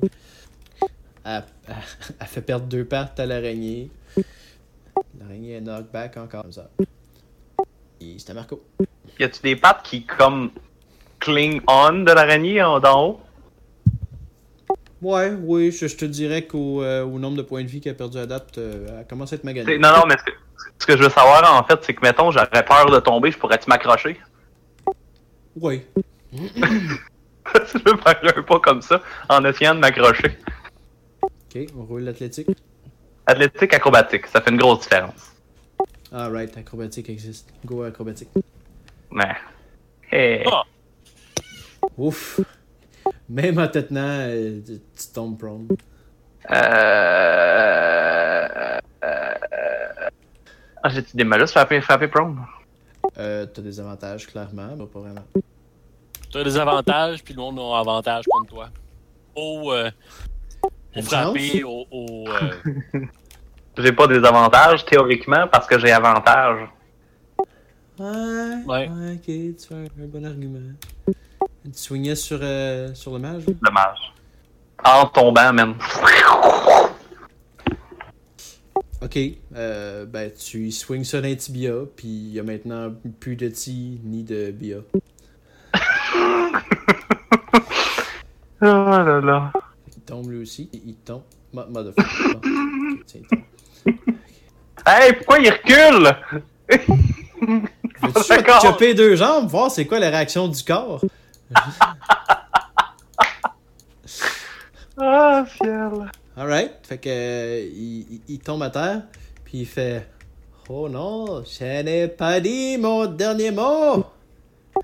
Elle, 1.29 1.43
elle- 1.67 1.75
elle 2.19 2.27
fait 2.27 2.41
perdre 2.41 2.65
deux 2.65 2.85
pattes 2.85 3.19
à 3.19 3.25
l'araignée. 3.27 3.91
L'araignée 5.19 5.53
est 5.57 5.61
knockback 5.61 6.17
encore 6.17 6.41
comme 6.41 6.51
ça. 6.51 6.69
Et 8.01 8.15
c'est 8.17 8.31
à 8.31 8.33
Marco. 8.33 8.63
Y 9.19 9.23
a-tu 9.25 9.41
des 9.43 9.55
pattes 9.55 9.83
qui, 9.83 10.05
comme, 10.05 10.49
cling 11.19 11.61
on 11.67 11.91
de 12.03 12.11
l'araignée 12.11 12.63
en- 12.63 12.79
d'en 12.79 13.05
haut? 13.05 13.19
Ouais, 15.01 15.31
oui, 15.31 15.71
je, 15.71 15.87
je 15.87 15.95
te 15.95 16.05
dirais 16.05 16.45
qu'au 16.47 16.81
euh, 16.83 17.03
au 17.05 17.19
nombre 17.19 17.37
de 17.37 17.41
points 17.43 17.63
de 17.63 17.67
vie 17.69 17.79
qu'elle 17.79 17.93
a 17.93 17.95
perdu 17.95 18.17
à 18.17 18.25
date, 18.25 18.57
euh, 18.57 18.99
elle 18.99 19.07
commence 19.07 19.31
à 19.31 19.35
être 19.35 19.43
maganée. 19.43 19.77
Non, 19.77 19.91
non, 19.97 20.03
mais 20.07 20.15
ce 20.17 20.23
que, 20.23 20.31
ce 20.79 20.85
que 20.87 20.97
je 20.97 21.03
veux 21.03 21.09
savoir, 21.09 21.53
en 21.61 21.63
fait, 21.63 21.79
c'est 21.83 21.93
que, 21.93 22.01
mettons, 22.01 22.31
j'aurais 22.31 22.65
peur 22.65 22.89
de 22.89 22.99
tomber, 22.99 23.31
je 23.31 23.37
pourrais-tu 23.37 23.69
m'accrocher? 23.69 24.19
Oui. 25.55 25.83
je 26.33 27.77
veux 27.85 27.97
faire 27.97 28.37
un 28.37 28.41
pas 28.43 28.59
comme 28.59 28.81
ça, 28.81 29.01
en 29.29 29.45
essayant 29.45 29.75
de 29.75 29.79
m'accrocher. 29.79 30.37
Ok, 31.49 31.65
on 31.75 31.83
roule 31.83 32.01
l'athlétique. 32.03 32.47
Athlétique, 33.25 33.73
acrobatique, 33.73 34.27
ça 34.27 34.39
fait 34.39 34.51
une 34.51 34.57
grosse 34.57 34.81
différence. 34.81 35.33
Alright, 36.11 36.55
acrobatique 36.57 37.09
existe. 37.09 37.51
Go 37.65 37.81
acrobatique. 37.83 38.29
Mais... 39.11 39.35
Hey. 40.11 40.43
Ah. 40.51 40.63
Ouf. 41.97 42.39
Même 43.27 43.57
en 43.57 43.67
te 43.67 43.79
tenant, 43.79 44.27
euh, 44.27 44.61
tu 44.65 44.79
tombes 45.13 45.37
prone. 45.37 45.67
Euh... 46.51 46.55
euh, 49.03 49.33
Ah, 50.83 50.89
j'ai-tu 50.89 51.17
des 51.17 51.23
malus 51.23 51.47
frapper, 51.47 51.81
frapper 51.81 52.07
prone? 52.07 52.45
Euh, 53.17 53.45
T'as 53.47 53.61
des 53.61 53.79
avantages, 53.79 54.27
clairement, 54.27 54.75
mais 54.77 54.85
pas 54.85 54.99
vraiment. 54.99 55.25
T'as 56.31 56.43
des 56.43 56.57
avantages, 56.57 57.23
puis 57.23 57.33
le 57.33 57.41
monde 57.41 57.59
a 57.59 57.63
un 57.63 57.81
avantage 57.81 58.25
contre 58.29 58.49
toi. 58.49 58.69
Au, 59.35 59.71
euh, 59.73 59.89
au 60.95 61.01
chance? 61.01 61.37
au. 61.65 61.85
au 61.91 62.25
euh, 62.29 62.99
J'ai 63.77 63.91
pas 63.93 64.07
des 64.07 64.23
avantages 64.25 64.83
théoriquement 64.85 65.47
parce 65.51 65.65
que 65.67 65.79
j'ai 65.79 65.91
avantage. 65.91 66.67
Ouais, 67.97 68.05
Ouais. 68.65 68.89
ouais, 68.89 69.13
ok, 69.15 69.23
tu 69.25 69.55
fais 69.67 69.75
un, 69.75 70.03
un 70.03 70.07
bon 70.07 70.25
argument. 70.25 70.59
Tu 71.05 71.71
swingais 71.73 72.15
sur, 72.15 72.39
euh, 72.41 72.93
sur 72.93 73.13
le 73.13 73.19
mage? 73.19 73.45
là? 73.47 73.53
Dommage. 73.61 74.13
En 74.83 75.05
tombant, 75.07 75.53
même. 75.53 75.75
Ok, 79.01 79.17
euh, 79.55 80.05
ben 80.05 80.29
tu 80.31 80.71
swings 80.71 81.05
sur 81.05 81.23
un 81.23 81.35
tibia, 81.35 81.71
puis 81.95 82.07
il 82.07 82.33
y 82.33 82.39
a 82.39 82.43
maintenant 82.43 82.93
plus 83.21 83.37
de 83.37 83.47
ti 83.47 83.99
ni 84.03 84.23
de 84.23 84.51
bia. 84.51 84.77
Oh 88.61 88.65
là 88.65 89.21
là. 89.21 89.53
Il 90.09 90.15
tombe 90.15 90.31
lui 90.31 90.41
aussi, 90.41 90.67
il 90.73 90.81
il 90.87 90.95
tombe. 90.95 91.21
Mo- 91.53 91.67
Motherfucker. 91.69 92.39
Tiens, 93.05 93.21
il 93.21 93.27
tombe. 93.27 93.43
Hey, 94.87 95.13
pourquoi 95.13 95.37
il 95.37 95.51
recule? 95.51 96.15
Veux-tu 98.01 98.29
D'accord. 98.35 98.59
chopper 98.59 98.95
deux 98.95 99.15
jambes, 99.15 99.47
voir 99.47 99.69
c'est 99.69 99.85
quoi 99.85 99.99
la 99.99 100.09
réaction 100.09 100.47
du 100.47 100.63
corps? 100.63 101.05
Ah, 104.97 105.45
ciel. 105.47 106.09
Alright, 106.35 106.71
fait 106.81 106.97
que 106.97 107.09
euh, 107.09 107.69
il, 107.71 108.21
il- 108.27 108.39
tombe 108.39 108.63
à 108.63 108.71
terre, 108.71 109.03
puis 109.45 109.59
il 109.59 109.67
fait 109.67 110.09
Oh 110.69 110.89
non, 110.89 111.43
je 111.43 111.83
n'ai 111.83 112.07
pas 112.07 112.39
dit 112.39 112.79
mon 112.79 113.05
dernier 113.05 113.51
mot! 113.51 114.03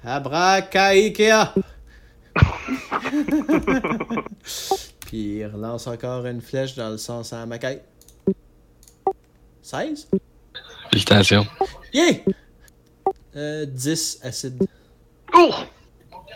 Abrakaikea! 0.04 1.52
puis 5.06 5.38
il 5.38 5.46
relance 5.46 5.88
encore 5.88 6.26
une 6.26 6.42
flèche 6.42 6.76
dans 6.76 6.90
le 6.90 6.98
sens 6.98 7.32
à 7.32 7.46
Makai. 7.46 7.82
16? 9.62 10.10
Félicitations. 10.90 11.46
Yeah! 11.94 12.20
Euh, 13.36 13.66
10 13.66 14.20
acide. 14.24 14.68
Ouh! 15.34 15.54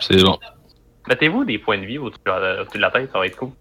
C'est 0.02 0.24
bon. 0.24 0.38
Mettez-vous 1.08 1.46
des 1.46 1.58
points 1.58 1.78
de 1.78 1.86
vie 1.86 1.98
au-dessus 1.98 2.20
de 2.26 2.62
au-dessus 2.62 2.78
de 2.78 2.82
la 2.82 2.92
tête, 2.92 3.12
ça 3.12 3.20
va 3.20 3.26
être 3.26 3.38
cool. 3.38 3.52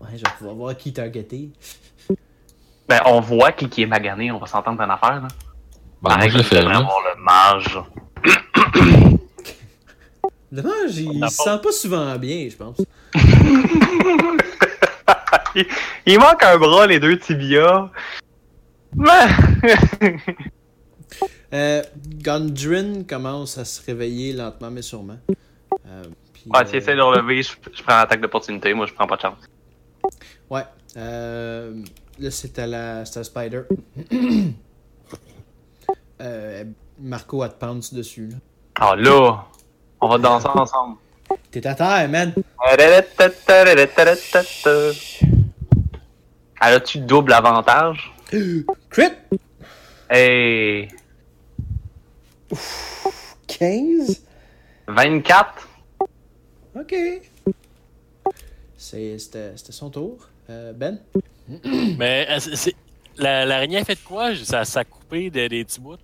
Ouais, 0.00 0.08
je 0.12 0.18
vais 0.18 0.30
pouvoir 0.38 0.54
voir 0.54 0.76
qui 0.76 0.92
t'a 0.92 1.08
gâté. 1.08 1.50
Ben, 2.88 3.00
on 3.06 3.20
voit 3.20 3.52
qui, 3.52 3.68
qui 3.68 3.82
est 3.82 3.86
magané, 3.86 4.30
on 4.30 4.38
va 4.38 4.46
s'entendre 4.46 4.80
une 4.80 4.90
affaire, 4.90 5.20
là. 5.20 5.28
Moi, 6.00 6.28
je 6.28 6.36
le 6.36 6.42
fais, 6.42 6.62
là. 6.62 6.80
le 6.80 7.20
mage. 7.20 7.78
Dommage, 10.52 10.96
il 10.98 11.28
se 11.28 11.42
sent 11.42 11.58
pas 11.62 11.72
souvent 11.72 12.16
bien, 12.16 12.48
je 12.48 12.56
pense. 12.56 12.78
il, 15.54 15.66
il 16.06 16.18
manque 16.18 16.42
un 16.42 16.58
bras, 16.58 16.86
les 16.86 17.00
deux 17.00 17.18
tibias. 17.18 17.90
Euh, 21.52 21.80
Gundrin 22.18 23.04
commence 23.04 23.56
à 23.56 23.64
se 23.64 23.80
réveiller 23.86 24.32
lentement 24.32 24.70
mais 24.70 24.82
sûrement. 24.82 25.16
Euh, 25.86 26.02
puis, 26.32 26.42
Ouais, 26.52 26.58
euh, 26.58 26.72
essaie 26.72 26.96
de 26.96 27.00
relever, 27.00 27.40
je, 27.42 27.52
je 27.72 27.82
prends 27.84 27.96
l'attaque 27.98 28.20
d'opportunité, 28.20 28.74
moi 28.74 28.86
je 28.86 28.92
prends 28.92 29.06
pas 29.06 29.14
de 29.16 29.20
chance. 29.22 29.38
Ouais. 30.50 30.64
Euh, 30.96 31.80
là, 32.18 32.30
c'est 32.32 32.58
à 32.58 32.66
la, 32.66 32.98
à 33.00 33.04
Spider. 33.04 33.62
euh, 36.20 36.64
Marco 36.98 37.42
a 37.42 37.48
te 37.48 37.58
pounce 37.64 37.94
dessus. 37.94 38.28
là. 38.28 38.36
Ah 38.80 38.96
là, 38.96 39.44
on 40.00 40.08
va 40.08 40.18
danser 40.18 40.48
ensemble. 40.48 40.96
T'es 41.50 41.66
à 41.66 41.74
terre, 41.74 42.08
man. 42.08 42.32
Elle 46.60 46.74
a-tu 46.74 46.98
double 46.98 47.32
avantage? 47.32 48.12
Crit! 48.90 49.12
Hey, 50.08 50.88
15? 53.46 54.22
24? 54.86 55.68
Ok. 56.78 56.94
C'est- 58.76 59.18
C'était 59.18 59.52
son 59.72 59.90
tour. 59.90 60.28
Euh, 60.50 60.72
ben? 60.72 61.00
mais 61.98 62.26
euh, 62.30 62.38
c'est- 62.38 62.74
la- 63.16 63.44
l'araignée 63.44 63.78
a 63.78 63.84
fait 63.84 63.96
quoi? 64.02 64.34
Ça, 64.36 64.64
ça 64.64 64.80
a 64.80 64.84
coupé 64.84 65.30
des, 65.30 65.48
des 65.48 65.64
petits 65.64 65.80
bouts? 65.80 65.96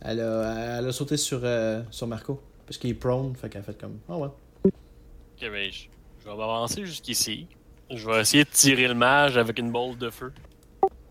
Elle 0.00 0.20
a, 0.20 0.78
elle 0.78 0.88
a 0.88 0.92
sauté 0.92 1.16
sur, 1.16 1.40
euh, 1.42 1.82
sur 1.90 2.06
Marco. 2.06 2.40
Parce 2.66 2.78
qu'il 2.78 2.90
est 2.90 2.94
prone, 2.94 3.34
fait 3.36 3.48
qu'elle 3.48 3.60
a 3.60 3.64
fait 3.64 3.80
comme. 3.80 3.98
Oh 4.08 4.16
ouais. 4.16 4.28
Ok, 4.64 5.40
ben, 5.50 5.70
je, 5.72 5.84
je 6.20 6.24
vais 6.30 6.36
m'avancer 6.36 6.84
jusqu'ici. 6.84 7.46
Je 7.90 8.04
vais 8.10 8.20
essayer 8.20 8.44
de 8.44 8.50
tirer 8.50 8.88
le 8.88 8.94
mage 8.94 9.36
avec 9.36 9.58
une 9.58 9.70
boule 9.70 9.96
de 9.96 10.10
feu. 10.10 10.32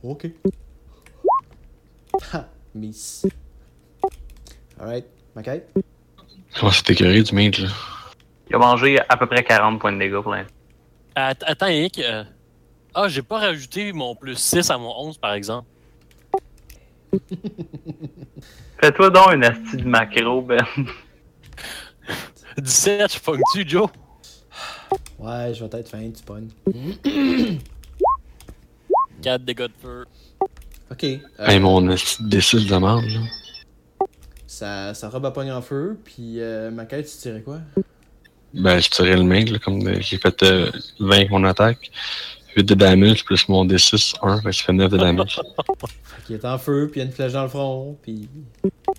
Ok. 0.04 0.28
Ha! 2.34 2.48
Miss. 2.74 3.26
Alright. 4.80 5.06
Makai? 5.36 5.64
Comment 6.60 6.72
c'est 6.72 6.90
écœuré 6.90 7.24
du 7.24 7.34
mage, 7.34 7.60
là? 7.62 7.70
Il 8.50 8.56
a 8.56 8.60
mangé 8.60 9.00
à 9.08 9.18
peu 9.18 9.26
près 9.26 9.44
40 9.44 9.80
points 9.80 9.94
de 9.94 10.00
dégâts 10.00 10.22
pour 10.22 10.34
l'instant. 10.34 10.54
Att- 11.16 11.44
attends, 11.46 11.68
Yannick. 11.68 12.00
euh, 12.00 12.24
Ah, 12.94 13.08
j'ai 13.08 13.22
pas 13.22 13.40
rajouté 13.40 13.92
mon 13.94 14.16
plus 14.16 14.36
6 14.36 14.70
à 14.70 14.78
mon 14.78 14.94
11, 15.00 15.18
par 15.18 15.34
exemple. 15.34 15.68
Fais-toi 18.80 19.10
donc 19.10 19.34
une 19.34 19.44
astuce 19.46 19.78
de 19.78 19.84
macro, 19.88 20.42
Ben. 20.42 20.58
17, 22.62 23.14
je 23.16 23.20
pogne-tu, 23.20 23.68
Joe? 23.68 23.88
Ouais, 25.20 25.54
je 25.54 25.64
vais 25.64 25.80
être 25.80 25.90
fin, 25.90 26.10
tu 26.12 26.24
pognes. 26.24 26.50
4 29.22 29.44
dégâts 29.44 29.64
de 29.64 29.72
feu. 29.82 30.06
Ok. 30.92 31.04
euh, 31.04 31.18
Hey, 31.40 31.60
mon 31.60 31.90
esti 31.90 32.24
de 32.24 32.30
D6 32.38 32.68
de 32.68 32.76
merde, 32.78 33.04
là. 33.06 34.08
sa, 34.46 34.94
sa 34.94 35.10
robe 35.10 35.26
a 35.26 35.32
pogné 35.32 35.52
en 35.52 35.62
feu, 35.62 35.98
puis 36.04 36.40
euh, 36.40 36.70
Makai, 36.72 37.04
tu 37.04 37.18
tirais 37.18 37.42
quoi? 37.42 37.60
Ben, 38.54 38.80
je 38.80 38.90
tirais 38.90 39.18
le 39.18 39.24
mage, 39.24 39.52
là, 39.52 39.60
comme 39.60 39.84
de- 39.84 40.00
j'ai 40.00 40.18
fait 40.18 40.44
euh, 40.44 40.72
20 41.00 41.16
avec 41.16 41.30
mon 41.32 41.44
attaque. 41.44 41.92
8 42.56 42.64
de 42.64 42.74
damage, 42.76 43.26
plus 43.26 43.50
mon 43.50 43.66
D6, 43.66 44.16
1, 44.22 44.38
fait 44.42 44.50
que 44.50 44.56
ça 44.56 44.64
fait 44.64 44.74
9 44.74 44.90
de 44.92 44.98
damage. 44.98 45.36
Fait 45.36 46.24
qu'il 46.26 46.36
est 46.36 46.46
en 46.46 46.58
feu, 46.58 46.88
puis 46.90 47.02
il 47.02 47.04
y 47.04 47.06
a 47.06 47.10
une 47.10 47.14
flèche 47.14 47.34
dans 47.34 47.44
le 47.44 47.50
front, 47.50 47.98
puis, 48.02 48.30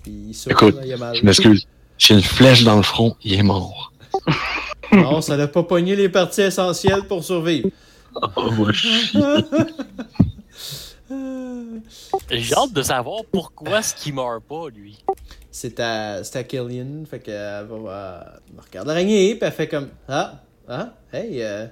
puis 0.03 0.25
il 0.29 0.33
souffle, 0.35 0.51
Écoute, 0.51 0.75
là, 0.75 0.85
il 0.85 0.93
a 0.93 0.97
mal. 0.97 1.15
Je 1.15 1.25
m'excuse. 1.25 1.67
J'ai 1.97 2.13
une 2.13 2.21
flèche 2.21 2.63
dans 2.63 2.77
le 2.77 2.83
front, 2.83 3.15
il 3.23 3.33
est 3.33 3.43
mort. 3.43 3.91
Non, 4.89 5.19
ça 5.19 5.35
n'a 5.35 5.47
pas 5.49 5.63
pogné 5.63 5.97
les 5.97 6.07
parties 6.07 6.43
essentielles 6.43 7.03
pour 7.03 7.21
survivre. 7.21 7.67
Oh, 8.37 8.71
chier. 8.71 9.11
J'ai 12.29 12.53
hâte 12.55 12.73
de 12.73 12.81
savoir 12.81 13.21
pourquoi 13.31 13.79
est-ce 13.79 13.95
qu'il 13.95 14.13
meurt 14.13 14.43
pas, 14.43 14.69
lui. 14.73 14.97
C'est 15.51 15.79
à, 15.79 16.21
Killian, 16.47 17.03
fait 17.09 17.19
qu'elle 17.19 17.65
va, 17.65 18.39
elle 18.49 18.63
regarde 18.63 18.87
l'araignée, 18.87 19.35
puis 19.35 19.45
elle 19.45 19.51
fait 19.51 19.67
comme 19.67 19.89
Ah, 20.07 20.41
ah, 20.67 20.93
hey, 21.11 21.41
euh, 21.41 21.67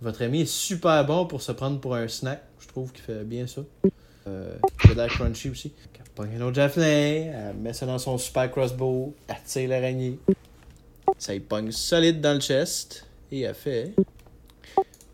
votre 0.00 0.22
ami 0.22 0.42
est 0.42 0.50
super 0.50 1.04
bon 1.04 1.26
pour 1.26 1.42
se 1.42 1.52
prendre 1.52 1.80
pour 1.80 1.94
un 1.94 2.08
snack. 2.08 2.42
Je 2.58 2.68
trouve 2.68 2.92
qu'il 2.92 3.02
fait 3.02 3.24
bien 3.24 3.46
ça. 3.46 3.62
Euh, 4.26 4.56
il 4.84 4.90
a 4.90 4.94
de 4.94 4.98
l'air 4.98 5.08
crunchy 5.08 5.50
aussi. 5.50 5.72
Elle 6.20 6.26
pogne 6.28 6.42
un 6.42 6.46
autre 6.46 6.56
javelin, 6.56 6.84
elle 6.84 7.56
met 7.56 7.72
ça 7.72 7.86
dans 7.86 7.98
son 7.98 8.18
super 8.18 8.50
crossbow, 8.50 9.14
elle 9.26 9.36
tire 9.44 9.70
l'araignée. 9.70 10.18
Ça 11.16 11.34
y 11.34 11.40
pogne 11.40 11.70
solide 11.72 12.20
dans 12.20 12.34
le 12.34 12.40
chest, 12.40 13.06
et 13.32 13.40
elle 13.42 13.54
fait. 13.54 13.94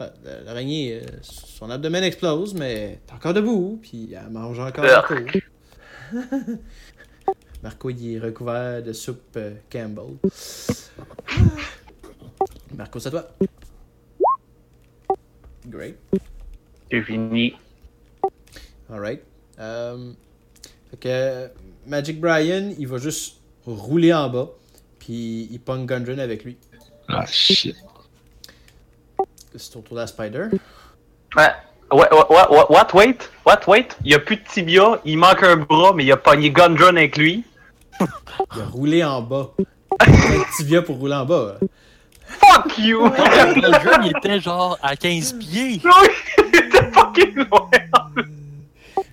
Ouais, 0.01 0.09
L'araignée, 0.45 1.01
euh, 1.01 1.07
son 1.23 1.71
abdomen 1.71 2.03
explose, 2.03 2.55
mais 2.55 2.99
est 3.09 3.13
encore 3.13 3.35
debout, 3.35 3.79
puis 3.81 4.15
elle 4.15 4.31
mange 4.31 4.59
encore 4.59 4.85
Marco. 4.85 5.15
Marco, 7.63 7.91
il 7.91 8.17
est 8.17 8.19
recouvert 8.19 8.83
de 8.83 8.93
soupe 8.93 9.37
euh, 9.37 9.55
Campbell. 9.71 10.17
Marco, 12.75 12.99
c'est 12.99 13.09
à 13.09 13.11
toi. 13.11 13.29
Great. 15.67 15.97
C'est 16.91 17.03
fini. 17.03 17.55
Alright. 18.91 19.23
Euh, 19.59 20.13
fait 21.03 21.09
que 21.09 21.89
Magic 21.89 22.21
Brian, 22.21 22.71
il 22.79 22.89
va 22.89 22.99
juste 22.99 23.37
rouler 23.67 24.13
en 24.13 24.29
bas, 24.29 24.49
puis 24.99 25.49
il 25.51 25.61
pogne 25.61 25.87
Gundren 25.87 26.21
avec 26.21 26.45
lui. 26.45 26.57
Ah, 27.09 27.25
shit. 27.27 27.77
C'est 29.55 29.77
au 29.77 29.81
tour 29.81 29.97
de 29.97 30.01
la 30.01 30.07
Spider. 30.07 30.49
Ouais. 31.37 31.49
Ouais, 31.93 31.99
ouais, 31.99 32.09
ouais, 32.13 32.47
ouais, 32.51 32.65
what, 32.69 32.89
wait, 32.95 33.31
what, 33.45 33.61
wait, 33.69 33.89
il 34.05 34.11
y 34.11 34.15
a 34.15 34.19
plus 34.19 34.37
de 34.37 34.43
tibia, 34.43 35.01
il 35.05 35.19
manque 35.19 35.45
un 35.45 35.57
bras, 35.57 35.93
mais 35.95 36.05
il 36.05 36.11
a 36.11 36.17
pogné 36.17 36.51
Gundren 36.51 36.97
avec 36.97 37.17
lui. 37.17 37.45
Il 38.55 38.61
a 38.61 38.67
roulé 38.67 39.05
en 39.05 39.23
bas. 39.23 39.53
Il 40.07 40.13
a 40.13 40.45
tibia 40.55 40.83
pour 40.83 40.97
rouler 40.97 41.15
en 41.15 41.25
bas. 41.25 41.59
Fuck 42.27 42.77
you! 42.79 43.05
Le 43.05 43.73
jeu, 43.83 43.91
il 44.05 44.13
était 44.15 44.41
genre 44.41 44.79
à 44.83 44.97
15 44.97 45.35
pieds. 45.39 45.81
Il 46.39 46.57
était 46.59 46.93
fucking 46.93 47.35
loin. 47.37 47.71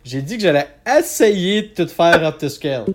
J'ai 0.03 0.21
dit 0.21 0.37
que 0.37 0.43
j'allais 0.43 0.67
essayer 0.85 1.61
de 1.63 1.83
tout 1.83 1.87
faire 1.87 2.23
up 2.25 2.37
to 2.37 2.49
scale. 2.49 2.85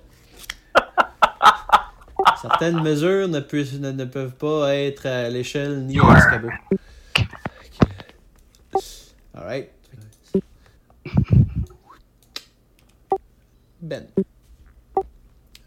Certaines 2.41 2.81
mesures 2.83 3.29
ne, 3.29 3.41
ne 3.41 4.05
peuvent 4.05 4.35
pas 4.35 4.75
être 4.77 5.07
à 5.07 5.29
l'échelle 5.29 5.85
ni 5.87 5.99
à 5.99 6.15
l'escabeau. 6.15 6.51
Alright. 9.35 9.71
Ben. 13.81 14.07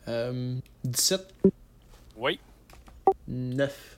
Euh, 0.08 0.56
17, 0.84 1.34
Oui, 2.18 2.40
9. 3.28 3.98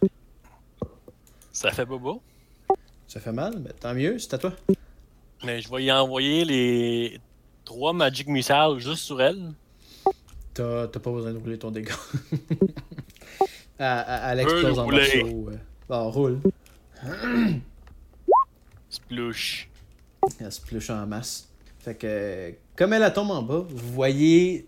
ça 1.52 1.72
fait 1.72 1.86
bobo. 1.86 2.22
Ça 3.08 3.20
fait 3.20 3.32
mal, 3.32 3.60
mais 3.60 3.72
tant 3.74 3.94
mieux, 3.94 4.18
c'est 4.20 4.34
à 4.34 4.38
toi. 4.38 4.54
Mais 5.44 5.62
je 5.62 5.70
vais 5.70 5.84
y 5.84 5.92
envoyer 5.92 6.46
les 6.46 7.20
trois 7.66 7.94
Magic 7.94 8.28
Missiles 8.28 8.78
juste 8.80 9.04
sur 9.04 9.22
elle. 9.22 9.54
T'as 10.54 10.88
t'as 10.88 11.00
pas 11.00 11.12
besoin 11.12 11.34
de 11.34 11.38
rouler 11.38 11.58
ton 11.58 11.72
dégât. 11.72 11.94
à, 13.80 14.00
à, 14.00 14.16
à 14.30 14.36
Veux 14.36 14.42
l'explose 14.42 14.80
en 14.80 14.88
morceaux. 14.88 15.50
Bon, 15.90 16.12
roule. 16.12 16.40
Splush. 18.90 19.70
Elle 20.40 20.52
se 20.52 20.62
pluche 20.62 20.90
en 20.90 21.06
masse. 21.08 21.50
Fait 21.80 21.96
que, 21.96 22.08
euh, 22.08 22.52
comme 22.76 22.94
elle 22.94 23.12
tombe 23.14 23.32
en 23.32 23.42
bas, 23.42 23.66
vous 23.68 23.94
voyez 23.94 24.66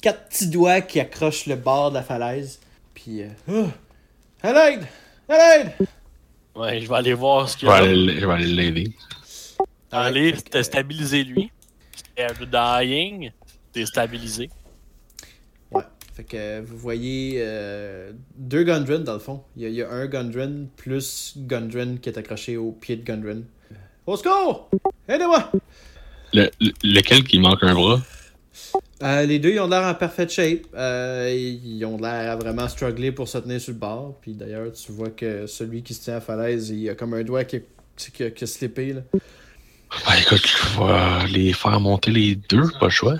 quatre 0.00 0.28
petits 0.28 0.48
doigts 0.48 0.80
qui 0.80 1.00
accrochent 1.00 1.46
le 1.46 1.56
bord 1.56 1.90
de 1.90 1.96
la 1.96 2.02
falaise. 2.02 2.60
Puis, 2.94 3.22
euh, 3.22 3.28
oh, 3.48 3.66
à 4.42 4.52
l'aide! 4.52 4.86
À 5.28 5.36
l'aide! 5.58 5.72
Ouais, 6.54 6.80
je 6.80 6.88
vais 6.88 6.94
aller 6.94 7.12
voir 7.12 7.48
ce 7.48 7.54
Je 7.54 7.58
qu'il 7.58 7.68
vais 7.68 7.74
y 7.74 7.76
a. 7.76 7.80
aller, 7.80 8.20
je 8.20 8.26
vais 8.26 8.32
aller 8.32 8.46
l'aider. 8.46 8.92
Te 10.50 10.62
stabiliser 10.62 11.24
lui. 11.24 11.50
Dying. 12.16 13.30
T'es 13.72 13.84
stabilisé. 13.86 14.48
Ouais. 15.70 15.82
Fait 16.14 16.24
que 16.24 16.60
vous 16.62 16.78
voyez 16.78 17.34
euh, 17.38 18.12
deux 18.36 18.64
Gundren 18.64 19.04
dans 19.04 19.12
le 19.12 19.18
fond. 19.18 19.42
Il 19.56 19.62
y, 19.62 19.66
a, 19.66 19.68
il 19.68 19.74
y 19.74 19.82
a 19.82 19.90
un 19.90 20.06
Gundren 20.06 20.68
plus 20.76 21.34
Gundren 21.36 21.98
qui 21.98 22.08
est 22.08 22.16
accroché 22.18 22.56
au 22.56 22.72
pied 22.72 22.96
de 22.96 23.02
Gundren. 23.04 23.44
Au 24.06 24.16
secours! 24.16 24.70
Aidez-moi! 25.08 25.50
Le, 26.32 26.48
le- 26.60 26.72
lequel 26.84 27.24
qui 27.24 27.38
manque 27.38 27.62
un 27.62 27.74
bras? 27.74 28.00
Euh, 29.02 29.26
les 29.26 29.38
deux, 29.38 29.50
ils 29.50 29.60
ont 29.60 29.68
l'air 29.68 29.82
en 29.82 29.94
parfaite 29.94 30.30
shape. 30.30 30.60
Euh, 30.74 31.30
ils 31.34 31.84
ont 31.84 31.98
l'air 31.98 32.30
à 32.32 32.36
vraiment 32.36 32.66
struggler 32.68 33.12
pour 33.12 33.28
se 33.28 33.36
tenir 33.38 33.60
sur 33.60 33.72
le 33.74 33.78
bord. 33.78 34.16
Puis 34.22 34.32
d'ailleurs, 34.32 34.72
tu 34.72 34.92
vois 34.92 35.10
que 35.10 35.46
celui 35.46 35.82
qui 35.82 35.92
se 35.92 36.04
tient 36.04 36.14
à 36.14 36.16
la 36.16 36.20
falaise, 36.22 36.70
il 36.70 36.88
a 36.88 36.94
comme 36.94 37.12
un 37.14 37.22
doigt 37.24 37.44
qui, 37.44 37.60
qui, 37.96 38.22
a- 38.24 38.30
qui 38.30 38.44
a 38.44 38.46
slippé. 38.46 38.94
Là. 38.94 39.00
Ah, 40.04 40.18
écoute, 40.20 40.46
je 40.46 40.78
vais 40.80 41.28
les 41.28 41.52
faire 41.52 41.80
monter 41.80 42.10
les 42.10 42.36
deux, 42.36 42.70
pas 42.78 42.86
le 42.86 42.90
choix. 42.90 43.16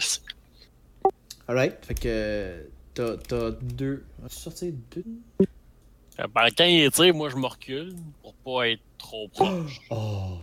Alright, 1.49 1.75
fait 1.85 1.95
que 1.95 2.67
t'as, 2.95 3.17
t'as 3.17 3.51
deux. 3.63 4.05
As-tu 4.25 4.37
sorti 4.37 4.75
deux? 4.95 5.05
Euh, 5.41 6.25
ben, 6.35 6.49
quand 6.57 6.65
il 6.65 6.91
tire, 6.91 7.15
moi 7.15 7.29
je 7.31 7.37
me 7.37 7.47
recule 7.47 7.95
pour 8.23 8.35
pas 8.35 8.69
être 8.69 8.83
trop 8.99 9.29
proche. 9.29 9.81
Oh! 9.91 10.39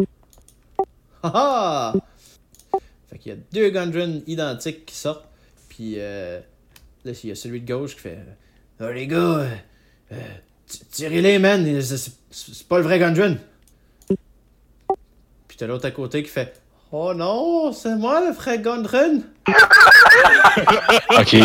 Haha! 1.23 1.93
Fait 3.09 3.17
qu'il 3.17 3.31
y 3.31 3.35
a 3.35 3.37
deux 3.53 3.69
Gundren 3.69 4.21
identiques 4.27 4.85
qui 4.85 4.95
sortent. 4.95 5.25
Puis 5.69 5.93
euh, 5.97 6.39
là, 7.05 7.11
il 7.23 7.29
y 7.29 7.31
a 7.31 7.35
celui 7.35 7.61
de 7.61 7.67
gauche 7.67 7.95
qui 7.95 8.01
fait 8.01 8.19
Oh 8.81 8.89
les 8.91 9.07
gars, 9.07 9.17
euh, 9.17 9.49
euh, 10.11 10.21
tirez-les, 10.91 11.39
man! 11.39 11.63
C'est, 11.81 11.97
c'est- 11.97 12.11
c'est 12.29 12.67
pas 12.67 12.77
le 12.77 12.83
vrai 12.83 12.99
Gundren! 12.99 13.39
Puis 15.53 15.59
t'as 15.59 15.67
l'autre 15.67 15.85
à 15.85 15.91
côté 15.91 16.23
qui 16.23 16.29
fait 16.29 16.51
Oh 16.91 17.13
non, 17.13 17.71
c'est 17.73 17.95
moi 17.95 18.21
le 18.25 18.31
vrai 18.31 18.57
Gundren! 18.57 19.21
Ok. 21.11 21.37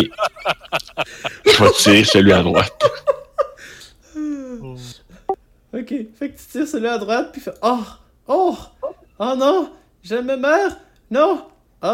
je 1.45 1.63
vais 1.63 1.71
tirer 1.77 2.03
celui 2.03 2.33
à 2.33 2.41
droite. 2.41 2.83
Ok, 5.71 5.89
fait 5.89 6.31
que 6.31 6.39
tu 6.39 6.45
tires 6.51 6.67
celui 6.67 6.87
à 6.87 6.97
droite, 6.97 7.29
puis 7.31 7.39
fait 7.39 7.53
Oh! 7.61 7.83
Oh! 8.27 8.57
Oh 9.19 9.33
non! 9.37 9.71
Je 10.01 10.15
me 10.15 10.35
meurs! 10.35 10.75
Non! 11.11 11.45
Oh! 11.83 11.89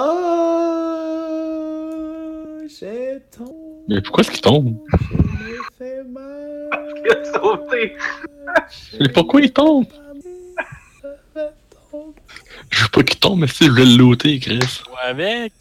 J'ai 2.79 3.19
tombé! 3.29 3.51
Mais 3.89 4.01
pourquoi 4.01 4.21
est-ce 4.21 4.31
qu'il 4.31 4.39
tombe? 4.39 4.77
Je 5.01 5.17
me 5.17 5.57
fais 5.77 6.01
mal! 6.05 6.69
Il 7.03 7.11
a 7.11 7.33
sauté. 7.33 7.97
Mais 9.01 9.09
pourquoi 9.09 9.41
il 9.41 9.51
tombe? 9.51 9.87
Je 9.91 11.07
me 11.07 11.13
fais 11.33 11.51
tomber. 11.91 12.04
Je 12.69 12.83
veux 12.83 12.89
pas 12.89 13.03
qu'il 13.03 13.19
tombe, 13.19 13.39
mais 13.41 13.47
si 13.47 13.65
je 13.65 13.71
vais 13.71 13.85
le 13.85 13.95
looter, 13.97 14.39
Chris. 14.39 14.59
Ouais, 14.89 15.09
avec. 15.09 15.53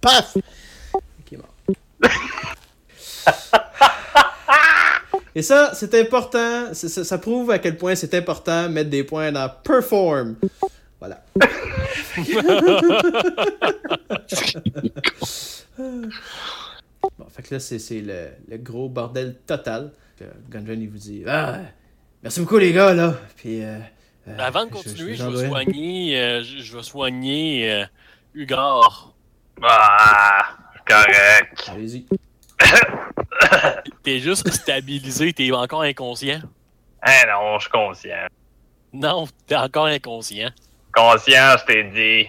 Paf! 0.00 0.36
Ok, 0.94 1.32
mort. 1.32 1.54
Et 5.34 5.42
ça, 5.42 5.72
c'est 5.74 5.94
important. 6.00 6.72
c'est- 6.72 6.88
Ça, 6.88 7.04
ça 7.04 7.18
prouve 7.18 7.50
à 7.50 7.58
quel 7.58 7.76
point 7.76 7.94
c'est 7.94 8.14
important 8.14 8.64
de 8.64 8.68
mettre 8.68 8.88
des 8.90 9.04
points 9.04 9.30
dans 9.32 9.48
Perform. 9.62 10.36
Voilà. 10.98 11.22
Bon, 17.18 17.26
fait 17.28 17.42
que 17.42 17.54
là, 17.54 17.60
c'est 17.60 18.00
le, 18.00 18.28
le 18.48 18.56
gros 18.58 18.88
bordel 18.88 19.36
total. 19.46 19.92
Gundren, 20.50 20.80
il 20.80 20.88
vous 20.88 20.98
dit 20.98 21.22
Ah, 21.26 21.58
merci 22.22 22.40
beaucoup, 22.40 22.58
les 22.58 22.72
gars, 22.72 22.94
là. 22.94 23.14
Puis. 23.36 23.62
euh, 23.62 23.78
Avant 24.38 24.66
de 24.66 24.70
continuer, 24.70 25.14
je 25.14 25.22
je, 25.22 25.28
vais 25.28 25.48
soigner, 25.48 26.18
euh, 26.20 26.42
je, 26.42 26.58
je 26.58 26.76
vais 26.76 26.82
soigner 26.82 27.72
euh, 27.72 27.86
Hugar. 28.34 29.12
Ah, 29.62 30.56
correct. 30.86 31.70
Allez-y. 31.70 32.06
T'es 34.02 34.18
juste 34.18 34.50
stabilisé, 34.50 35.32
t'es 35.32 35.50
encore 35.52 35.82
inconscient. 35.82 36.40
Hein, 37.02 37.22
non, 37.28 37.58
je 37.58 37.62
suis 37.62 37.70
conscient. 37.70 38.26
Non, 38.92 39.26
t'es 39.46 39.56
encore 39.56 39.86
inconscient. 39.86 40.50
Conscient, 40.92 41.56
je 41.58 41.64
t'ai 41.66 41.84
dit. 41.84 42.28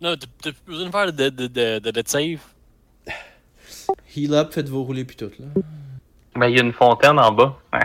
Non, 0.00 0.16
t'as 0.16 0.52
plus 0.52 0.54
besoin 0.66 0.86
de 0.86 0.90
faire 0.90 1.12
de, 1.12 1.28
de, 1.28 1.46
de, 1.46 1.78
de, 1.78 1.90
de 1.90 2.02
save. 2.04 2.40
Heal 4.14 4.34
up, 4.34 4.52
faites-vous 4.52 4.84
rouler, 4.84 5.04
puis 5.04 5.16
tout, 5.16 5.30
là. 5.38 5.46
Mais 6.36 6.50
il 6.50 6.56
y 6.56 6.60
a 6.60 6.62
une 6.62 6.72
fontaine 6.72 7.18
en 7.18 7.30
bas. 7.32 7.58
Hein. 7.72 7.80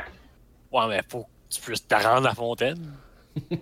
Ouais, 0.71 0.87
mais 0.87 1.01
faut 1.09 1.23
que 1.23 1.27
tu 1.55 1.61
puisses 1.61 1.87
te 1.87 1.95
rendre 1.95 2.27
à 2.27 2.29
la 2.29 2.33
fontaine. 2.35 2.91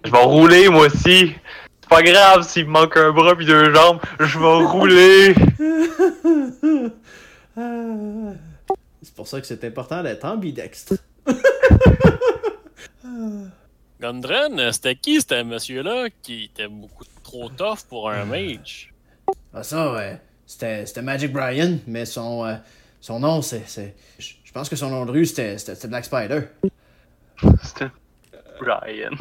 Je 0.04 0.12
vais 0.12 0.18
rouler, 0.24 0.70
moi 0.70 0.88
aussi. 0.88 1.34
C'est 1.82 1.90
pas 1.90 2.02
grave 2.02 2.48
s'il 2.48 2.66
me 2.66 2.72
manque 2.72 2.98
un 2.98 3.12
bras 3.12 3.36
puis 3.36 3.46
deux 3.46 3.74
jambes. 3.74 4.00
Je 4.20 4.40
vais 4.40 4.66
rouler. 4.66 5.36
C'est 9.02 9.14
pour 9.16 9.28
ça 9.28 9.40
que 9.40 9.48
c'est 9.48 9.64
important 9.64 10.02
d'être 10.04 10.26
ambidextre. 10.26 10.96
Gundren, 14.02 14.72
c'était 14.74 14.96
qui 14.96 15.22
ce 15.22 15.44
monsieur-là 15.44 16.08
qui 16.22 16.46
était 16.46 16.68
beaucoup 16.68 17.06
trop 17.24 17.50
tough 17.50 17.80
pour 17.88 18.10
un 18.10 18.26
mage? 18.26 18.92
Ah, 19.54 19.64
ça, 19.64 19.94
ouais. 19.94 20.20
C'était 20.46 20.86
c'était 20.86 21.02
Magic 21.02 21.32
Brian, 21.32 21.78
mais 21.88 22.06
son, 22.06 22.46
euh, 22.46 22.56
son 23.02 23.20
nom, 23.20 23.42
c'est. 23.42 23.64
c'est- 23.68 23.96
Je 24.20 24.52
pense 24.52 24.70
que 24.70 24.76
son 24.76 24.90
nom 24.90 25.06
de 25.06 25.12
rue, 25.12 25.26
c'était 25.26 25.58
c'était- 25.58 25.76
c'était 25.76 25.88
Black 25.88 26.06
Spider. 26.06 26.42
C'était 27.64 27.88
Brian. 28.60 29.12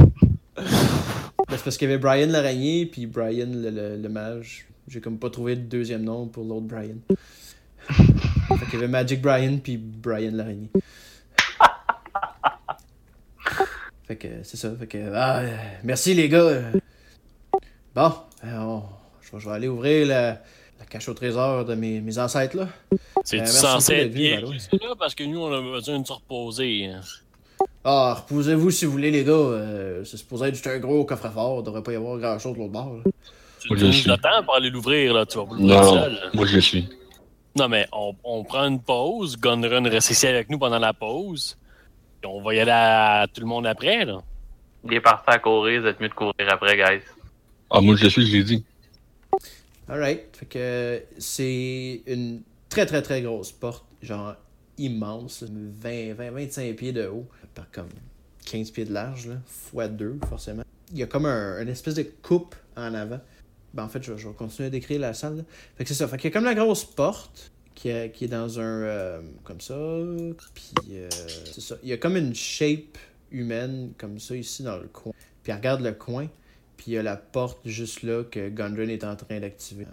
Ben, 0.56 1.56
c'est 1.58 1.64
parce 1.64 1.76
qu'il 1.76 1.88
y 1.88 1.92
avait 1.92 2.00
Brian 2.00 2.28
l'araignée, 2.28 2.86
puis 2.86 3.06
Brian 3.06 3.48
le, 3.50 3.70
le- 3.70 3.96
le 3.96 4.08
mage. 4.08 4.66
J'ai 4.88 5.00
comme 5.00 5.18
pas 5.18 5.30
trouvé 5.30 5.56
de 5.56 5.62
deuxième 5.62 6.02
nom 6.04 6.26
pour 6.26 6.44
l'autre 6.44 6.66
Brian. 6.66 6.96
fait 7.88 8.64
qu'il 8.66 8.74
y 8.74 8.76
avait 8.76 8.88
Magic 8.88 9.20
Brian, 9.20 9.58
puis 9.62 9.76
Brian 9.76 10.30
l'araignée. 10.32 10.70
fait 14.06 14.16
que 14.16 14.28
c'est 14.42 14.56
ça. 14.56 14.72
Fait 14.78 14.86
que. 14.86 15.12
Ah, 15.14 15.42
merci 15.82 16.14
les 16.14 16.28
gars. 16.28 16.62
Bon, 17.94 18.12
euh, 18.44 18.58
on- 18.58 18.82
je, 19.22 19.32
vais, 19.32 19.40
je 19.40 19.48
vais 19.48 19.54
aller 19.54 19.68
ouvrir 19.68 20.06
la, 20.06 20.42
la 20.78 20.84
cache 20.88 21.08
au 21.08 21.14
trésor 21.14 21.64
de 21.64 21.74
mes, 21.74 22.00
mes 22.00 22.18
ancêtres 22.18 22.56
là. 22.56 22.68
C'est 23.24 23.40
Euh, 23.40 23.46
censé 23.46 23.94
être 23.94 24.12
bien 24.12 24.40
là 24.40 24.48
parce 24.98 25.14
que 25.14 25.24
nous 25.24 25.38
on 25.40 25.52
a 25.52 25.60
besoin 25.60 25.98
de 26.00 26.06
se 26.06 26.12
reposer. 26.12 26.86
hein. 26.86 27.00
Ah, 27.84 28.14
reposez-vous 28.22 28.70
si 28.70 28.84
vous 28.86 28.92
voulez 28.92 29.10
les 29.10 29.24
gars. 29.24 29.32
Euh, 29.32 30.04
c'est 30.04 30.16
supposé 30.16 30.46
être 30.46 30.54
juste 30.54 30.66
un 30.66 30.78
gros 30.78 31.04
coffre-fort. 31.04 31.60
Il 31.60 31.64
devrait 31.64 31.82
pas 31.82 31.92
y 31.92 31.96
avoir 31.96 32.18
grand 32.18 32.38
chose 32.38 32.54
de 32.54 32.58
l'autre 32.58 32.72
bord. 32.72 32.94
là. 32.96 33.02
Tu, 33.60 33.68
Moi, 33.68 33.76
tu 33.76 33.80
je 33.82 33.86
nous 33.86 33.92
suis. 33.92 34.10
attends 34.10 34.42
pour 34.44 34.54
aller 34.56 34.70
l'ouvrir 34.70 35.14
là, 35.14 35.26
tu 35.26 35.36
vas 35.38 35.44
pas 35.44 35.54
l'ouvrir 35.54 35.80
Non, 35.82 35.92
seul. 35.92 36.18
moi 36.34 36.46
je 36.46 36.54
le 36.56 36.60
suis. 36.60 36.88
Non, 37.56 37.68
mais 37.68 37.86
on, 37.92 38.14
on 38.24 38.42
prend 38.44 38.64
une 38.66 38.80
pause. 38.80 39.36
Gunrun 39.38 39.88
reste 39.88 40.10
ici 40.10 40.26
avec 40.26 40.48
nous 40.50 40.58
pendant 40.58 40.78
la 40.78 40.92
pause. 40.92 41.56
Et 42.22 42.26
on 42.26 42.42
va 42.42 42.54
y 42.54 42.60
aller 42.60 42.70
à 42.72 43.26
tout 43.32 43.40
le 43.42 43.46
monde 43.46 43.66
après, 43.66 44.04
là. 44.04 44.18
Il 44.86 44.92
est 44.94 45.00
parti 45.00 45.24
à 45.30 45.38
courir, 45.38 45.80
vous 45.82 45.86
êtes 45.86 46.00
mieux 46.00 46.08
de 46.08 46.14
courir 46.14 46.34
après, 46.50 46.76
guys. 46.76 47.02
Ah, 47.70 47.80
moi 47.80 47.96
je 47.96 48.04
le 48.04 48.10
suis, 48.10 48.26
je 48.26 48.36
l'ai 48.36 48.44
dit. 48.44 48.64
Alright. 49.88 50.34
Fait 50.36 50.46
que 50.46 51.02
c'est 51.18 52.02
une 52.06 52.42
très 52.68 52.86
très 52.86 53.02
très 53.02 53.20
grosse 53.22 53.52
porte, 53.52 53.84
genre 54.02 54.34
immense, 54.78 55.42
là, 55.42 55.48
20, 55.50 56.14
20, 56.14 56.30
25 56.30 56.76
pieds 56.76 56.92
de 56.92 57.06
haut, 57.06 57.26
par 57.54 57.70
comme 57.70 57.88
15 58.46 58.70
pieds 58.70 58.84
de 58.84 58.92
large, 58.92 59.26
là, 59.28 59.36
fois 59.46 59.88
2 59.88 60.18
forcément. 60.28 60.62
Il 60.92 60.98
y 60.98 61.02
a 61.02 61.06
comme 61.06 61.26
un, 61.26 61.60
une 61.62 61.68
espèce 61.68 61.94
de 61.94 62.02
coupe 62.22 62.54
en 62.76 62.92
avant. 62.94 63.20
Ben, 63.72 63.84
en 63.84 63.88
fait, 63.88 64.02
je, 64.02 64.12
vais 64.12 64.32
continuer 64.34 64.68
à 64.68 64.70
décrire 64.70 65.00
la 65.00 65.14
salle. 65.14 65.38
là. 65.38 65.42
C'est 65.84 65.94
ça. 65.94 66.06
Fait 66.06 66.22
y 66.22 66.26
a 66.28 66.30
comme 66.30 66.44
la 66.44 66.54
grosse 66.54 66.84
porte 66.84 67.50
qui, 67.74 67.88
est- 67.88 68.12
qui 68.12 68.26
est 68.26 68.28
dans 68.28 68.60
un. 68.60 68.62
euh, 68.82 69.20
comme 69.42 69.60
ça. 69.60 69.74
Puis, 70.54 70.72
euh, 70.92 71.08
c'est 71.10 71.60
ça. 71.60 71.76
Il 71.82 71.88
y 71.88 71.92
a 71.92 71.96
comme 71.96 72.16
une 72.16 72.34
shape 72.34 72.98
humaine, 73.32 73.92
comme 73.98 74.20
ça, 74.20 74.36
ici, 74.36 74.62
dans 74.62 74.76
le 74.76 74.86
coin. 74.86 75.12
Puis, 75.42 75.50
elle 75.50 75.56
regarde 75.58 75.80
le 75.80 75.92
coin. 75.92 76.28
Puis, 76.76 76.92
il 76.92 76.94
y 76.94 76.98
a 76.98 77.02
la 77.02 77.16
porte 77.16 77.58
juste 77.66 78.02
là 78.04 78.22
que 78.22 78.48
Gundren 78.48 78.90
est 78.90 79.02
en 79.02 79.16
train 79.16 79.40
d'activer. 79.40 79.86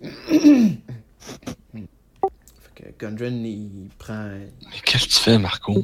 Gundren, 3.06 3.44
il 3.44 3.88
prend. 3.98 4.28
Mais 4.28 4.78
qu'est-ce 4.84 5.08
que 5.08 5.12
tu 5.12 5.18
fais, 5.18 5.36
Marco? 5.38 5.74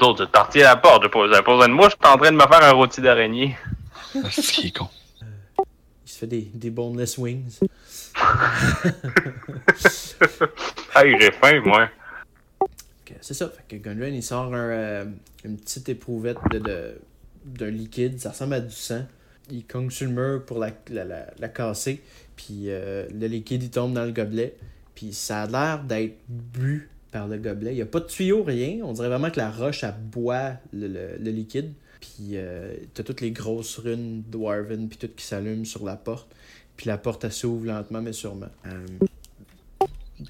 L'autre, 0.00 0.26
t'as 0.30 0.44
retiré 0.44 0.64
la 0.64 0.76
porte, 0.76 1.02
j'ai 1.02 1.08
pas, 1.08 1.26
besoin 1.26 1.68
de 1.68 1.72
moi, 1.74 1.88
j'étais 1.88 2.06
en 2.06 2.16
train 2.16 2.30
de 2.30 2.36
me 2.36 2.42
faire 2.46 2.62
un 2.62 2.70
rôti 2.72 3.00
d'araignée. 3.00 3.56
Ah, 4.14 4.28
C'est 4.30 4.42
qui 4.42 4.66
est 4.68 4.76
con. 4.76 4.88
Il 5.58 6.10
se 6.10 6.18
fait 6.18 6.26
des, 6.28 6.42
des 6.54 6.70
boneless 6.70 7.18
wings. 7.18 7.58
Hey, 10.94 11.14
j'ai 11.20 11.30
faim, 11.32 11.60
moi. 11.64 11.88
C'est 13.20 13.34
ça. 13.34 13.48
Fait 13.50 13.76
que 13.76 13.82
Gundren, 13.82 14.14
il 14.14 14.22
sort 14.22 14.54
un, 14.54 14.70
euh, 14.70 15.04
une 15.44 15.56
petite 15.58 15.88
éprouvette 15.88 16.38
de, 16.50 16.58
de- 16.58 17.00
d'un 17.44 17.70
liquide. 17.70 18.18
Ça 18.20 18.30
ressemble 18.30 18.54
à 18.54 18.60
du 18.60 18.74
sang. 18.74 19.04
Il 19.50 19.64
cogne 19.64 19.90
sur 19.90 20.06
le 20.08 20.12
mur 20.12 20.44
pour 20.44 20.58
la, 20.58 20.70
la, 20.90 21.04
la, 21.04 21.26
la 21.38 21.48
casser. 21.48 22.02
Puis 22.36 22.64
euh, 22.68 23.06
le 23.12 23.26
liquide, 23.26 23.62
il 23.64 23.70
tombe 23.70 23.92
dans 23.92 24.04
le 24.04 24.12
gobelet. 24.12 24.56
Puis 24.96 25.12
ça 25.12 25.42
a 25.42 25.46
l'air 25.46 25.84
d'être 25.84 26.16
bu 26.28 26.90
par 27.12 27.28
le 27.28 27.36
gobelet. 27.38 27.70
Il 27.72 27.76
n'y 27.76 27.82
a 27.82 27.86
pas 27.86 28.00
de 28.00 28.06
tuyau, 28.06 28.42
rien. 28.42 28.78
On 28.82 28.92
dirait 28.92 29.08
vraiment 29.08 29.30
que 29.30 29.38
la 29.38 29.50
roche, 29.52 29.84
elle 29.84 29.94
boit 30.10 30.54
le, 30.72 30.88
le- 30.88 31.16
le 31.20 31.30
liquide. 31.30 31.72
Puis 32.00 32.30
euh, 32.32 32.74
t'as 32.94 33.02
toutes 33.04 33.20
les 33.20 33.30
grosses 33.30 33.78
runes 33.78 34.22
Dwarven, 34.26 34.88
puis 34.88 34.98
tout 34.98 35.08
qui 35.14 35.24
s'allument 35.24 35.64
sur 35.64 35.84
la 35.84 35.96
porte. 35.96 36.34
Puis 36.76 36.88
la 36.88 36.98
porte, 36.98 37.22
elle 37.24 37.32
s'ouvre 37.32 37.64
lentement, 37.66 38.02
mais 38.02 38.12
sûrement. 38.12 38.48
Euh, 38.66 38.86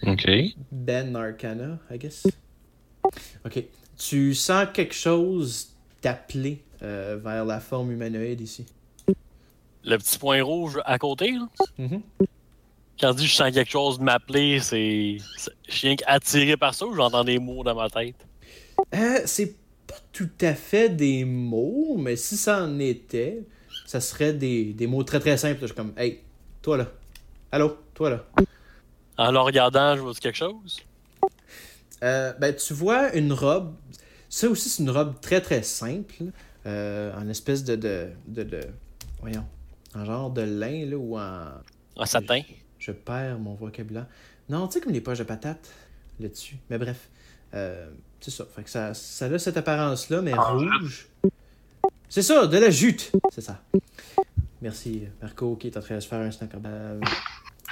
Ok. 0.02 0.28
ben 0.72 1.14
Arcana, 1.16 1.78
I 1.90 1.98
guess. 1.98 2.26
Ok. 3.44 3.64
Tu 3.96 4.34
sens 4.34 4.66
quelque 4.74 4.94
chose 4.94 5.68
t'appeler 6.00 6.62
euh, 6.82 7.18
vers 7.22 7.44
la 7.44 7.60
forme 7.60 7.92
humanoïde 7.92 8.40
ici. 8.40 8.66
Le 9.84 9.96
petit 9.96 10.18
point 10.18 10.42
rouge 10.42 10.78
à 10.84 10.98
côté, 10.98 11.30
là? 11.32 11.48
Mhm. 11.78 12.02
Quand 13.00 13.12
je 13.12 13.16
dis 13.18 13.26
je 13.26 13.34
sens 13.34 13.52
quelque 13.52 13.70
chose 13.70 13.98
m'appeler, 14.00 14.58
c'est. 14.60 15.18
Je 15.68 15.74
suis 15.74 15.88
rien 15.88 15.96
qu'attiré 15.96 16.56
par 16.56 16.74
ça 16.74 16.86
ou 16.86 16.94
j'entends 16.94 17.24
des 17.24 17.38
mots 17.38 17.62
dans 17.62 17.74
ma 17.74 17.90
tête? 17.90 18.14
Euh, 18.94 19.20
c'est 19.26 19.54
pas 19.86 19.98
tout 20.12 20.30
à 20.40 20.54
fait 20.54 20.88
des 20.88 21.24
mots, 21.24 21.96
mais 21.98 22.16
si 22.16 22.36
ça 22.36 22.62
en 22.64 22.78
était, 22.78 23.42
ça 23.86 24.00
serait 24.00 24.32
des, 24.32 24.72
des 24.72 24.86
mots 24.86 25.02
très 25.04 25.20
très 25.20 25.36
simples. 25.36 25.58
Je 25.60 25.66
suis 25.66 25.74
comme, 25.74 25.92
hey, 25.96 26.20
toi 26.62 26.78
là. 26.78 26.86
Allô, 27.52 27.76
toi 27.94 28.10
là. 28.10 28.24
En 29.18 29.30
le 29.30 29.38
regardant, 29.40 29.96
je 29.96 30.00
vois 30.00 30.14
quelque 30.14 30.36
chose? 30.36 30.80
Euh, 32.02 32.32
ben, 32.34 32.54
tu 32.54 32.74
vois 32.74 33.14
une 33.14 33.32
robe. 33.32 33.74
Ça 34.28 34.48
aussi, 34.48 34.68
c'est 34.68 34.82
une 34.82 34.90
robe 34.90 35.20
très 35.20 35.40
très 35.40 35.62
simple. 35.62 36.24
Euh, 36.66 37.12
en 37.16 37.28
espèce 37.28 37.62
de, 37.62 37.76
de, 37.76 38.08
de, 38.26 38.42
de- 38.42 38.68
Voyons. 39.20 39.44
En 39.94 40.04
genre 40.04 40.30
de 40.30 40.42
lin, 40.42 40.86
là, 40.86 40.96
ou 40.96 41.16
en. 41.18 41.46
Un 41.98 42.06
satin. 42.06 42.40
Je 42.86 42.92
perds 42.92 43.40
mon 43.40 43.54
vocabulaire. 43.54 44.06
Non, 44.48 44.68
tu 44.68 44.74
sais, 44.74 44.80
comme 44.80 44.92
les 44.92 45.00
poches 45.00 45.18
de 45.18 45.24
patates 45.24 45.70
là-dessus. 46.20 46.56
Mais 46.70 46.78
bref. 46.78 47.08
Euh, 47.52 47.90
c'est 48.20 48.30
ça. 48.30 48.46
Fait 48.54 48.62
que 48.62 48.70
ça, 48.70 48.94
ça 48.94 49.26
a 49.26 49.38
cette 49.40 49.56
apparence-là, 49.56 50.22
mais 50.22 50.32
En 50.32 50.56
rouge. 50.56 51.08
C'est 52.08 52.22
ça, 52.22 52.46
de 52.46 52.56
la 52.56 52.70
jute. 52.70 53.10
C'est 53.32 53.40
ça. 53.40 53.60
Merci, 54.62 55.02
Marco, 55.20 55.56
qui 55.56 55.66
est 55.66 55.76
en 55.76 55.80
train 55.80 55.96
de 55.96 56.00
se 56.00 56.06
faire 56.06 56.20
un 56.20 56.30
snack. 56.30 56.54
Euh, 56.64 57.00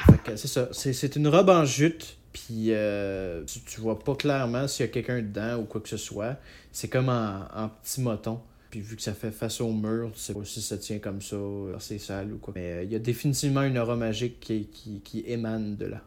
fait 0.07 0.23
que 0.25 0.37
c'est 0.37 0.49
ça. 0.49 0.69
C'est, 0.73 0.93
c'est 0.93 1.15
une 1.15 1.29
robe 1.29 1.49
en 1.49 1.65
jute. 1.65 2.19
Puis 2.33 2.73
euh, 2.73 3.45
tu, 3.45 3.61
tu 3.61 3.81
vois 3.81 4.01
pas 4.01 4.17
clairement 4.17 4.67
s'il 4.67 4.87
y 4.87 4.89
a 4.89 4.93
quelqu'un 4.93 5.23
dedans 5.23 5.59
ou 5.61 5.65
quoi 5.65 5.81
que 5.81 5.89
ce 5.89 5.97
soit. 5.97 6.39
C'est 6.73 6.89
comme 6.89 7.09
en, 7.09 7.47
en 7.55 7.69
petit 7.69 8.01
moton. 8.01 8.41
Puis 8.75 8.81
vu 8.81 8.97
que 8.97 9.03
ça 9.03 9.15
fait 9.15 9.31
face 9.31 9.61
au 9.61 9.71
mur, 9.71 10.11
tu 10.13 10.19
sais 10.19 10.35
pas 10.35 10.45
si 10.45 10.61
ça 10.61 10.77
tient 10.77 10.99
comme 10.99 11.23
ça, 11.23 11.37
euh, 11.37 11.77
c'est 11.79 11.99
sale 11.99 12.33
ou 12.33 12.39
quoi. 12.39 12.53
Mais 12.57 12.73
euh, 12.73 12.83
il 12.83 12.91
y 12.91 12.97
a 12.97 12.99
définitivement 12.99 13.63
une 13.63 13.79
aura 13.79 13.95
magique 13.95 14.41
qui, 14.41 14.67
qui, 14.67 15.01
qui 15.01 15.23
émane 15.29 15.77
de 15.77 15.87
là. 15.87 16.01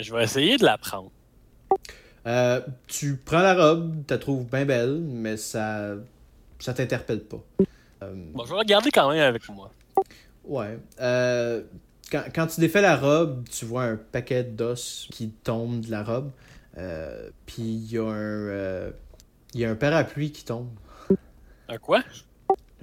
Je 0.00 0.14
vais 0.14 0.24
essayer 0.24 0.56
de 0.56 0.64
la 0.64 0.78
prendre. 0.78 1.10
Euh, 2.26 2.62
tu 2.86 3.18
prends 3.22 3.42
la 3.42 3.54
robe, 3.54 3.94
tu 4.08 4.14
la 4.14 4.16
trouves 4.16 4.46
bien 4.46 4.64
belle, 4.64 5.02
mais 5.02 5.36
ça 5.36 5.96
ça 6.60 6.72
t'interpelle 6.72 7.20
pas. 7.20 7.44
Euh, 8.02 8.14
Bon, 8.32 8.46
je 8.46 8.52
vais 8.52 8.58
regarder 8.58 8.90
quand 8.90 9.10
même 9.10 9.20
avec 9.20 9.46
moi. 9.50 9.70
ouais. 10.44 10.78
Euh, 11.02 11.60
quand, 12.10 12.24
quand 12.34 12.46
tu 12.46 12.62
défais 12.62 12.80
la 12.80 12.96
robe, 12.96 13.46
tu 13.50 13.66
vois 13.66 13.82
un 13.82 13.96
paquet 13.96 14.44
d'os 14.44 15.08
qui 15.12 15.28
tombe 15.28 15.80
de 15.82 15.90
la 15.90 16.02
robe. 16.02 16.30
Puis 17.44 17.62
il 17.62 17.92
y 17.92 17.98
a 17.98 18.06
un 18.08 18.92
il 19.52 19.60
y 19.60 19.66
a 19.66 19.70
un 19.70 19.76
parapluie 19.76 20.32
qui 20.32 20.46
tombe. 20.46 20.70
Un 21.68 21.78
quoi? 21.78 22.02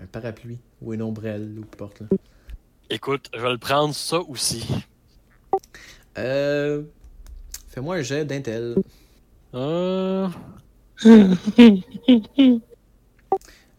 Un 0.02 0.06
parapluie 0.06 0.60
ou 0.82 0.94
une 0.94 1.02
ombrelle 1.02 1.56
ou 1.60 1.66
peu 1.66 1.84
importe. 1.84 2.02
Là. 2.02 2.08
Écoute, 2.90 3.30
je 3.34 3.40
vais 3.40 3.52
le 3.52 3.58
prendre 3.58 3.94
ça 3.96 4.20
aussi. 4.20 4.68
Euh, 6.18 6.84
Fais-moi 7.70 7.96
un 7.96 8.02
jet 8.02 8.26
d'intel. 8.26 8.76
Euh... 9.54 10.28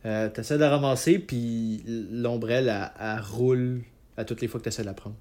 Euh, 0.07 0.29
t'essaies 0.29 0.57
de 0.57 0.61
la 0.61 0.69
ramasser, 0.69 1.19
puis 1.19 1.83
l'ombrelle, 1.87 2.69
elle, 2.69 2.91
elle 3.01 3.21
roule 3.23 3.85
à 4.19 4.27
toutes 4.27 4.43
les 4.43 4.49
fois 4.49 4.61
que 4.61 4.65
t'essaies 4.65 4.83
de 4.83 4.89
la 4.89 4.93
prendre. 4.93 5.17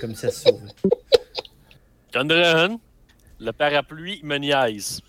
Comme 0.00 0.14
si 0.14 0.24
elle 0.24 0.32
se. 0.32 0.48
Gundren, 2.10 2.78
le 3.38 3.52
parapluie 3.52 4.20
me 4.22 4.38
niaise. 4.38 5.02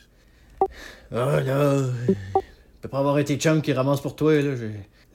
Oh 1.12 1.39
là, 1.39 1.86
peut 2.82 2.90
pas 2.90 3.00
avoir 3.00 3.20
été 3.20 3.38
chum 3.38 3.62
qui 3.62 3.74
ramasse 3.74 4.02
pour 4.02 4.16
toi, 4.16 4.42
là. 4.42 4.56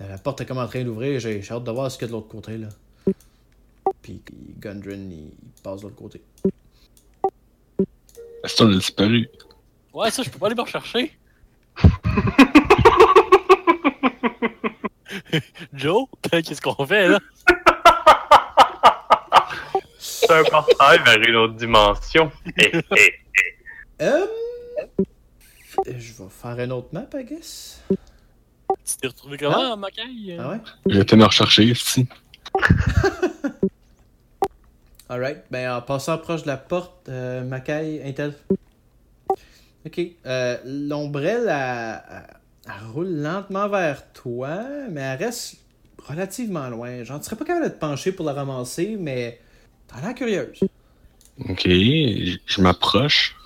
La, 0.00 0.08
la 0.08 0.18
porte 0.18 0.40
est 0.40 0.46
comme 0.46 0.58
en 0.58 0.66
train 0.66 0.82
d'ouvrir, 0.84 1.20
j'ai 1.20 1.40
j'ai 1.42 1.52
hâte 1.54 1.64
de 1.64 1.70
voir 1.70 1.90
ce 1.90 1.98
qu'il 1.98 2.06
y 2.06 2.08
a 2.08 2.08
de 2.08 2.12
l'autre 2.12 2.28
côté, 2.28 2.58
là. 2.58 2.68
Puis 4.02 4.22
Gundren, 4.58 5.10
il, 5.10 5.28
il 5.28 5.62
passe 5.62 5.80
de 5.80 5.84
l'autre 5.84 5.96
côté. 5.96 6.20
Est-ce 8.42 8.56
qu'on 8.56 8.70
a 8.70 8.74
disparu? 8.74 9.28
Ouais, 9.94 10.10
ça, 10.10 10.22
je 10.22 10.30
peux 10.30 10.38
pas 10.38 10.46
aller 10.46 10.54
me 10.54 10.60
rechercher. 10.62 11.16
Joe, 15.72 16.06
qu'est-ce 16.30 16.60
qu'on 16.60 16.86
fait 16.86 17.08
là? 17.08 17.18
C'est 19.98 20.30
un 20.30 20.44
portail 20.44 21.00
vers 21.04 21.20
une 21.28 21.36
autre 21.36 21.54
dimension. 21.54 22.30
Euh, 24.00 24.26
je 25.86 26.12
vais 26.12 26.28
faire 26.30 26.58
une 26.60 26.72
autre 26.72 26.88
map, 26.92 27.06
I 27.14 27.24
guess. 27.24 27.80
Tu 28.84 28.96
t'es 29.00 29.06
retrouvé 29.08 29.36
comment, 29.38 29.76
Macaille? 29.76 30.36
Ah 30.38 30.50
ouais? 30.50 31.00
Été 31.00 31.16
me 31.16 31.24
rechercher 31.24 31.64
ici. 31.64 32.06
Alright, 35.08 35.44
ben 35.50 35.70
en 35.76 35.82
passant 35.82 36.16
proche 36.18 36.42
de 36.42 36.46
la 36.48 36.56
porte, 36.56 37.08
euh, 37.08 37.44
Mackay, 37.44 38.00
Intel. 38.04 38.34
Ok, 39.86 40.00
euh, 40.24 40.56
l'ombrelle, 40.64 41.46
elle, 41.48 42.02
elle- 42.10 42.36
elle 42.66 42.86
roule 42.92 43.10
lentement 43.20 43.68
vers 43.68 44.10
toi, 44.14 44.62
mais 44.90 45.02
elle 45.02 45.18
reste 45.24 45.56
relativement 46.08 46.68
loin. 46.70 47.02
Genre, 47.04 47.18
tu 47.20 47.26
serais 47.26 47.36
pas 47.36 47.44
capable 47.44 47.66
de 47.66 47.70
te 47.70 47.78
pencher 47.78 48.12
pour 48.12 48.24
la 48.24 48.32
ramasser, 48.32 48.96
mais 48.98 49.40
t'as 49.86 50.00
l'air 50.00 50.14
curieuse. 50.14 50.58
Ok, 51.50 51.64
je 51.66 52.60
m'approche, 52.62 53.36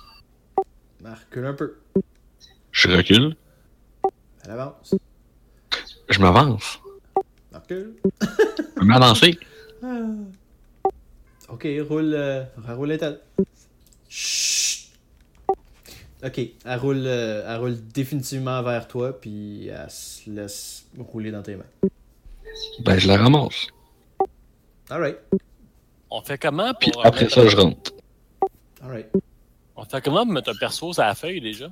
recule 1.03 1.45
un 1.45 1.53
peu, 1.53 1.78
je 2.71 2.87
recule, 2.89 3.35
elle 4.43 4.51
avance, 4.51 4.95
je 6.09 6.19
m'avance. 6.19 6.79
recule. 7.53 7.95
Je 8.79 8.83
me 8.83 8.93
avancer. 8.95 9.37
Ah. 9.83 9.87
Ok, 11.49 11.67
roule, 11.87 12.13
euh, 12.13 12.43
roule. 12.67 12.97
Chut! 14.07 14.89
Ok, 16.23 16.39
elle 16.65 16.79
roule, 16.79 17.03
euh, 17.05 17.43
elle 17.47 17.59
roule 17.59 17.77
définitivement 17.93 18.61
vers 18.61 18.87
toi, 18.87 19.19
puis 19.19 19.67
elle 19.67 19.89
se 19.89 20.29
laisse 20.29 20.85
rouler 20.97 21.31
dans 21.31 21.41
tes 21.41 21.55
mains. 21.55 21.89
Ben, 22.81 22.97
je 22.99 23.07
la 23.07 23.17
ramasse. 23.17 23.67
Alright, 24.89 25.17
On 26.09 26.21
fait 26.21 26.37
comment 26.37 26.73
Puis 26.73 26.91
après 27.03 27.21
mettre- 27.25 27.33
ça, 27.35 27.47
je 27.47 27.55
rentre. 27.55 27.91
alright. 28.81 29.07
On 29.75 29.85
fait 29.85 30.01
comment 30.03 30.25
pour 30.25 30.33
mettre 30.33 30.49
un 30.49 30.55
perso 30.59 30.91
sur 30.93 31.03
la 31.03 31.15
feuille 31.15 31.39
déjà? 31.41 31.69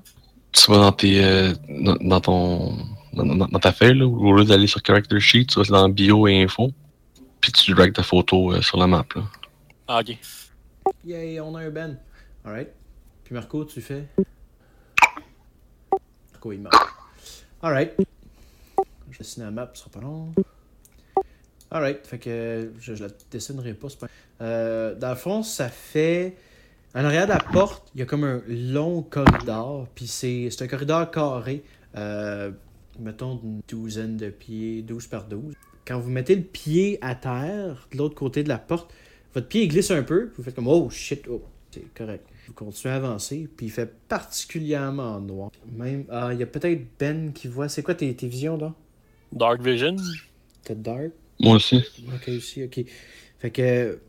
Tu 0.52 0.72
vas 0.72 0.78
dans 0.78 0.92
tes. 0.92 1.24
euh, 1.24 1.54
dans, 1.70 1.96
dans 1.96 2.22
ton. 2.22 2.78
Dans, 3.14 3.48
ta 3.60 3.72
feuille, 3.72 3.98
là, 3.98 4.06
au 4.06 4.34
lieu 4.34 4.44
d'aller 4.46 4.68
sur 4.68 4.80
Character 4.86 5.20
Sheet, 5.20 5.48
tu 5.48 5.60
vas 5.60 5.66
dans 5.66 5.90
Bio 5.90 6.28
et 6.28 6.44
Info. 6.44 6.72
Puis 7.42 7.52
tu 7.52 7.74
drag 7.74 7.92
ta 7.94 8.04
photo 8.04 8.54
euh, 8.54 8.62
sur 8.62 8.78
la 8.78 8.86
map, 8.86 9.06
là. 9.16 9.24
Ah, 9.88 10.02
ok. 10.02 10.18
Yay, 11.04 11.40
on 11.40 11.56
a 11.56 11.62
un 11.62 11.70
Ben. 11.72 11.98
Alright. 12.46 12.70
Puis 13.24 13.34
Marco, 13.34 13.66
tu 13.66 13.82
fais. 13.82 14.06
Marco, 16.32 16.52
il 16.52 16.62
marque. 16.62 16.76
Alright. 17.62 17.94
Je 17.98 19.18
vais 19.18 19.18
dessiner 19.20 19.46
la 19.46 19.52
map, 19.52 19.72
ce 19.74 19.80
sera 19.80 19.90
pas 19.90 20.02
long. 20.02 20.34
Alright, 21.72 22.06
fait 22.06 22.20
que 22.20 22.72
je, 22.80 22.94
je 22.96 23.04
la 23.04 23.10
dessinerai 23.32 23.74
pas, 23.74 23.90
c'est 23.90 24.00
pas. 24.00 24.08
Euh, 24.42 24.96
dans 24.96 25.10
le 25.10 25.16
fond, 25.16 25.42
ça 25.44 25.70
fait. 25.70 26.38
En 26.96 27.04
arrière 27.06 27.26
de 27.26 27.32
la 27.32 27.40
porte, 27.40 27.92
il 27.94 28.00
y 28.00 28.02
a 28.02 28.06
comme 28.06 28.24
un 28.24 28.42
long 28.48 29.02
corridor, 29.04 29.88
puis 29.94 30.08
c'est 30.08 30.50
c'est 30.50 30.64
un 30.64 30.68
corridor 30.68 31.12
carré, 31.12 31.64
euh, 31.96 32.52
mettons 33.00 33.36
d'une 33.36 33.62
douzaine 33.68 34.18
de 34.18 34.30
pieds, 34.30 34.82
12 34.82 35.08
par 35.08 35.26
12. 35.26 35.54
Quand 35.86 36.00
vous 36.00 36.10
mettez 36.10 36.36
le 36.36 36.44
pied 36.44 36.98
à 37.02 37.16
terre, 37.16 37.88
de 37.92 37.98
l'autre 37.98 38.16
côté 38.16 38.44
de 38.44 38.50
la 38.50 38.58
porte, 38.58 38.92
votre 39.34 39.48
pied 39.48 39.68
glisse 39.68 39.92
un 39.92 40.04
peu, 40.04 40.28
puis 40.28 40.38
vous 40.38 40.44
faites 40.44 40.56
comme 40.56 40.68
oh 40.68 40.90
shit, 40.90 41.26
oh, 41.30 41.44
c'est 41.72 41.94
correct. 41.94 42.26
Vous 42.48 42.54
continuez 42.54 42.94
à 42.94 42.98
avancer, 42.98 43.48
puis 43.56 43.68
il 43.68 43.72
fait 43.72 43.94
particulièrement 44.08 45.20
noir. 45.20 45.52
Même, 45.72 46.06
ah, 46.10 46.30
il 46.32 46.40
y 46.40 46.44
a 46.44 46.48
peut-être 46.48 46.82
Ben 46.98 47.34
qui 47.34 47.48
voit. 47.48 47.68
C'est 47.68 47.84
quoi 47.84 47.94
tes, 47.94 48.16
tes 48.16 48.28
visions 48.28 48.58
là? 48.58 48.74
Dark 49.34 49.62
Vision. 49.62 49.98
T'as 50.64 50.76
dark? 50.76 51.12
Moi 51.40 51.58
aussi. 51.58 51.84
Ok, 52.16 52.30
aussi, 52.30 52.64
ok. 52.64 52.86
Fait 53.40 53.52
que 53.52 54.00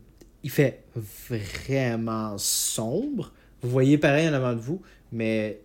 il 0.43 0.49
fait 0.49 0.83
vraiment 0.95 2.37
sombre. 2.37 3.31
Vous 3.61 3.69
voyez 3.69 3.97
pareil 3.97 4.29
en 4.29 4.33
avant 4.33 4.53
de 4.53 4.59
vous, 4.59 4.81
mais 5.11 5.59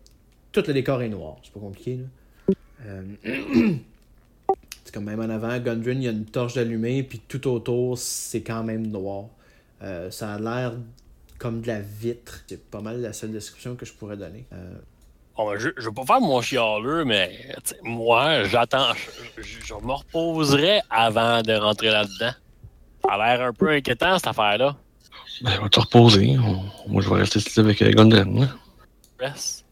tout 0.53 0.63
le 0.67 0.73
décor 0.73 1.03
est 1.03 1.09
noir. 1.09 1.37
C'est 1.43 1.53
pas 1.53 1.61
compliqué, 1.61 1.97
là. 1.99 2.55
Euh, 2.87 3.03
c'est 4.85 4.93
comme 4.93 5.05
même 5.05 5.21
en 5.21 5.31
avant, 5.31 5.59
Gundren, 5.59 5.99
il 5.99 6.05
y 6.05 6.09
a 6.09 6.13
une 6.13 6.27
torche 6.27 6.57
allumée, 6.57 7.03
puis 7.03 7.21
tout 7.27 7.49
autour, 7.49 7.99
c'est 7.99 8.43
quand 8.43 8.63
même 8.65 8.87
noir. 8.89 9.27
Euh, 9.83 10.11
ça 10.11 10.35
a 10.35 10.39
l'air 10.39 10.75
comme 11.39 11.61
de 11.61 11.67
la 11.69 11.81
vitre. 11.81 12.43
C'est 12.47 12.63
pas 12.71 12.81
mal 12.81 13.01
la 13.01 13.13
seule 13.13 13.33
description 13.33 13.75
que 13.77 13.85
je 13.87 13.93
pourrais 13.93 14.17
donner. 14.17 14.45
Euh, 14.53 14.75
Bon, 15.37 15.51
ben, 15.51 15.59
je, 15.59 15.71
je 15.77 15.89
veux 15.89 15.93
pas 15.95 16.05
faire 16.07 16.21
mon 16.21 16.41
chialeux, 16.41 17.05
mais 17.05 17.37
moi, 17.83 18.45
j'attends. 18.45 18.95
Je- 19.37 19.43
je 19.43 19.75
me 19.75 19.93
reposerai 19.93 20.81
avant 20.91 21.43
de 21.43 21.53
rentrer 21.55 21.91
là-dedans. 21.91 22.31
Ça 23.07 23.15
a 23.15 23.37
l'air 23.37 23.47
un 23.49 23.53
peu 23.53 23.69
inquiétant, 23.71 24.17
cette 24.19 24.29
affaire-là. 24.29 24.77
Ben, 25.43 25.61
va 25.61 25.69
te 25.69 25.81
reposer. 25.81 26.37
On- 26.39 26.91
Moi, 26.91 27.03
je 27.03 27.09
vais 27.11 27.17
rester 27.17 27.39
ici 27.39 27.61
avec 27.61 27.81
euh, 27.83 27.91
Gundren. 27.91 28.41
là. 28.41 28.47
Reste. 29.19 29.65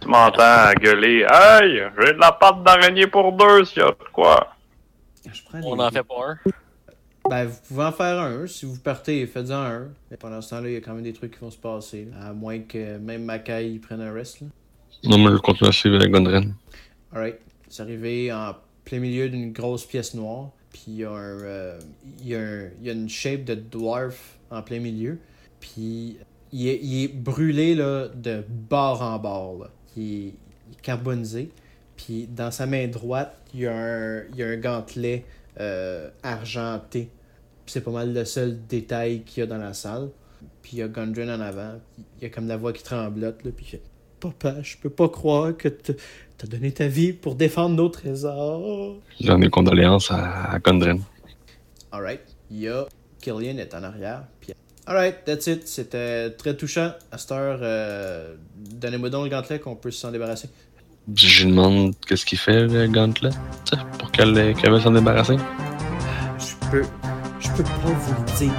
Tu 0.00 0.08
m'entends 0.08 0.72
gueuler 0.80 1.26
Hey, 1.30 1.82
j'ai 1.98 2.12
de 2.14 2.18
la 2.18 2.32
pâte 2.32 2.62
d'araignée 2.64 3.06
pour 3.06 3.32
deux, 3.32 3.64
s'il 3.64 3.78
y 3.82 3.84
a 3.84 3.88
de 3.90 3.96
quoi. 4.12 4.54
On 5.62 5.74
les- 5.74 5.82
en 5.82 5.90
fait 5.90 6.02
pas 6.02 6.14
un. 6.28 6.38
Ben, 7.28 7.44
vous 7.46 7.58
pouvez 7.68 7.84
en 7.84 7.92
faire 7.92 8.18
un. 8.18 8.46
Si 8.46 8.64
vous 8.64 8.78
partez, 8.78 9.26
faites-en 9.26 9.52
un. 9.62 9.88
Mais 10.10 10.16
pendant 10.16 10.40
ce 10.40 10.50
temps-là, 10.50 10.68
il 10.68 10.74
y 10.74 10.76
a 10.76 10.80
quand 10.80 10.94
même 10.94 11.02
des 11.02 11.12
trucs 11.12 11.32
qui 11.34 11.40
vont 11.40 11.50
se 11.50 11.58
passer. 11.58 12.08
là. 12.10 12.28
À 12.28 12.32
moins 12.32 12.60
que 12.60 12.96
même 12.96 13.24
Makai 13.24 13.78
prenne 13.82 14.00
un 14.00 14.12
rest. 14.12 14.40
Là. 14.40 14.46
Non, 15.04 15.18
mais 15.18 15.30
je 15.32 15.36
continue 15.36 15.68
à 15.68 15.72
suivre 15.72 15.96
avec 15.96 16.10
Gundren. 16.10 16.54
Alright. 17.12 17.36
Vous 17.68 17.82
arrivez 17.82 18.32
en 18.32 18.54
plein 18.84 18.98
milieu 19.00 19.28
d'une 19.28 19.52
grosse 19.52 19.84
pièce 19.84 20.14
noire. 20.14 20.48
Puis 20.72 20.84
il 20.88 20.96
y, 20.96 21.04
a 21.04 21.10
un, 21.10 21.40
euh, 21.40 21.80
y, 22.22 22.30
y 22.30 22.34
a 22.90 22.92
une 22.92 23.08
shape 23.08 23.44
de 23.44 23.54
dwarf 23.54 24.38
en 24.50 24.62
plein 24.62 24.80
milieu. 24.80 25.18
Puis 25.58 26.18
il 26.52 26.68
est, 26.68 27.04
est 27.04 27.08
brûlé 27.08 27.74
là, 27.74 28.08
de 28.08 28.44
bord 28.48 29.02
en 29.02 29.18
bord. 29.18 29.68
Il, 29.96 30.28
est, 30.28 30.34
carbonisé. 30.82 31.50
Puis 31.96 32.26
dans 32.26 32.50
sa 32.50 32.66
main 32.66 32.86
droite, 32.88 33.36
il 33.52 33.60
y 33.60 33.66
a 33.66 33.76
un, 33.76 34.24
y 34.34 34.42
a 34.42 34.46
un 34.46 34.56
gantelet 34.56 35.24
euh, 35.58 36.08
argenté. 36.22 37.10
C'est 37.66 37.82
pas 37.82 37.90
mal 37.90 38.12
le 38.12 38.24
seul 38.24 38.58
détail 38.66 39.22
qu'il 39.22 39.40
y 39.40 39.44
a 39.44 39.46
dans 39.46 39.58
la 39.58 39.74
salle. 39.74 40.10
Puis 40.62 40.72
il 40.74 40.78
y 40.78 40.82
a 40.82 40.88
Gundren 40.88 41.30
en 41.30 41.40
avant. 41.40 41.74
Il 41.98 42.24
y 42.24 42.26
a 42.26 42.30
comme 42.30 42.48
la 42.48 42.56
voix 42.56 42.72
qui 42.72 42.82
tremblote. 42.82 43.44
Là, 43.44 43.50
puis 43.54 43.78
Papa, 44.20 44.56
je 44.62 44.76
peux 44.76 44.90
pas 44.90 45.08
croire 45.08 45.56
que 45.56 45.68
t- 45.68 45.96
t'as 46.36 46.46
donné 46.46 46.72
ta 46.72 46.86
vie 46.88 47.12
pour 47.12 47.34
défendre 47.34 47.74
nos 47.76 47.88
trésors. 47.88 48.96
J'en 49.20 49.40
ai 49.40 49.48
condoléances 49.48 50.10
à, 50.10 50.52
à 50.52 50.58
Gundren. 50.58 51.00
Alright. 51.90 52.20
Il 52.50 52.60
y 52.60 52.68
a 52.68 52.86
Killian 53.20 53.56
est 53.58 53.74
en 53.74 53.82
arrière. 53.82 54.24
Puis... 54.40 54.52
Alright, 54.86 55.24
that's 55.24 55.46
it. 55.46 55.66
C'était 55.66 56.30
très 56.30 56.56
touchant. 56.56 56.92
À 57.12 57.18
cette 57.18 57.32
heure, 57.32 57.60
euh, 57.62 58.34
donnez-moi 58.56 59.10
donc 59.10 59.24
le 59.24 59.30
gantelet 59.30 59.58
qu'on 59.58 59.76
peut 59.76 59.90
s'en 59.90 60.10
débarrasser. 60.10 60.48
Je 61.14 61.44
lui 61.44 61.50
demande 61.50 61.94
qu'est-ce 62.06 62.26
qu'il 62.26 62.38
fait, 62.38 62.66
le 62.66 62.86
Gauntlet, 62.86 63.30
tu 63.64 63.76
sais, 63.76 63.82
pour 63.98 64.12
qu'elle 64.12 64.54
qu'elle 64.54 64.70
veut 64.70 64.80
s'en 64.80 64.90
débarrasser. 64.90 65.36
Je 66.38 66.70
peux. 66.70 66.84
Je 67.40 67.48
peux 67.56 67.62
pas 67.64 67.70
vous 67.86 68.14
le 68.22 68.38
dire. 68.38 68.52